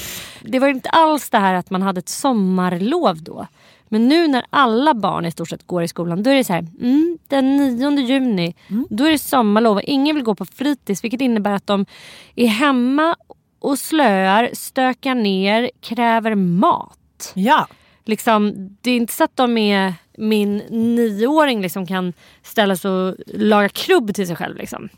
Det 0.43 0.59
var 0.59 0.69
inte 0.69 0.89
alls 0.89 1.31
det 1.31 1.39
här 1.39 1.55
att 1.55 1.71
man 1.71 1.83
hade 1.83 1.99
ett 1.99 2.09
sommarlov 2.09 3.23
då. 3.23 3.47
Men 3.89 4.09
nu 4.09 4.29
när 4.29 4.45
alla 4.51 4.95
barn 4.95 5.27
i 5.27 5.31
stort 5.31 5.49
sett 5.49 5.67
går 5.67 5.83
i 5.83 5.89
skolan 5.89 6.23
då 6.23 6.31
är 6.31 6.35
det 6.35 6.45
så 6.45 6.53
här, 6.53 6.67
mm, 6.81 7.19
den 7.29 7.57
9 7.57 8.01
juni 8.01 8.55
då 8.91 9.05
är 9.05 9.11
det 9.11 9.19
sommarlov 9.19 9.77
och 9.77 9.83
ingen 9.83 10.17
vill 10.17 10.25
gå 10.25 10.35
på 10.35 10.45
fritids 10.45 11.05
vilket 11.05 11.21
innebär 11.21 11.53
att 11.53 11.67
de 11.67 11.87
är 12.35 12.47
hemma 12.47 13.17
och 13.59 13.79
slöar, 13.79 14.51
stökar 14.53 15.15
ner, 15.15 15.71
kräver 15.81 16.35
mat. 16.35 17.33
Ja. 17.35 17.67
Liksom, 18.05 18.53
det 18.81 18.91
är 18.91 18.97
inte 18.97 19.13
så 19.13 19.25
att 19.25 19.37
de 19.37 19.59
är 19.59 19.95
min 20.17 20.57
nioåring 20.71 21.62
liksom 21.62 21.87
kan 21.87 22.12
ställa 22.43 22.77
sig 22.77 22.91
och 22.91 23.15
laga 23.27 23.69
krubb 23.69 24.15
till 24.15 24.27
sig 24.27 24.37
själv. 24.37 24.57
Liksom. 24.57 24.89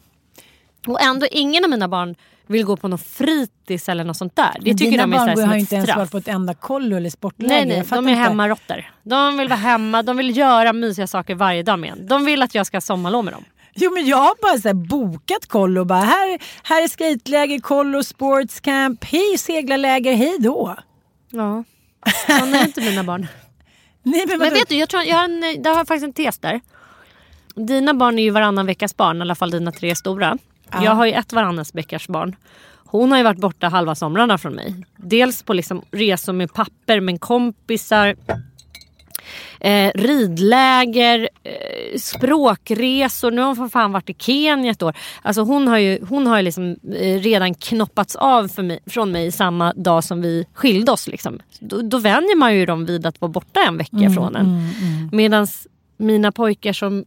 Och 0.87 1.03
ändå 1.03 1.27
ingen 1.31 1.65
av 1.65 1.71
mina 1.71 1.89
barn 1.89 2.15
vill 2.47 2.65
gå 2.65 2.77
på 2.77 2.89
någon 2.89 2.99
fritids 2.99 3.89
eller 3.89 4.05
något 4.05 4.17
sånt 4.17 4.37
där. 4.37 4.57
Det 4.61 4.71
Men 4.71 4.79
tycker 4.79 4.91
dina 4.91 5.03
de 5.07 5.13
är 5.13 5.37
barn 5.37 5.49
har 5.49 5.55
ju 5.55 5.61
inte 5.61 5.75
ens 5.75 5.87
straff. 5.87 5.99
varit 5.99 6.11
på 6.11 6.19
ett 6.19 6.29
enda 6.29 6.55
kollo 6.55 6.97
eller 6.97 7.11
sportläger. 7.11 7.55
Nej, 7.55 7.67
nej, 7.67 7.85
de 7.91 8.07
är 8.07 8.11
inte. 8.11 8.23
hemmaråttor. 8.23 8.91
De 9.03 9.39
vill 9.39 9.49
vara 9.49 9.59
hemma, 9.59 10.03
de 10.03 10.17
vill 10.17 10.37
göra 10.37 10.73
mysiga 10.73 11.07
saker 11.07 11.35
varje 11.35 11.63
dag 11.63 11.79
med 11.79 11.93
en. 11.93 12.07
De 12.07 12.25
vill 12.25 12.43
att 12.43 12.55
jag 12.55 12.67
ska 12.67 12.81
sommarlov 12.81 13.25
med 13.25 13.35
dem. 13.35 13.45
Jo 13.75 13.91
men 13.93 14.07
jag 14.07 14.17
har 14.17 14.43
bara 14.43 14.59
så 14.59 14.75
bokat 14.75 15.47
kollo 15.47 15.85
bara 15.85 16.01
här, 16.01 16.39
här 16.63 16.85
är 16.85 16.89
skateläger, 16.89 17.59
kollo, 17.59 18.03
sportscamp, 18.03 19.05
hej 19.05 19.39
seglarläger, 19.39 20.15
hej 20.15 20.37
då. 20.39 20.77
Ja, 21.31 21.65
sådana 22.27 22.59
är 22.59 22.65
inte 22.65 22.81
mina 22.81 23.05
barn. 23.05 23.27
Nej, 24.07 24.25
men 24.29 24.39
Men 24.39 24.55
vet 24.55 24.69
du, 24.69 24.77
jag, 24.77 24.89
tror, 24.89 25.03
jag, 25.03 25.17
har 25.17 25.25
en, 25.25 25.63
jag 25.65 25.75
har 25.75 25.85
faktiskt 25.85 26.05
en 26.05 26.13
tes 26.13 26.39
där. 26.39 26.61
Dina 27.55 27.95
barn 27.95 28.19
är 28.19 28.23
ju 28.23 28.31
varannan 28.31 28.67
veckas 28.67 28.97
barn, 28.97 29.19
i 29.19 29.21
alla 29.21 29.35
fall 29.35 29.51
dina 29.51 29.73
tre 29.73 29.95
stora. 29.95 30.39
Jag 30.83 30.91
har 30.91 31.07
ju 31.07 31.13
ett 31.13 31.33
varannan 31.33 31.65
veckas 31.73 32.09
barn. 32.09 32.37
Hon 32.87 33.11
har 33.11 33.19
ju 33.19 33.25
varit 33.25 33.39
borta 33.39 33.69
halva 33.69 33.95
somrarna 33.95 34.39
från 34.39 34.53
mig. 34.55 34.75
Dels 34.97 35.43
på 35.43 35.53
liksom 35.53 35.83
resor 35.91 36.33
med 36.33 36.53
papper, 36.53 37.01
med 37.01 37.21
kompisar. 37.21 38.17
Eh, 39.61 39.91
ridläger, 39.95 41.29
eh, 41.45 41.99
språkresor. 41.99 43.31
Nu 43.31 43.41
har 43.41 43.47
hon 43.47 43.57
för 43.57 43.69
fan 43.69 43.93
varit 43.93 44.11
i 44.11 44.15
Kenya 44.19 44.71
ett 44.71 44.83
år. 44.83 44.97
Alltså 45.23 45.43
hon 45.43 45.69
har 45.69 45.79
ju, 45.79 45.99
hon 46.09 46.27
har 46.27 46.37
ju 46.37 46.43
liksom, 46.43 46.77
eh, 47.01 47.21
redan 47.21 47.55
knoppats 47.55 48.17
av 48.17 48.49
för 48.49 48.63
mig, 48.63 48.79
från 48.87 49.13
mig 49.13 49.33
samma 49.33 49.73
dag 49.73 50.05
som 50.05 50.23
vi 50.23 50.47
skilde 50.55 50.93
oss. 50.93 51.09
Liksom. 51.09 51.39
Då, 51.61 51.83
då 51.83 51.99
vänjer 51.99 52.37
man 52.37 52.55
ju 52.55 52.67
dem 52.67 52.87
vid 52.87 53.07
att 53.07 53.21
vara 53.21 53.33
borta 53.33 53.61
en 53.69 53.77
vecka 53.79 53.97
från 54.15 54.37
en. 54.37 54.71
Medan 55.13 55.47
mina 55.97 56.33
pojkar 56.33 56.73
som, 56.73 57.05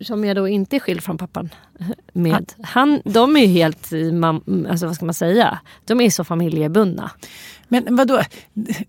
som 0.00 0.24
jag 0.24 0.36
då 0.36 0.48
inte 0.48 0.76
är 0.76 0.80
skild 0.80 1.02
från 1.02 1.18
pappan 1.18 1.48
med. 2.12 2.52
Han, 2.62 3.00
de 3.04 3.36
är 3.36 3.40
ju 3.40 3.46
helt, 3.46 3.90
mam- 3.92 4.70
alltså 4.70 4.86
vad 4.86 4.94
ska 4.94 5.04
man 5.04 5.14
säga, 5.14 5.58
de 5.86 6.00
är 6.00 6.10
så 6.10 6.24
familjebundna. 6.24 7.10
Men 7.68 7.96
vadå, 7.96 8.20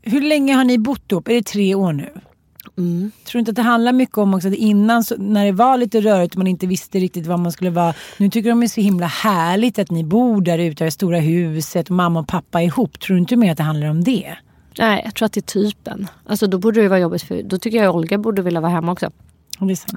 hur 0.01 0.22
länge 0.22 0.53
har 0.53 0.64
ni 0.64 0.78
bott 0.78 1.12
ihop? 1.12 1.28
Är 1.28 1.34
det 1.34 1.43
tre 1.45 1.76
år 1.76 1.93
nu? 1.93 2.10
Mm. 2.78 3.11
Tror 3.26 3.34
du 3.34 3.39
inte 3.39 3.49
att 3.51 3.55
det 3.55 3.61
handlar 3.61 3.93
mycket 3.93 4.17
om 4.17 4.34
också 4.34 4.47
att 4.47 4.53
innan 4.53 5.03
så, 5.03 5.15
när 5.17 5.45
det 5.45 5.51
var 5.51 5.78
lite 5.78 6.01
rörigt 6.01 6.34
och 6.34 6.38
man 6.38 6.47
inte 6.47 6.67
visste 6.67 6.99
riktigt 6.99 7.28
vad 7.28 7.39
man 7.39 7.51
skulle 7.51 7.70
vara. 7.70 7.93
Nu 8.17 8.30
tycker 8.30 8.49
de 8.49 8.59
det 8.59 8.65
är 8.65 8.67
så 8.67 8.82
himla 8.82 9.07
härligt 9.07 9.80
att 9.80 9.91
ni 9.91 10.03
bor 10.03 10.41
där 10.41 10.59
ute 10.59 10.84
i 10.84 10.86
det 10.86 10.91
stora 10.91 11.20
huset 11.20 11.89
och 11.89 11.95
mamma 11.95 12.20
och 12.20 12.28
pappa 12.28 12.61
är 12.61 12.65
ihop. 12.65 12.99
Tror 12.99 13.15
du 13.15 13.20
inte 13.22 13.36
mer 13.36 13.51
att 13.51 13.57
det 13.57 13.63
handlar 13.63 13.88
om 13.89 14.03
det? 14.03 14.36
Nej, 14.80 15.01
jag 15.05 15.15
tror 15.15 15.26
att 15.26 15.34
det 15.34 15.39
är 15.39 15.61
typen. 15.61 16.07
Alltså 16.26 16.47
då 16.47 16.57
borde 16.57 16.82
det 16.82 16.88
vara 16.88 16.99
jobbigt 16.99 17.24
för 17.24 17.43
då 17.43 17.57
tycker 17.57 17.84
jag 17.84 17.95
Olga 17.95 18.17
borde 18.17 18.41
vilja 18.41 18.61
vara 18.61 18.72
hemma 18.72 18.91
också. 18.91 19.11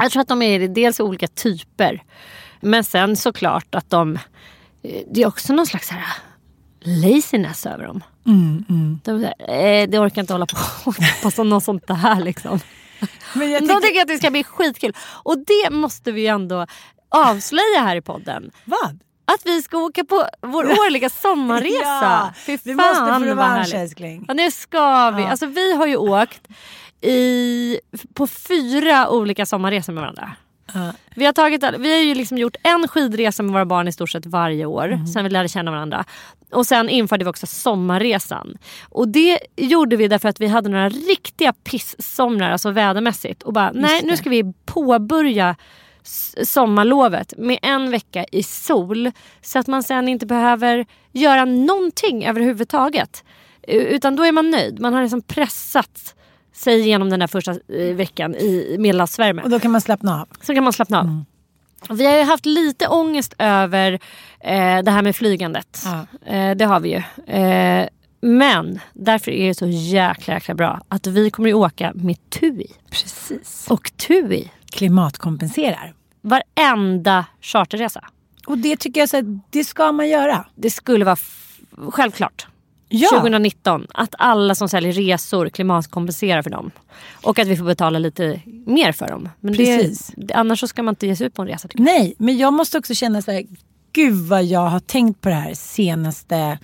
Jag 0.01 0.11
tror 0.11 0.23
att 0.23 0.29
de 0.29 0.43
är 0.43 0.69
dels 0.69 1.01
olika 1.01 1.27
typer. 1.27 2.03
Men 2.61 2.85
sen 2.85 3.17
såklart 3.17 3.75
att 3.75 3.91
de... 3.91 4.17
eh, 4.83 4.91
Det 5.11 5.23
är 5.23 5.27
också 5.27 5.53
någon 5.53 5.67
slags 5.67 5.91
här 5.91 6.05
laziness 6.81 7.67
över 7.67 7.85
dem. 7.87 8.03
De 8.25 9.17
är 9.17 9.19
så 9.21 9.45
här, 9.49 9.83
eh, 9.83 9.89
det 9.89 9.99
orkar 9.99 10.21
inte 10.21 10.35
hålla 10.35 10.47
på 10.47 10.93
passa 11.23 11.43
något 11.43 11.65
sånt 11.65 11.87
där 11.87 12.21
liksom. 12.21 12.61
Men 13.35 13.51
jag 13.51 13.63
De 13.63 13.69
tänker, 13.69 13.89
tycker 13.89 14.01
att 14.03 14.09
det 14.09 14.19
ska 14.19 14.31
bli 14.31 14.45
skitkul. 14.45 14.93
Och 15.23 15.39
det 15.39 15.71
måste 15.71 16.13
vi 16.13 16.21
ju 16.21 16.27
ändå 16.27 16.67
avslöja 17.09 17.81
här 17.81 17.97
i 17.97 18.01
podden. 18.01 18.51
vad? 18.65 18.99
Att 19.25 19.41
vi 19.45 19.63
ska 19.63 19.79
åka 19.79 20.05
på 20.05 20.25
vår 20.41 20.65
årliga 20.65 21.11
sommarresa. 21.11 21.85
Ja, 21.85 22.33
Fy 22.37 22.59
vi 22.65 22.75
måste 22.75 22.89
få 22.95 22.95
fan 22.95 23.07
vad 23.11 23.23
revansch 23.23 23.57
härligt. 23.57 23.75
älskling. 23.75 24.25
Ja, 24.29 24.35
nu 24.35 24.51
ska 24.51 25.11
vi. 25.11 25.23
Alltså, 25.23 25.47
vi 25.47 25.77
har 25.77 25.87
ju 25.87 25.97
åkt 25.97 26.49
i, 27.01 27.81
på 28.15 28.27
fyra 28.27 29.09
olika 29.11 29.47
sommarresor 29.47 29.93
med 29.93 30.01
varandra. 30.01 30.33
Ja. 30.73 30.93
Vi 31.15 31.25
har, 31.27 31.33
tagit, 31.33 31.65
vi 31.79 31.93
har 31.93 32.05
ju 32.05 32.15
liksom 32.15 32.39
gjort 32.39 32.57
en 32.63 32.89
skidresa 32.89 33.43
med 33.43 33.53
våra 33.53 33.65
barn 33.65 33.89
i 33.89 33.93
stort 33.93 34.11
sett 34.11 34.27
varje 34.27 34.67
år. 34.67 34.85
Mm. 34.85 35.07
Sen 35.07 35.25
vi 35.25 35.31
lärde 35.31 35.49
känna 35.49 35.71
varandra. 35.71 36.05
Och 36.51 36.67
sen 36.67 36.89
införde 36.89 37.25
vi 37.25 37.31
också 37.31 37.47
sommarresan. 37.47 38.59
Och 38.89 39.09
det 39.09 39.39
gjorde 39.57 39.97
vi 39.97 40.09
därför 40.09 40.29
att 40.29 40.41
vi 40.41 40.47
hade 40.47 40.69
några 40.69 40.89
riktiga 40.89 41.53
pissomrar, 41.53 42.51
alltså 42.51 42.71
vädermässigt. 42.71 43.43
Och 43.43 43.53
bara, 43.53 43.71
nej 43.75 44.03
nu 44.05 44.17
ska 44.17 44.31
vi 44.31 44.53
påbörja 44.65 45.57
sommarlovet 46.45 47.35
med 47.39 47.59
en 47.63 47.91
vecka 47.91 48.25
i 48.33 48.43
sol. 48.43 49.11
Så 49.43 49.59
att 49.59 49.67
man 49.67 49.83
sen 49.83 50.09
inte 50.09 50.27
behöver 50.27 50.87
göra 51.13 51.45
någonting 51.45 52.25
överhuvudtaget. 52.25 53.25
Utan 53.69 54.17
då 54.17 54.23
är 54.23 54.33
man 54.33 54.51
nöjd. 54.51 54.81
Man 54.81 54.95
har 54.95 55.03
liksom 55.03 55.23
pressat 55.23 56.15
sig 56.53 56.81
igenom 56.81 57.11
den 57.11 57.21
där 57.21 57.27
första 57.27 57.51
eh, 57.53 57.95
veckan 57.95 58.35
i 58.35 58.77
medelhavsvärme. 58.79 59.43
Och 59.43 59.51
då 59.51 59.61
kan 59.61 59.71
man 59.71 59.81
slappna 59.81 60.21
av. 60.21 60.29
Så 60.43 60.55
kan 60.55 60.65
man 60.65 60.73
slappna 60.73 61.01
av. 61.01 61.25
Vi 61.97 62.07
har 62.07 62.17
ju 62.17 62.23
haft 62.23 62.47
lite 62.47 62.89
ångest 62.89 63.35
över 63.39 63.93
eh, 64.41 64.79
det 64.83 64.91
här 64.91 65.03
med 65.03 65.17
flygandet. 65.17 65.83
Ja. 65.85 66.31
Eh, 66.33 66.57
det 66.57 66.65
har 66.65 66.81
vi 66.81 66.89
ju. 66.91 67.35
Eh, 67.35 67.89
men 68.21 68.81
därför 68.93 69.31
är 69.31 69.49
det 69.49 69.55
så 69.55 69.67
jäkla, 69.67 70.35
jäkla 70.35 70.55
bra 70.55 70.81
att 70.89 71.07
vi 71.07 71.31
kommer 71.31 71.49
att 71.51 71.55
åka 71.55 71.93
med 71.95 72.31
TUI. 72.31 72.67
Precis. 72.91 73.67
Och 73.71 73.91
TUI, 73.97 74.51
Klimatkompenserar. 74.73 75.95
varenda 76.21 77.27
charterresa. 77.41 78.05
Och 78.47 78.59
det 78.59 78.77
tycker 78.77 79.01
jag 79.01 79.09
så 79.09 79.17
att 79.19 79.25
det 79.51 79.65
ska 79.65 79.93
man 79.93 80.09
göra. 80.09 80.47
Det 80.55 80.71
skulle 80.71 81.05
vara 81.05 81.17
självklart. 81.91 82.47
Ja. 82.93 83.09
2019 83.11 83.87
att 83.95 84.15
alla 84.19 84.55
som 84.55 84.69
säljer 84.69 84.93
resor 84.93 85.49
klimatkompenserar 85.49 86.43
för 86.43 86.51
dem. 86.51 86.71
Och 87.23 87.39
att 87.39 87.47
vi 87.49 87.57
får 87.57 87.65
betala 87.65 87.99
lite 87.99 88.41
mer 88.67 88.93
för 88.93 89.09
dem. 89.09 89.29
Men 89.41 89.55
Precis. 89.57 90.13
Det, 90.17 90.35
annars 90.35 90.61
så 90.61 90.69
ska 90.69 90.83
man 90.83 90.93
inte 90.93 91.07
ge 91.07 91.17
sig 91.17 91.27
ut 91.27 91.35
på 91.35 91.43
en 91.43 91.49
resa. 91.49 91.69
Nej, 91.75 92.15
men 92.19 92.37
jag 92.39 92.53
måste 92.53 92.79
också 92.79 92.95
känna 92.95 93.23
så 93.23 93.31
här, 93.31 93.45
gud 93.93 94.15
vad 94.15 94.45
jag 94.45 94.67
har 94.69 94.81
tänkt 94.81 95.21
på 95.21 95.29
det 95.29 95.35
här 95.35 95.55
senaste 95.55 96.59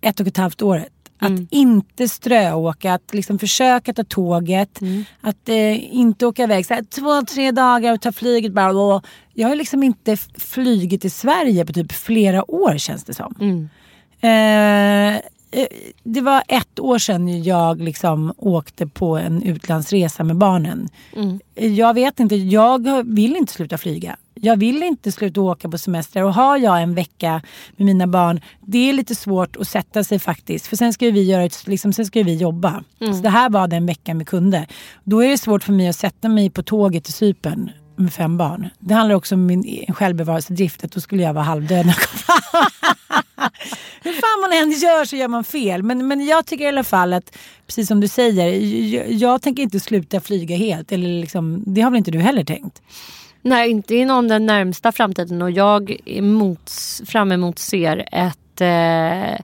ett 0.00 0.20
och 0.20 0.26
ett 0.26 0.36
halvt 0.36 0.62
året. 0.62 0.88
Att 1.18 1.30
inte 1.50 2.08
ströåka, 2.08 2.94
att 2.94 3.14
liksom 3.14 3.38
försöka 3.38 3.92
ta 3.92 4.04
tåget, 4.04 4.78
att 5.20 5.48
eh, 5.48 5.94
inte 5.94 6.26
åka 6.26 6.42
iväg 6.42 6.66
så 6.66 6.74
här, 6.74 6.82
två, 6.82 7.22
tre 7.34 7.50
dagar 7.50 7.92
och 7.92 8.00
ta 8.00 8.12
flyget. 8.12 8.52
Bara, 8.52 8.70
och 8.80 9.04
jag 9.34 9.48
har 9.48 9.56
liksom 9.56 9.82
inte 9.82 10.12
f- 10.12 10.28
flugit 10.38 11.04
i 11.04 11.10
Sverige 11.10 11.64
på 11.66 11.72
typ 11.72 11.92
flera 11.92 12.50
år 12.50 12.78
känns 12.78 13.04
det 13.04 13.14
som. 13.14 13.68
Eh, 14.20 14.30
eh, 14.30 15.20
det 16.02 16.20
var 16.20 16.42
ett 16.48 16.80
år 16.80 16.98
sedan 16.98 17.42
jag 17.42 17.80
liksom 17.80 18.32
åkte 18.36 18.86
på 18.86 19.16
en 19.16 19.42
utlandsresa 19.42 20.24
med 20.24 20.36
barnen. 20.36 20.88
Jag 21.54 21.94
vet 21.94 22.20
inte, 22.20 22.36
jag 22.36 23.04
vill 23.04 23.36
inte 23.36 23.52
sluta 23.52 23.78
flyga. 23.78 24.16
Jag 24.34 24.56
vill 24.56 24.82
inte 24.82 25.12
sluta 25.12 25.40
åka 25.40 25.68
på 25.68 25.78
semester 25.78 26.24
och 26.24 26.34
har 26.34 26.56
jag 26.56 26.82
en 26.82 26.94
vecka 26.94 27.42
med 27.76 27.86
mina 27.86 28.06
barn, 28.06 28.40
det 28.60 28.90
är 28.90 28.92
lite 28.92 29.14
svårt 29.14 29.56
att 29.56 29.68
sätta 29.68 30.04
sig 30.04 30.18
faktiskt. 30.18 30.66
För 30.66 30.76
sen 30.76 30.92
ska 30.92 31.10
vi, 31.10 31.22
göra 31.22 31.44
ett, 31.44 31.66
liksom, 31.66 31.92
sen 31.92 32.06
ska 32.06 32.22
vi 32.22 32.34
jobba. 32.34 32.84
Så 32.98 33.22
det 33.22 33.28
här 33.28 33.50
var 33.50 33.68
den 33.68 33.86
veckan 33.86 34.18
vi 34.18 34.24
kunde. 34.24 34.66
Då 35.04 35.24
är 35.24 35.28
det 35.28 35.38
svårt 35.38 35.64
för 35.64 35.72
mig 35.72 35.88
att 35.88 35.96
sätta 35.96 36.28
mig 36.28 36.50
på 36.50 36.62
tåget 36.62 37.04
till 37.04 37.12
Cypern 37.12 37.70
med 37.96 38.12
fem 38.12 38.36
barn. 38.36 38.68
Det 38.78 38.94
handlar 38.94 39.14
också 39.14 39.34
om 39.34 39.46
min 39.46 39.84
självbevarelsedrift, 39.88 40.84
att 40.84 40.92
då 40.92 41.00
skulle 41.00 41.22
jag 41.22 41.34
vara 41.34 41.44
halvdöd 41.44 41.86
när 41.86 41.96
jag 41.98 42.08
kom. 42.08 42.60
Hur 44.02 44.12
fan 44.12 44.40
man 44.40 44.52
än 44.62 44.70
gör 44.70 45.04
så 45.04 45.16
gör 45.16 45.28
man 45.28 45.44
fel. 45.44 45.82
Men, 45.82 46.08
men 46.08 46.26
jag 46.26 46.46
tycker 46.46 46.64
i 46.64 46.68
alla 46.68 46.84
fall 46.84 47.12
att, 47.12 47.36
precis 47.66 47.88
som 47.88 48.00
du 48.00 48.08
säger, 48.08 48.46
jag, 48.94 49.12
jag 49.12 49.42
tänker 49.42 49.62
inte 49.62 49.80
sluta 49.80 50.20
flyga 50.20 50.56
helt. 50.56 50.92
Eller 50.92 51.20
liksom, 51.20 51.62
det 51.66 51.80
har 51.80 51.90
väl 51.90 51.98
inte 51.98 52.10
du 52.10 52.18
heller 52.18 52.44
tänkt? 52.44 52.82
Nej, 53.42 53.70
inte 53.70 53.94
inom 53.94 54.28
den 54.28 54.46
närmsta 54.46 54.92
framtiden 54.92 55.42
och 55.42 55.50
jag 55.50 55.96
emots, 56.06 57.02
fram 57.06 57.32
emot 57.32 57.58
ser 57.58 58.08
ett 58.12 58.60
eh, 58.60 59.34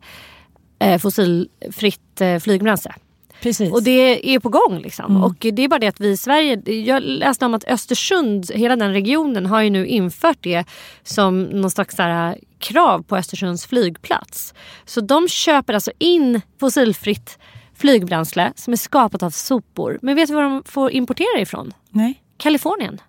eh, 0.88 0.98
fossilfritt 0.98 2.20
eh, 2.20 2.38
flygbränsle. 2.38 2.94
Precis. 3.42 3.72
Och 3.72 3.82
det 3.82 4.34
är 4.34 4.38
på 4.38 4.48
gång. 4.48 4.78
Liksom. 4.78 5.24
Och 5.24 5.36
det 5.38 5.64
är 5.64 5.68
bara 5.68 5.78
det 5.78 5.86
att 5.86 6.00
vi 6.00 6.08
i 6.08 6.16
Sverige, 6.16 6.72
jag 6.72 7.02
läste 7.02 7.46
om 7.46 7.54
att 7.54 7.64
Östersund, 7.64 8.50
hela 8.54 8.76
den 8.76 8.92
regionen 8.92 9.46
har 9.46 9.62
ju 9.62 9.70
nu 9.70 9.86
infört 9.86 10.38
det 10.40 10.64
som 11.02 11.42
någon 11.42 11.70
slags 11.70 11.96
så 11.96 12.02
här, 12.02 12.38
krav 12.60 13.02
på 13.02 13.16
Östersunds 13.16 13.66
flygplats. 13.66 14.54
Så 14.84 15.00
de 15.00 15.28
köper 15.28 15.74
alltså 15.74 15.92
in 15.98 16.40
fossilfritt 16.60 17.38
flygbränsle 17.74 18.52
som 18.56 18.72
är 18.72 18.76
skapat 18.76 19.22
av 19.22 19.30
sopor. 19.30 19.98
Men 20.02 20.16
vet 20.16 20.28
du 20.28 20.34
var 20.34 20.42
de 20.42 20.62
får 20.66 20.90
importera 20.90 21.40
ifrån? 21.40 21.72
Nej. 21.90 22.22
Kalifornien. 22.36 23.00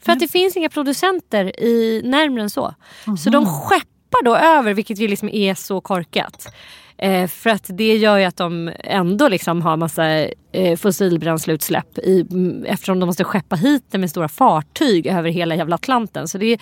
För 0.00 0.12
att 0.12 0.20
det 0.20 0.28
finns 0.28 0.56
inga 0.56 0.68
producenter 0.68 1.60
i 1.60 2.02
närmare 2.04 2.42
än 2.42 2.50
så. 2.50 2.74
Så 3.18 3.30
de 3.30 3.46
skeppar 3.46 4.24
då 4.24 4.36
över, 4.36 4.74
vilket 4.74 4.98
ju 4.98 5.08
liksom 5.08 5.28
är 5.28 5.54
så 5.54 5.80
korkat. 5.80 6.54
Eh, 6.98 7.28
för 7.28 7.50
att 7.50 7.66
det 7.68 7.96
gör 7.96 8.18
ju 8.18 8.24
att 8.24 8.36
de 8.36 8.72
ändå 8.78 9.28
liksom 9.28 9.62
har 9.62 9.76
massa 9.76 10.28
eh, 10.52 10.76
fossilbränsleutsläpp 10.76 11.98
i, 11.98 12.20
mm, 12.30 12.64
eftersom 12.64 13.00
de 13.00 13.06
måste 13.06 13.24
skeppa 13.24 13.56
hit 13.56 13.84
det 13.90 13.98
med 13.98 14.10
stora 14.10 14.28
fartyg 14.28 15.06
över 15.06 15.30
hela 15.30 15.54
jävla 15.54 15.74
Atlanten. 15.74 16.28
Så 16.28 16.38
det, 16.38 16.60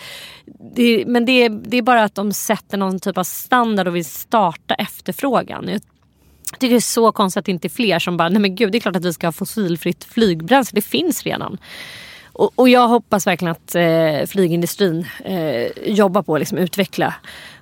det, 0.75 1.03
men 1.07 1.25
det, 1.25 1.49
det 1.49 1.77
är 1.77 1.81
bara 1.81 2.03
att 2.03 2.15
de 2.15 2.33
sätter 2.33 2.77
någon 2.77 2.99
typ 2.99 3.17
av 3.17 3.23
standard 3.23 3.87
och 3.87 3.95
vill 3.95 4.05
starta 4.05 4.73
efterfrågan. 4.73 5.69
Jag 5.69 5.81
tycker 6.59 6.69
det 6.69 6.75
är 6.75 6.79
så 6.79 7.11
konstigt 7.11 7.39
att 7.39 7.45
det 7.45 7.51
inte 7.51 7.67
är 7.67 7.69
fler 7.69 7.99
som 7.99 8.17
bara, 8.17 8.29
nej 8.29 8.41
men 8.41 8.55
gud 8.55 8.71
det 8.71 8.77
är 8.77 8.79
klart 8.79 8.95
att 8.95 9.05
vi 9.05 9.13
ska 9.13 9.27
ha 9.27 9.31
fossilfritt 9.31 10.03
flygbränsle. 10.03 10.75
Det 10.75 10.81
finns 10.81 11.23
redan. 11.23 11.57
Och, 12.33 12.51
och 12.55 12.69
jag 12.69 12.87
hoppas 12.87 13.27
verkligen 13.27 13.51
att 13.51 13.75
eh, 13.75 14.27
flygindustrin 14.27 15.07
eh, 15.25 15.67
jobbar 15.85 16.21
på 16.21 16.35
att 16.35 16.41
liksom, 16.41 16.57
utveckla 16.57 17.13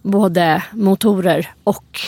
både 0.02 0.64
motorer 0.72 1.52
och 1.64 2.02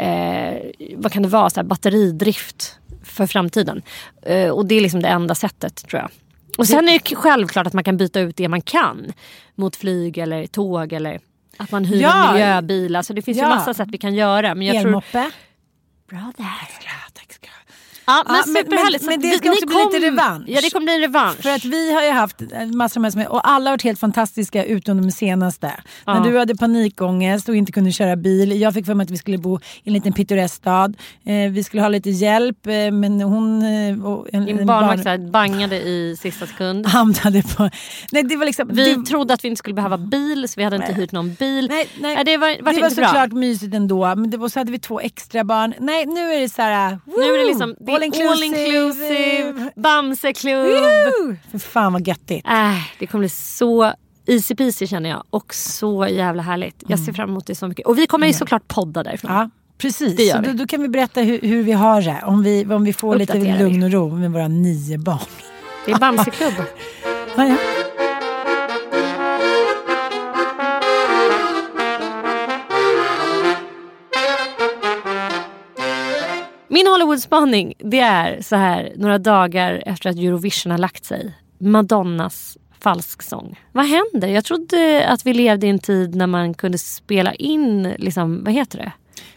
eh, 0.00 0.70
vad 0.96 1.12
kan 1.12 1.22
det 1.22 1.28
vara, 1.28 1.50
så 1.50 1.60
här, 1.60 1.64
batteridrift 1.64 2.78
för 3.04 3.26
framtiden. 3.26 3.82
Eh, 4.22 4.48
och 4.50 4.66
det 4.66 4.74
är 4.74 4.80
liksom 4.80 5.02
det 5.02 5.08
enda 5.08 5.34
sättet 5.34 5.88
tror 5.88 6.00
jag. 6.02 6.10
Och 6.58 6.66
sen 6.66 6.88
är 6.88 6.92
det 7.04 7.16
självklart 7.16 7.66
att 7.66 7.72
man 7.72 7.84
kan 7.84 7.96
byta 7.96 8.20
ut 8.20 8.36
det 8.36 8.48
man 8.48 8.60
kan 8.62 9.12
mot 9.54 9.76
flyg 9.76 10.18
eller 10.18 10.46
tåg 10.46 10.92
eller 10.92 11.20
att 11.56 11.70
man 11.70 11.84
hyr 11.84 12.00
Ja. 12.02 12.26
en 12.28 12.32
miljöbil. 12.34 12.96
Alltså 12.96 13.14
det 13.14 13.22
finns 13.22 13.38
Ja. 13.38 13.44
ju 13.44 13.50
massa 13.50 13.74
sätt 13.74 13.88
vi 13.92 13.98
kan 13.98 14.14
göra. 14.14 14.54
Men 14.54 14.66
jag 14.66 14.74
tror... 14.74 14.86
Elmoppe. 14.86 15.30
Bra 16.10 16.32
där. 16.36 16.44
Tack 17.14 17.32
ska 17.32 17.46
du 17.46 17.52
ha. 17.52 17.60
Ja, 18.10 18.24
men 18.26 18.36
Ja, 18.36 18.42
superhärligt. 18.60 19.04
men- 19.04 19.20
men 19.20 19.30
det 19.30 19.36
ska 19.38 19.50
också 19.50 19.66
bli 19.66 19.76
lite 19.76 20.06
revansch. 20.06 20.44
Ja 20.48 20.60
det 20.60 20.70
kommer 20.70 20.84
bli 20.86 20.94
en 20.94 21.00
revansch. 21.00 21.42
För 21.42 21.50
att 21.50 21.64
vi 21.64 21.94
har 21.94 22.02
ju 22.02 22.10
haft 22.10 22.36
massor 22.74 23.16
med 23.16 23.26
och 23.26 23.48
alla 23.48 23.70
har 23.70 23.72
varit 23.72 23.82
helt 23.84 24.00
fantastiska 24.00 24.64
utom 24.64 25.02
de 25.02 25.10
senaste. 25.10 25.72
Ja. 26.06 26.14
När 26.14 26.30
du 26.30 26.38
hade 26.38 26.56
panikångest 26.56 27.48
och 27.48 27.56
inte 27.56 27.72
kunde 27.72 27.92
köra 27.92 28.16
bil. 28.16 28.60
Jag 28.60 28.74
fick 28.74 28.86
för 28.86 28.94
mig 28.94 29.04
att 29.04 29.10
vi 29.10 29.16
skulle 29.18 29.38
bo 29.38 29.56
i 29.58 29.60
en 29.84 29.92
liten 29.92 30.12
pittoresk 30.12 30.54
stad. 30.54 30.96
Eh, 31.24 31.50
vi 31.50 31.64
skulle 31.64 31.82
ha 31.82 31.88
lite 31.88 32.10
hjälp 32.10 32.66
eh, 32.66 32.72
men 32.72 33.20
hon... 33.20 33.62
Eh, 33.62 34.04
och 34.06 34.26
en, 34.32 34.46
Din 34.46 34.66
barnvakt 34.66 35.04
barn- 35.04 35.30
bangade 35.30 35.76
i 35.76 36.16
sista 36.20 36.46
sekund. 36.46 36.86
hamnade 36.86 37.42
på... 37.42 37.70
Nej, 38.12 38.22
det 38.22 38.36
var 38.36 38.46
liksom, 38.46 38.68
Vi 38.72 38.94
det, 38.94 39.02
trodde 39.06 39.34
att 39.34 39.44
vi 39.44 39.48
inte 39.48 39.58
skulle 39.58 39.74
behöva 39.74 39.98
bil 39.98 40.48
så 40.48 40.54
vi 40.56 40.64
hade 40.64 40.76
inte 40.76 40.92
hyrt 40.92 41.12
någon 41.12 41.34
bil. 41.34 41.66
Nej, 41.70 41.88
nej. 42.00 42.14
Ja, 42.14 42.24
det 42.24 42.36
var, 42.36 42.62
var, 42.62 42.72
det 42.72 42.80
var 42.80 42.90
såklart 42.90 43.32
mysigt 43.32 43.74
ändå, 43.74 44.06
men 44.14 44.30
det 44.30 44.36
var, 44.36 44.48
så 44.48 44.60
hade 44.60 44.72
vi 44.72 44.78
två 44.78 45.00
extra 45.00 45.44
barn. 45.44 45.74
Nej, 45.78 46.06
nu 46.06 46.20
är 46.32 46.40
det 46.40 46.48
så 46.48 46.62
här... 46.62 46.98
Nu 47.04 47.22
är 47.24 47.38
det 47.38 47.44
liksom 47.48 47.74
det 47.80 47.92
är 48.02 48.30
all 48.30 48.42
inclusive, 48.42 49.70
Bamseklubb. 49.76 51.38
För 51.50 51.58
fan 51.58 51.92
vad 51.92 52.08
göttigt. 52.08 52.46
Äh, 52.46 52.74
det 52.98 53.06
kommer 53.06 53.22
bli 53.22 53.28
så 53.28 53.92
easy 54.26 54.54
peasy 54.54 54.86
känner 54.86 55.10
jag. 55.10 55.22
Och 55.30 55.54
så 55.54 56.06
jävla 56.10 56.42
härligt. 56.42 56.82
Jag 56.86 56.98
ser 56.98 57.12
fram 57.12 57.30
emot 57.30 57.46
det 57.46 57.54
så 57.54 57.68
mycket. 57.68 57.86
Och 57.86 57.98
vi 57.98 58.06
kommer 58.06 58.26
ju 58.26 58.32
såklart 58.32 58.68
podda 58.68 59.02
därifrån. 59.02 59.32
Ja, 59.32 59.50
precis. 59.78 60.16
Det 60.16 60.22
gör 60.22 60.36
så 60.36 60.42
vi. 60.42 60.48
då, 60.48 60.52
då 60.52 60.66
kan 60.66 60.82
vi 60.82 60.88
berätta 60.88 61.20
hur, 61.20 61.40
hur 61.40 61.62
vi 61.62 61.72
har 61.72 62.02
det. 62.02 62.22
Om 62.24 62.42
vi, 62.42 62.66
om 62.66 62.84
vi 62.84 62.92
får 62.92 63.16
lite 63.16 63.32
Uppdaterar 63.32 63.58
lugn 63.58 63.82
och 63.82 63.92
ro 63.92 64.16
med 64.16 64.32
våra 64.32 64.48
nio 64.48 64.98
barn. 64.98 65.18
Det 65.86 65.92
är 65.92 65.98
Bamseklubb. 65.98 66.54
Ja, 67.36 67.46
ja. 67.46 67.56
Min 76.72 76.86
Hollywood-spaning 76.86 77.74
det 77.78 78.00
är 78.00 78.42
så 78.42 78.56
här 78.56 78.92
några 78.96 79.18
dagar 79.18 79.82
efter 79.86 80.10
att 80.10 80.16
Eurovision 80.16 80.70
har 80.70 80.78
lagt 80.78 81.04
sig. 81.04 81.34
Madonnas 81.58 82.58
falsksång. 82.80 83.58
Vad 83.72 83.86
händer? 83.86 84.28
Jag 84.28 84.44
trodde 84.44 85.06
att 85.08 85.26
vi 85.26 85.34
levde 85.34 85.66
i 85.66 85.70
en 85.70 85.78
tid 85.78 86.14
när 86.14 86.26
man 86.26 86.54
kunde 86.54 86.78
spela 86.78 87.34
in, 87.34 87.82
liksom, 87.82 88.44
vad 88.44 88.52
heter 88.52 88.78
det? 88.78 88.92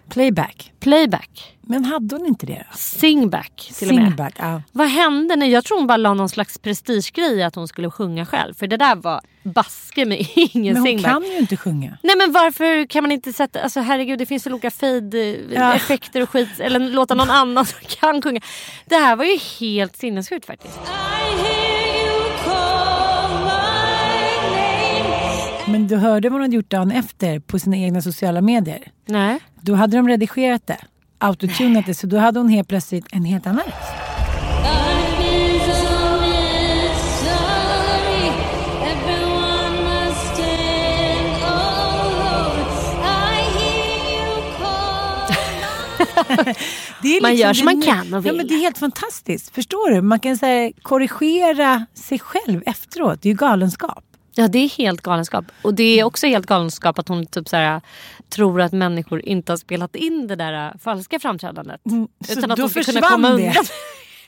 Playback. 0.10 0.74
Playback. 0.80 1.58
Men 1.62 1.86
hade 1.86 2.16
hon 2.16 2.26
inte 2.26 2.46
det? 2.46 2.66
Singback 2.76 3.72
till 3.78 3.90
och 3.90 3.96
med. 3.96 4.06
Singback, 4.06 4.36
ja. 4.38 4.62
Vad 4.72 4.88
hände? 4.88 5.46
Jag 5.46 5.64
tror 5.64 5.78
hon 5.78 5.88
bara 5.88 5.98
la 5.98 6.14
någon 6.14 6.30
slags 6.30 6.58
prestigegrej 6.58 7.44
att 7.44 7.56
hon 7.56 7.68
skulle 7.68 7.92
sjunga 7.92 8.26
själv. 8.26 8.54
För 8.54 8.68
det 8.68 8.78
där 8.78 8.96
var 8.96 9.22
baske 9.44 10.06
med 10.06 10.28
ingen 10.36 10.74
Men 10.74 10.82
hon 10.82 10.88
singback. 10.88 11.12
kan 11.12 11.24
ju 11.24 11.38
inte 11.38 11.58
sjunga. 11.58 11.98
Nej 12.02 12.16
men 12.18 12.32
varför 12.32 12.86
kan 12.86 13.04
man 13.04 13.12
inte 13.12 13.34
sätta, 13.34 13.62
alltså 13.62 13.80
herregud 13.80 14.20
det 14.20 14.26
finns 14.26 14.46
väl 14.46 14.54
olika 14.54 14.72
fade-effekter 14.72 16.22
och 16.22 16.30
skit. 16.30 16.60
Eller 16.60 16.80
låta 16.80 17.16
någon 17.16 17.30
annan 17.30 17.66
som 17.66 17.80
kan 18.00 18.22
sjunga. 18.22 18.42
Det 18.86 18.96
här 18.96 19.16
var 19.16 19.26
ju 19.26 19.38
helt 19.60 19.96
sinnessjukt 19.98 20.46
faktiskt. 20.46 20.80
Men 25.68 25.88
du 25.88 25.96
hörde 25.96 26.30
vad 26.30 26.34
hon 26.34 26.42
hade 26.42 26.56
gjort 26.56 26.70
dagen 26.70 26.92
efter 26.92 27.40
på 27.40 27.60
sina 27.60 27.78
egna 27.78 28.02
sociala 28.02 28.42
medier. 28.42 28.92
Nej. 29.06 29.40
Då 29.62 29.74
hade 29.76 29.98
de 29.98 30.08
redigerat 30.08 30.68
det, 30.68 30.78
autotunat 31.18 31.86
det, 31.86 31.94
så 31.94 32.08
då 32.08 32.18
hade 32.18 32.40
hon 32.40 32.50
helt 32.50 32.68
plötsligt 32.68 33.06
en 33.12 33.26
helt 33.26 33.48
annan 33.48 33.64
röst. 33.66 34.03
Det 47.02 47.18
är 47.18 47.22
Man 47.22 47.36
gör 47.36 47.54
som 47.54 47.66
man 47.66 47.82
kan 47.82 48.14
och 48.14 48.18
Ja, 48.18 48.20
vill. 48.20 48.36
men 48.38 48.48
det 48.48 48.54
är 48.54 48.60
helt 48.60 48.78
fantastiskt. 48.78 49.56
Förstår 49.56 49.90
du? 49.92 50.02
Man 50.02 50.20
kan 50.20 50.38
så 50.38 50.46
här, 50.46 50.72
korrigera 50.82 51.86
sig 51.94 52.20
själv 52.20 52.64
efteråt. 52.66 53.22
Det 53.22 53.28
är 53.30 53.32
ju 53.34 53.38
galenskap. 53.38 54.04
Ja 54.36 54.48
det 54.48 54.60
är 54.60 54.70
helt 54.70 55.02
galenskap. 55.02 55.46
Och 55.62 55.74
det 55.74 56.00
är 56.00 56.04
också 56.04 56.28
helt 56.28 56.46
galenskap 56.46 57.00
att 57.00 57.08
hon 57.08 57.26
typ 57.26 57.50
så 57.50 57.56
här, 57.56 57.82
tror 58.30 58.62
att 58.62 58.72
människor 58.72 59.26
inte 59.26 59.52
har 59.52 59.58
spelat 59.58 59.96
in 59.96 60.28
det 60.28 60.36
där 60.36 60.68
äh, 60.68 60.72
falska 60.84 61.20
framträdandet. 61.20 61.82
Mm, 61.86 62.08
Utan 62.30 62.52
att 62.52 62.58
de 62.58 62.70
ska 62.70 62.84
kunna 62.84 63.02
komma 63.02 63.28
det. 63.30 63.34
undan. 63.34 63.54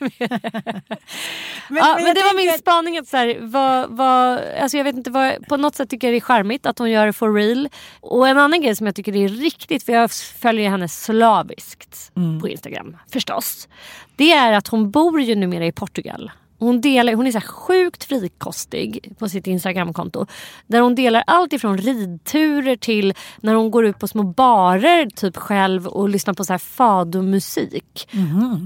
Men, 1.68 1.76
ja, 1.78 1.94
men 2.02 2.14
det 2.14 2.20
var 2.22 2.36
min 2.36 2.48
att- 2.50 2.58
spaning. 2.58 2.98
Att 2.98 3.08
så 3.08 3.16
här, 3.16 3.36
vad, 3.40 3.90
vad, 3.90 4.38
alltså 4.60 4.76
jag 4.76 4.84
vet 4.84 4.96
inte, 4.96 5.10
vad, 5.10 5.48
på 5.48 5.56
något 5.56 5.74
sätt 5.74 5.90
tycker 5.90 6.06
jag 6.06 6.12
det 6.14 6.18
är 6.18 6.20
charmigt 6.20 6.66
att 6.66 6.78
hon 6.78 6.90
gör 6.90 7.06
det 7.06 7.12
for 7.12 7.34
real. 7.34 7.68
Och 8.00 8.28
en 8.28 8.38
annan 8.38 8.60
grej 8.60 8.76
som 8.76 8.86
jag 8.86 8.94
tycker 8.94 9.16
är 9.16 9.28
riktigt, 9.28 9.82
för 9.82 9.92
jag 9.92 10.10
följer 10.40 10.70
henne 10.70 10.88
slaviskt 10.88 12.12
Mm. 12.16 12.40
på 12.40 12.48
Instagram 12.48 12.96
förstås. 13.12 13.68
Det 14.16 14.32
är 14.32 14.52
att 14.52 14.68
hon 14.68 14.90
bor 14.90 15.20
ju 15.20 15.34
numera 15.34 15.66
i 15.66 15.72
Portugal. 15.72 16.30
Hon, 16.58 16.80
delar, 16.80 17.12
hon 17.12 17.26
är 17.26 17.32
så 17.32 17.40
sjukt 17.40 18.04
frikostig 18.04 19.14
på 19.18 19.28
sitt 19.28 19.46
Instagramkonto. 19.46 20.26
Där 20.66 20.80
hon 20.80 20.94
delar 20.94 21.24
allt 21.26 21.52
ifrån 21.52 21.78
ridturer 21.78 22.76
till 22.76 23.14
när 23.40 23.54
hon 23.54 23.70
går 23.70 23.86
ut 23.86 23.98
på 23.98 24.08
små 24.08 24.22
barer 24.22 25.06
typ 25.06 25.36
själv 25.36 25.86
och 25.86 26.08
lyssnar 26.08 26.34
på 26.34 26.44
så 26.44 26.52
här 26.52 26.58
fadomusik. 26.58 28.08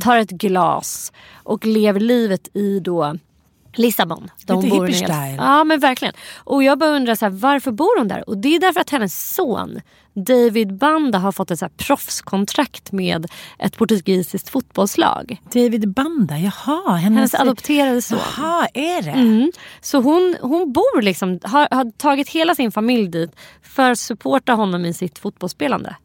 Tar 0.02 0.16
ett 0.16 0.30
glas 0.30 1.12
och 1.34 1.66
lever 1.66 2.00
livet 2.00 2.56
i 2.56 2.80
då 2.80 3.14
Lissabon. 3.74 4.30
där 4.46 4.56
Lite 4.56 4.68
bor. 4.68 4.90
Ja 5.36 5.64
men 5.64 5.80
verkligen. 5.80 6.14
Och 6.36 6.62
jag 6.62 6.78
bara 6.78 6.90
undrar 6.90 7.14
så 7.14 7.24
här, 7.24 7.32
varför 7.32 7.72
bor 7.72 7.98
hon 7.98 8.08
där? 8.08 8.28
Och 8.28 8.38
det 8.38 8.56
är 8.56 8.60
därför 8.60 8.80
att 8.80 8.90
hennes 8.90 9.34
son 9.34 9.80
David 10.14 10.74
Banda 10.74 11.18
har 11.18 11.32
fått 11.32 11.50
ett 11.50 11.58
så 11.58 11.64
här 11.64 11.72
proffskontrakt 11.76 12.92
med 12.92 13.26
ett 13.58 13.76
portugisiskt 13.76 14.48
fotbollslag. 14.48 15.42
David 15.52 15.88
Banda, 15.92 16.38
jaha. 16.38 16.96
Hennes, 16.96 17.18
Hennes 17.18 17.34
adopterade 17.34 18.02
son. 18.02 18.18
Jaha, 18.18 18.66
är 18.74 19.02
det? 19.02 19.10
Mm. 19.10 19.52
Så 19.80 20.00
hon, 20.00 20.36
hon 20.40 20.72
bor 20.72 21.02
liksom, 21.02 21.38
har, 21.42 21.68
har 21.70 21.90
tagit 21.90 22.28
hela 22.28 22.54
sin 22.54 22.72
familj 22.72 23.08
dit 23.08 23.30
för 23.62 23.90
att 23.90 23.98
supporta 23.98 24.52
honom 24.52 24.84
i 24.84 24.94
sitt 24.94 25.18
fotbollsspelande. 25.18 25.96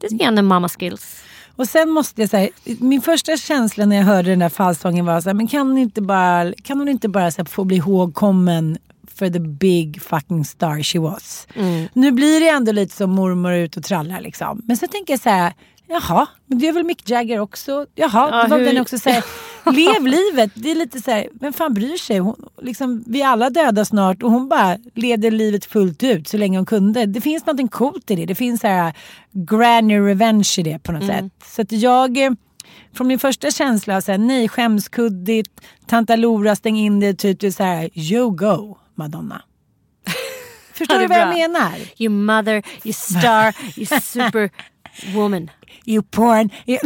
Det 0.00 0.24
är 0.24 0.38
en 0.38 0.46
mamma 0.46 0.68
skills. 0.68 1.22
Och 1.62 1.68
sen 1.68 1.90
måste 1.90 2.20
jag 2.20 2.30
säga, 2.30 2.48
min 2.64 3.02
första 3.02 3.36
känsla 3.36 3.86
när 3.86 3.96
jag 3.96 4.04
hörde 4.04 4.30
den 4.30 4.38
där 4.38 4.48
fallsången 4.48 5.04
var 5.04 5.20
så 5.20 5.28
här, 5.28 5.34
men 5.34 5.48
kan 5.48 5.68
hon 5.68 5.78
inte 5.78 6.02
bara, 6.02 6.52
kan 6.62 6.78
hon 6.78 6.88
inte 6.88 7.08
bara 7.08 7.30
så 7.30 7.42
här, 7.42 7.44
få 7.44 7.64
bli 7.64 7.76
ihågkommen 7.76 8.78
för 9.14 9.30
the 9.30 9.40
big 9.40 10.02
fucking 10.02 10.44
star 10.44 10.82
she 10.82 10.98
was. 10.98 11.46
Mm. 11.54 11.88
Nu 11.92 12.12
blir 12.12 12.40
det 12.40 12.48
ändå 12.48 12.72
lite 12.72 12.96
som 12.96 13.10
mormor 13.10 13.52
ut 13.52 13.76
och 13.76 13.82
trallar 13.82 14.20
liksom. 14.20 14.62
Men 14.64 14.76
så 14.76 14.86
tänker 14.86 15.12
jag 15.12 15.20
så 15.20 15.28
här, 15.28 15.52
jaha, 15.92 16.26
men 16.46 16.58
det 16.58 16.68
är 16.68 16.72
väl 16.72 16.84
Mick 16.84 17.10
Jagger 17.10 17.38
också. 17.40 17.86
Jaha, 17.94 18.28
Ja, 18.32 18.42
det 18.42 18.48
var 18.48 18.58
hur- 18.58 18.66
den 18.66 18.78
också 18.82 18.98
så 18.98 19.10
här, 19.10 19.24
lev 19.72 20.06
livet. 20.06 20.50
Det 20.54 20.70
är 20.70 20.74
lite 20.74 21.00
så 21.00 21.10
här, 21.10 21.28
vem 21.40 21.52
fan 21.52 21.74
bryr 21.74 21.96
sig? 21.96 22.18
Hon, 22.18 22.36
liksom, 22.62 23.04
vi 23.06 23.22
är 23.22 23.26
alla 23.28 23.50
döda 23.50 23.84
snart 23.84 24.22
och 24.22 24.30
hon 24.30 24.48
bara 24.48 24.78
levde 24.94 25.30
livet 25.30 25.64
fullt 25.64 26.02
ut 26.02 26.28
så 26.28 26.36
länge 26.36 26.58
hon 26.58 26.66
kunde. 26.66 27.06
Det 27.06 27.20
finns 27.20 27.46
något 27.46 27.70
coolt 27.70 28.10
i 28.10 28.14
det. 28.16 28.26
Det 28.26 28.34
finns 28.34 28.60
så 28.60 28.66
här 28.66 28.92
granny 29.32 29.98
revenge 29.98 30.54
i 30.58 30.62
det 30.62 30.78
på 30.78 30.92
något 30.92 31.02
Mm. 31.02 31.16
sätt. 31.30 31.32
Så 31.48 31.62
att 31.62 31.72
jag, 31.72 32.18
eh, 32.18 32.30
från 32.94 33.06
min 33.06 33.18
första 33.18 33.50
känsla, 33.50 34.00
så 34.00 34.10
här, 34.10 34.18
nej 34.18 34.48
skämskuddigt, 34.48 35.60
tanta 35.86 36.16
Lora 36.16 36.56
stäng 36.56 36.78
in 36.78 37.00
det, 37.00 37.14
typ 37.14 37.42
är 37.42 37.50
så 37.50 37.62
här, 37.62 37.90
you 37.98 38.30
go 38.36 38.76
Madonna. 38.94 39.42
Förstår 40.74 40.98
du 40.98 41.06
vad 41.06 41.18
jag 41.18 41.28
bra. 41.28 41.36
menar? 41.36 41.72
You 41.98 42.10
mother, 42.10 42.62
you 42.84 42.92
star, 42.92 43.54
you 43.78 43.86
superwoman. 44.94 45.50
You 45.86 46.02
porn. 46.02 46.50
You... 46.66 46.78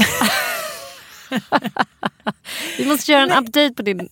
Vi 2.79 2.87
måste 2.87 3.13
göra 3.13 3.23
en 3.23 3.31
update 3.45 3.75
på 3.77 3.83
din 3.83 4.09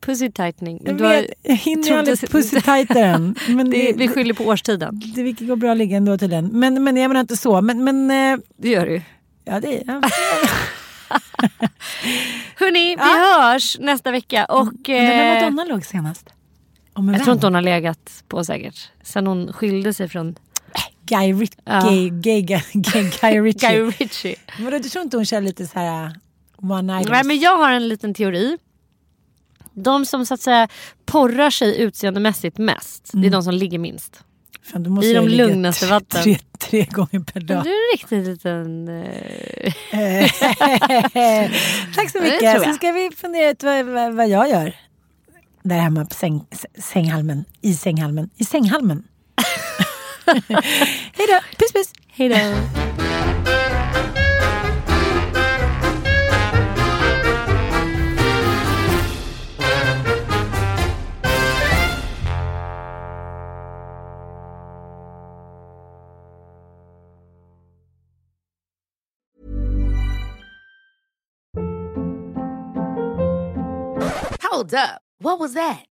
pussy 0.00 0.30
tightening. 0.30 0.82
Jag, 0.84 0.98
du 0.98 1.04
har- 1.04 1.26
jag 1.42 1.54
hinner 1.56 1.98
aldrig 1.98 2.30
pussytajtaren. 2.30 3.34
Men 3.48 3.70
det, 3.70 3.76
det, 3.92 3.92
vi 3.98 4.08
skyller 4.08 4.34
på 4.34 4.44
årstiden. 4.44 5.00
det, 5.14 5.22
det 5.22 5.44
går 5.44 5.56
bra 5.56 5.70
att 5.72 5.76
ligga 5.76 5.96
ändå 5.96 6.18
till 6.18 6.30
den. 6.30 6.46
Men, 6.46 6.84
men 6.84 6.96
jag 6.96 7.08
menar 7.08 7.20
inte 7.20 7.36
så. 7.36 7.60
Men, 7.60 7.84
men 7.84 8.10
eh, 8.10 8.38
Det 8.56 8.68
gör 8.68 8.86
du. 8.86 9.02
ja, 9.44 9.60
det 9.60 9.82
ja. 9.86 10.00
Hörni, 12.56 12.96
vi 12.96 13.02
hörs 13.02 13.78
nästa 13.78 14.10
vecka. 14.10 14.44
Och, 14.44 14.88
när 14.88 15.36
eh, 15.36 15.42
Madonna 15.42 15.64
låg 15.64 15.84
senast? 15.86 16.30
Jag 16.94 17.02
vän. 17.02 17.20
tror 17.20 17.34
inte 17.34 17.46
hon 17.46 17.54
har 17.54 17.62
legat 17.62 18.24
på 18.28 18.44
säkert. 18.44 18.88
Sen 19.02 19.26
hon 19.26 19.52
skilde 19.52 19.94
sig 19.94 20.08
från 20.08 20.34
Guy, 21.10 21.32
Rit- 21.32 21.56
Ja. 21.64 21.80
gay, 21.80 22.10
gay, 22.10 22.42
gay, 22.42 22.60
Guy 23.20 23.40
Ritchie. 23.40 23.68
Guy 23.70 23.90
Ritchie. 23.90 24.36
Men 24.58 24.82
du 24.82 24.88
tror 24.88 25.04
inte 25.04 25.16
hon 25.16 25.26
kör 25.26 25.40
lite 25.40 25.66
så 25.66 25.78
här 25.78 26.14
one 26.62 26.96
night 26.96 27.08
Nej, 27.10 27.24
men 27.24 27.38
jag 27.38 27.56
har 27.58 27.70
en 27.72 27.88
liten 27.88 28.14
teori. 28.14 28.58
De 29.74 30.06
som 30.06 30.26
så 30.26 30.34
att 30.34 30.40
säga 30.40 30.68
porrar 31.06 31.50
sig 31.50 31.80
utseendemässigt 31.82 32.58
mest, 32.58 33.10
det 33.12 33.26
är 33.26 33.30
de 33.30 33.42
som 33.42 33.54
ligger 33.54 33.78
minst. 33.78 34.24
Fan, 34.62 34.82
då 34.82 34.90
måste 34.90 35.10
i 35.10 35.14
de 35.14 35.28
lugnaste 35.28 35.86
tre, 35.86 35.94
vatten. 35.94 36.22
Tre, 36.22 36.38
tre 36.58 36.84
gånger 36.84 37.20
per 37.24 37.40
Du 37.40 37.46
dag. 37.46 37.66
är 37.66 37.70
en 37.70 37.98
riktigt 37.98 38.26
liten... 38.26 38.88
Eh... 38.88 39.72
Tack 41.94 42.10
så 42.10 42.20
mycket. 42.20 42.40
Så 42.40 42.46
jag. 42.68 42.74
ska 42.74 42.92
vi 42.92 43.10
fundera 43.16 43.50
ut 43.50 43.62
vad, 43.62 43.86
vad, 43.86 44.14
vad 44.14 44.28
jag 44.28 44.50
gör. 44.50 44.74
Där 45.62 45.78
hemma 45.78 46.04
på 46.04 46.14
säng, 46.14 46.44
sänghalmen. 46.78 47.44
I 47.60 47.74
sänghalmen. 47.74 48.30
I 48.36 48.44
sänghalmen. 48.44 49.02
Hej 50.30 51.26
då. 51.26 51.40
Puss 51.58 51.72
puss. 51.72 51.92
Hej 52.08 52.28
då. 52.28 52.36
Hold 74.50 74.74
up. 74.74 75.00
What 75.18 75.38
was 75.38 75.54
that? 75.54 75.89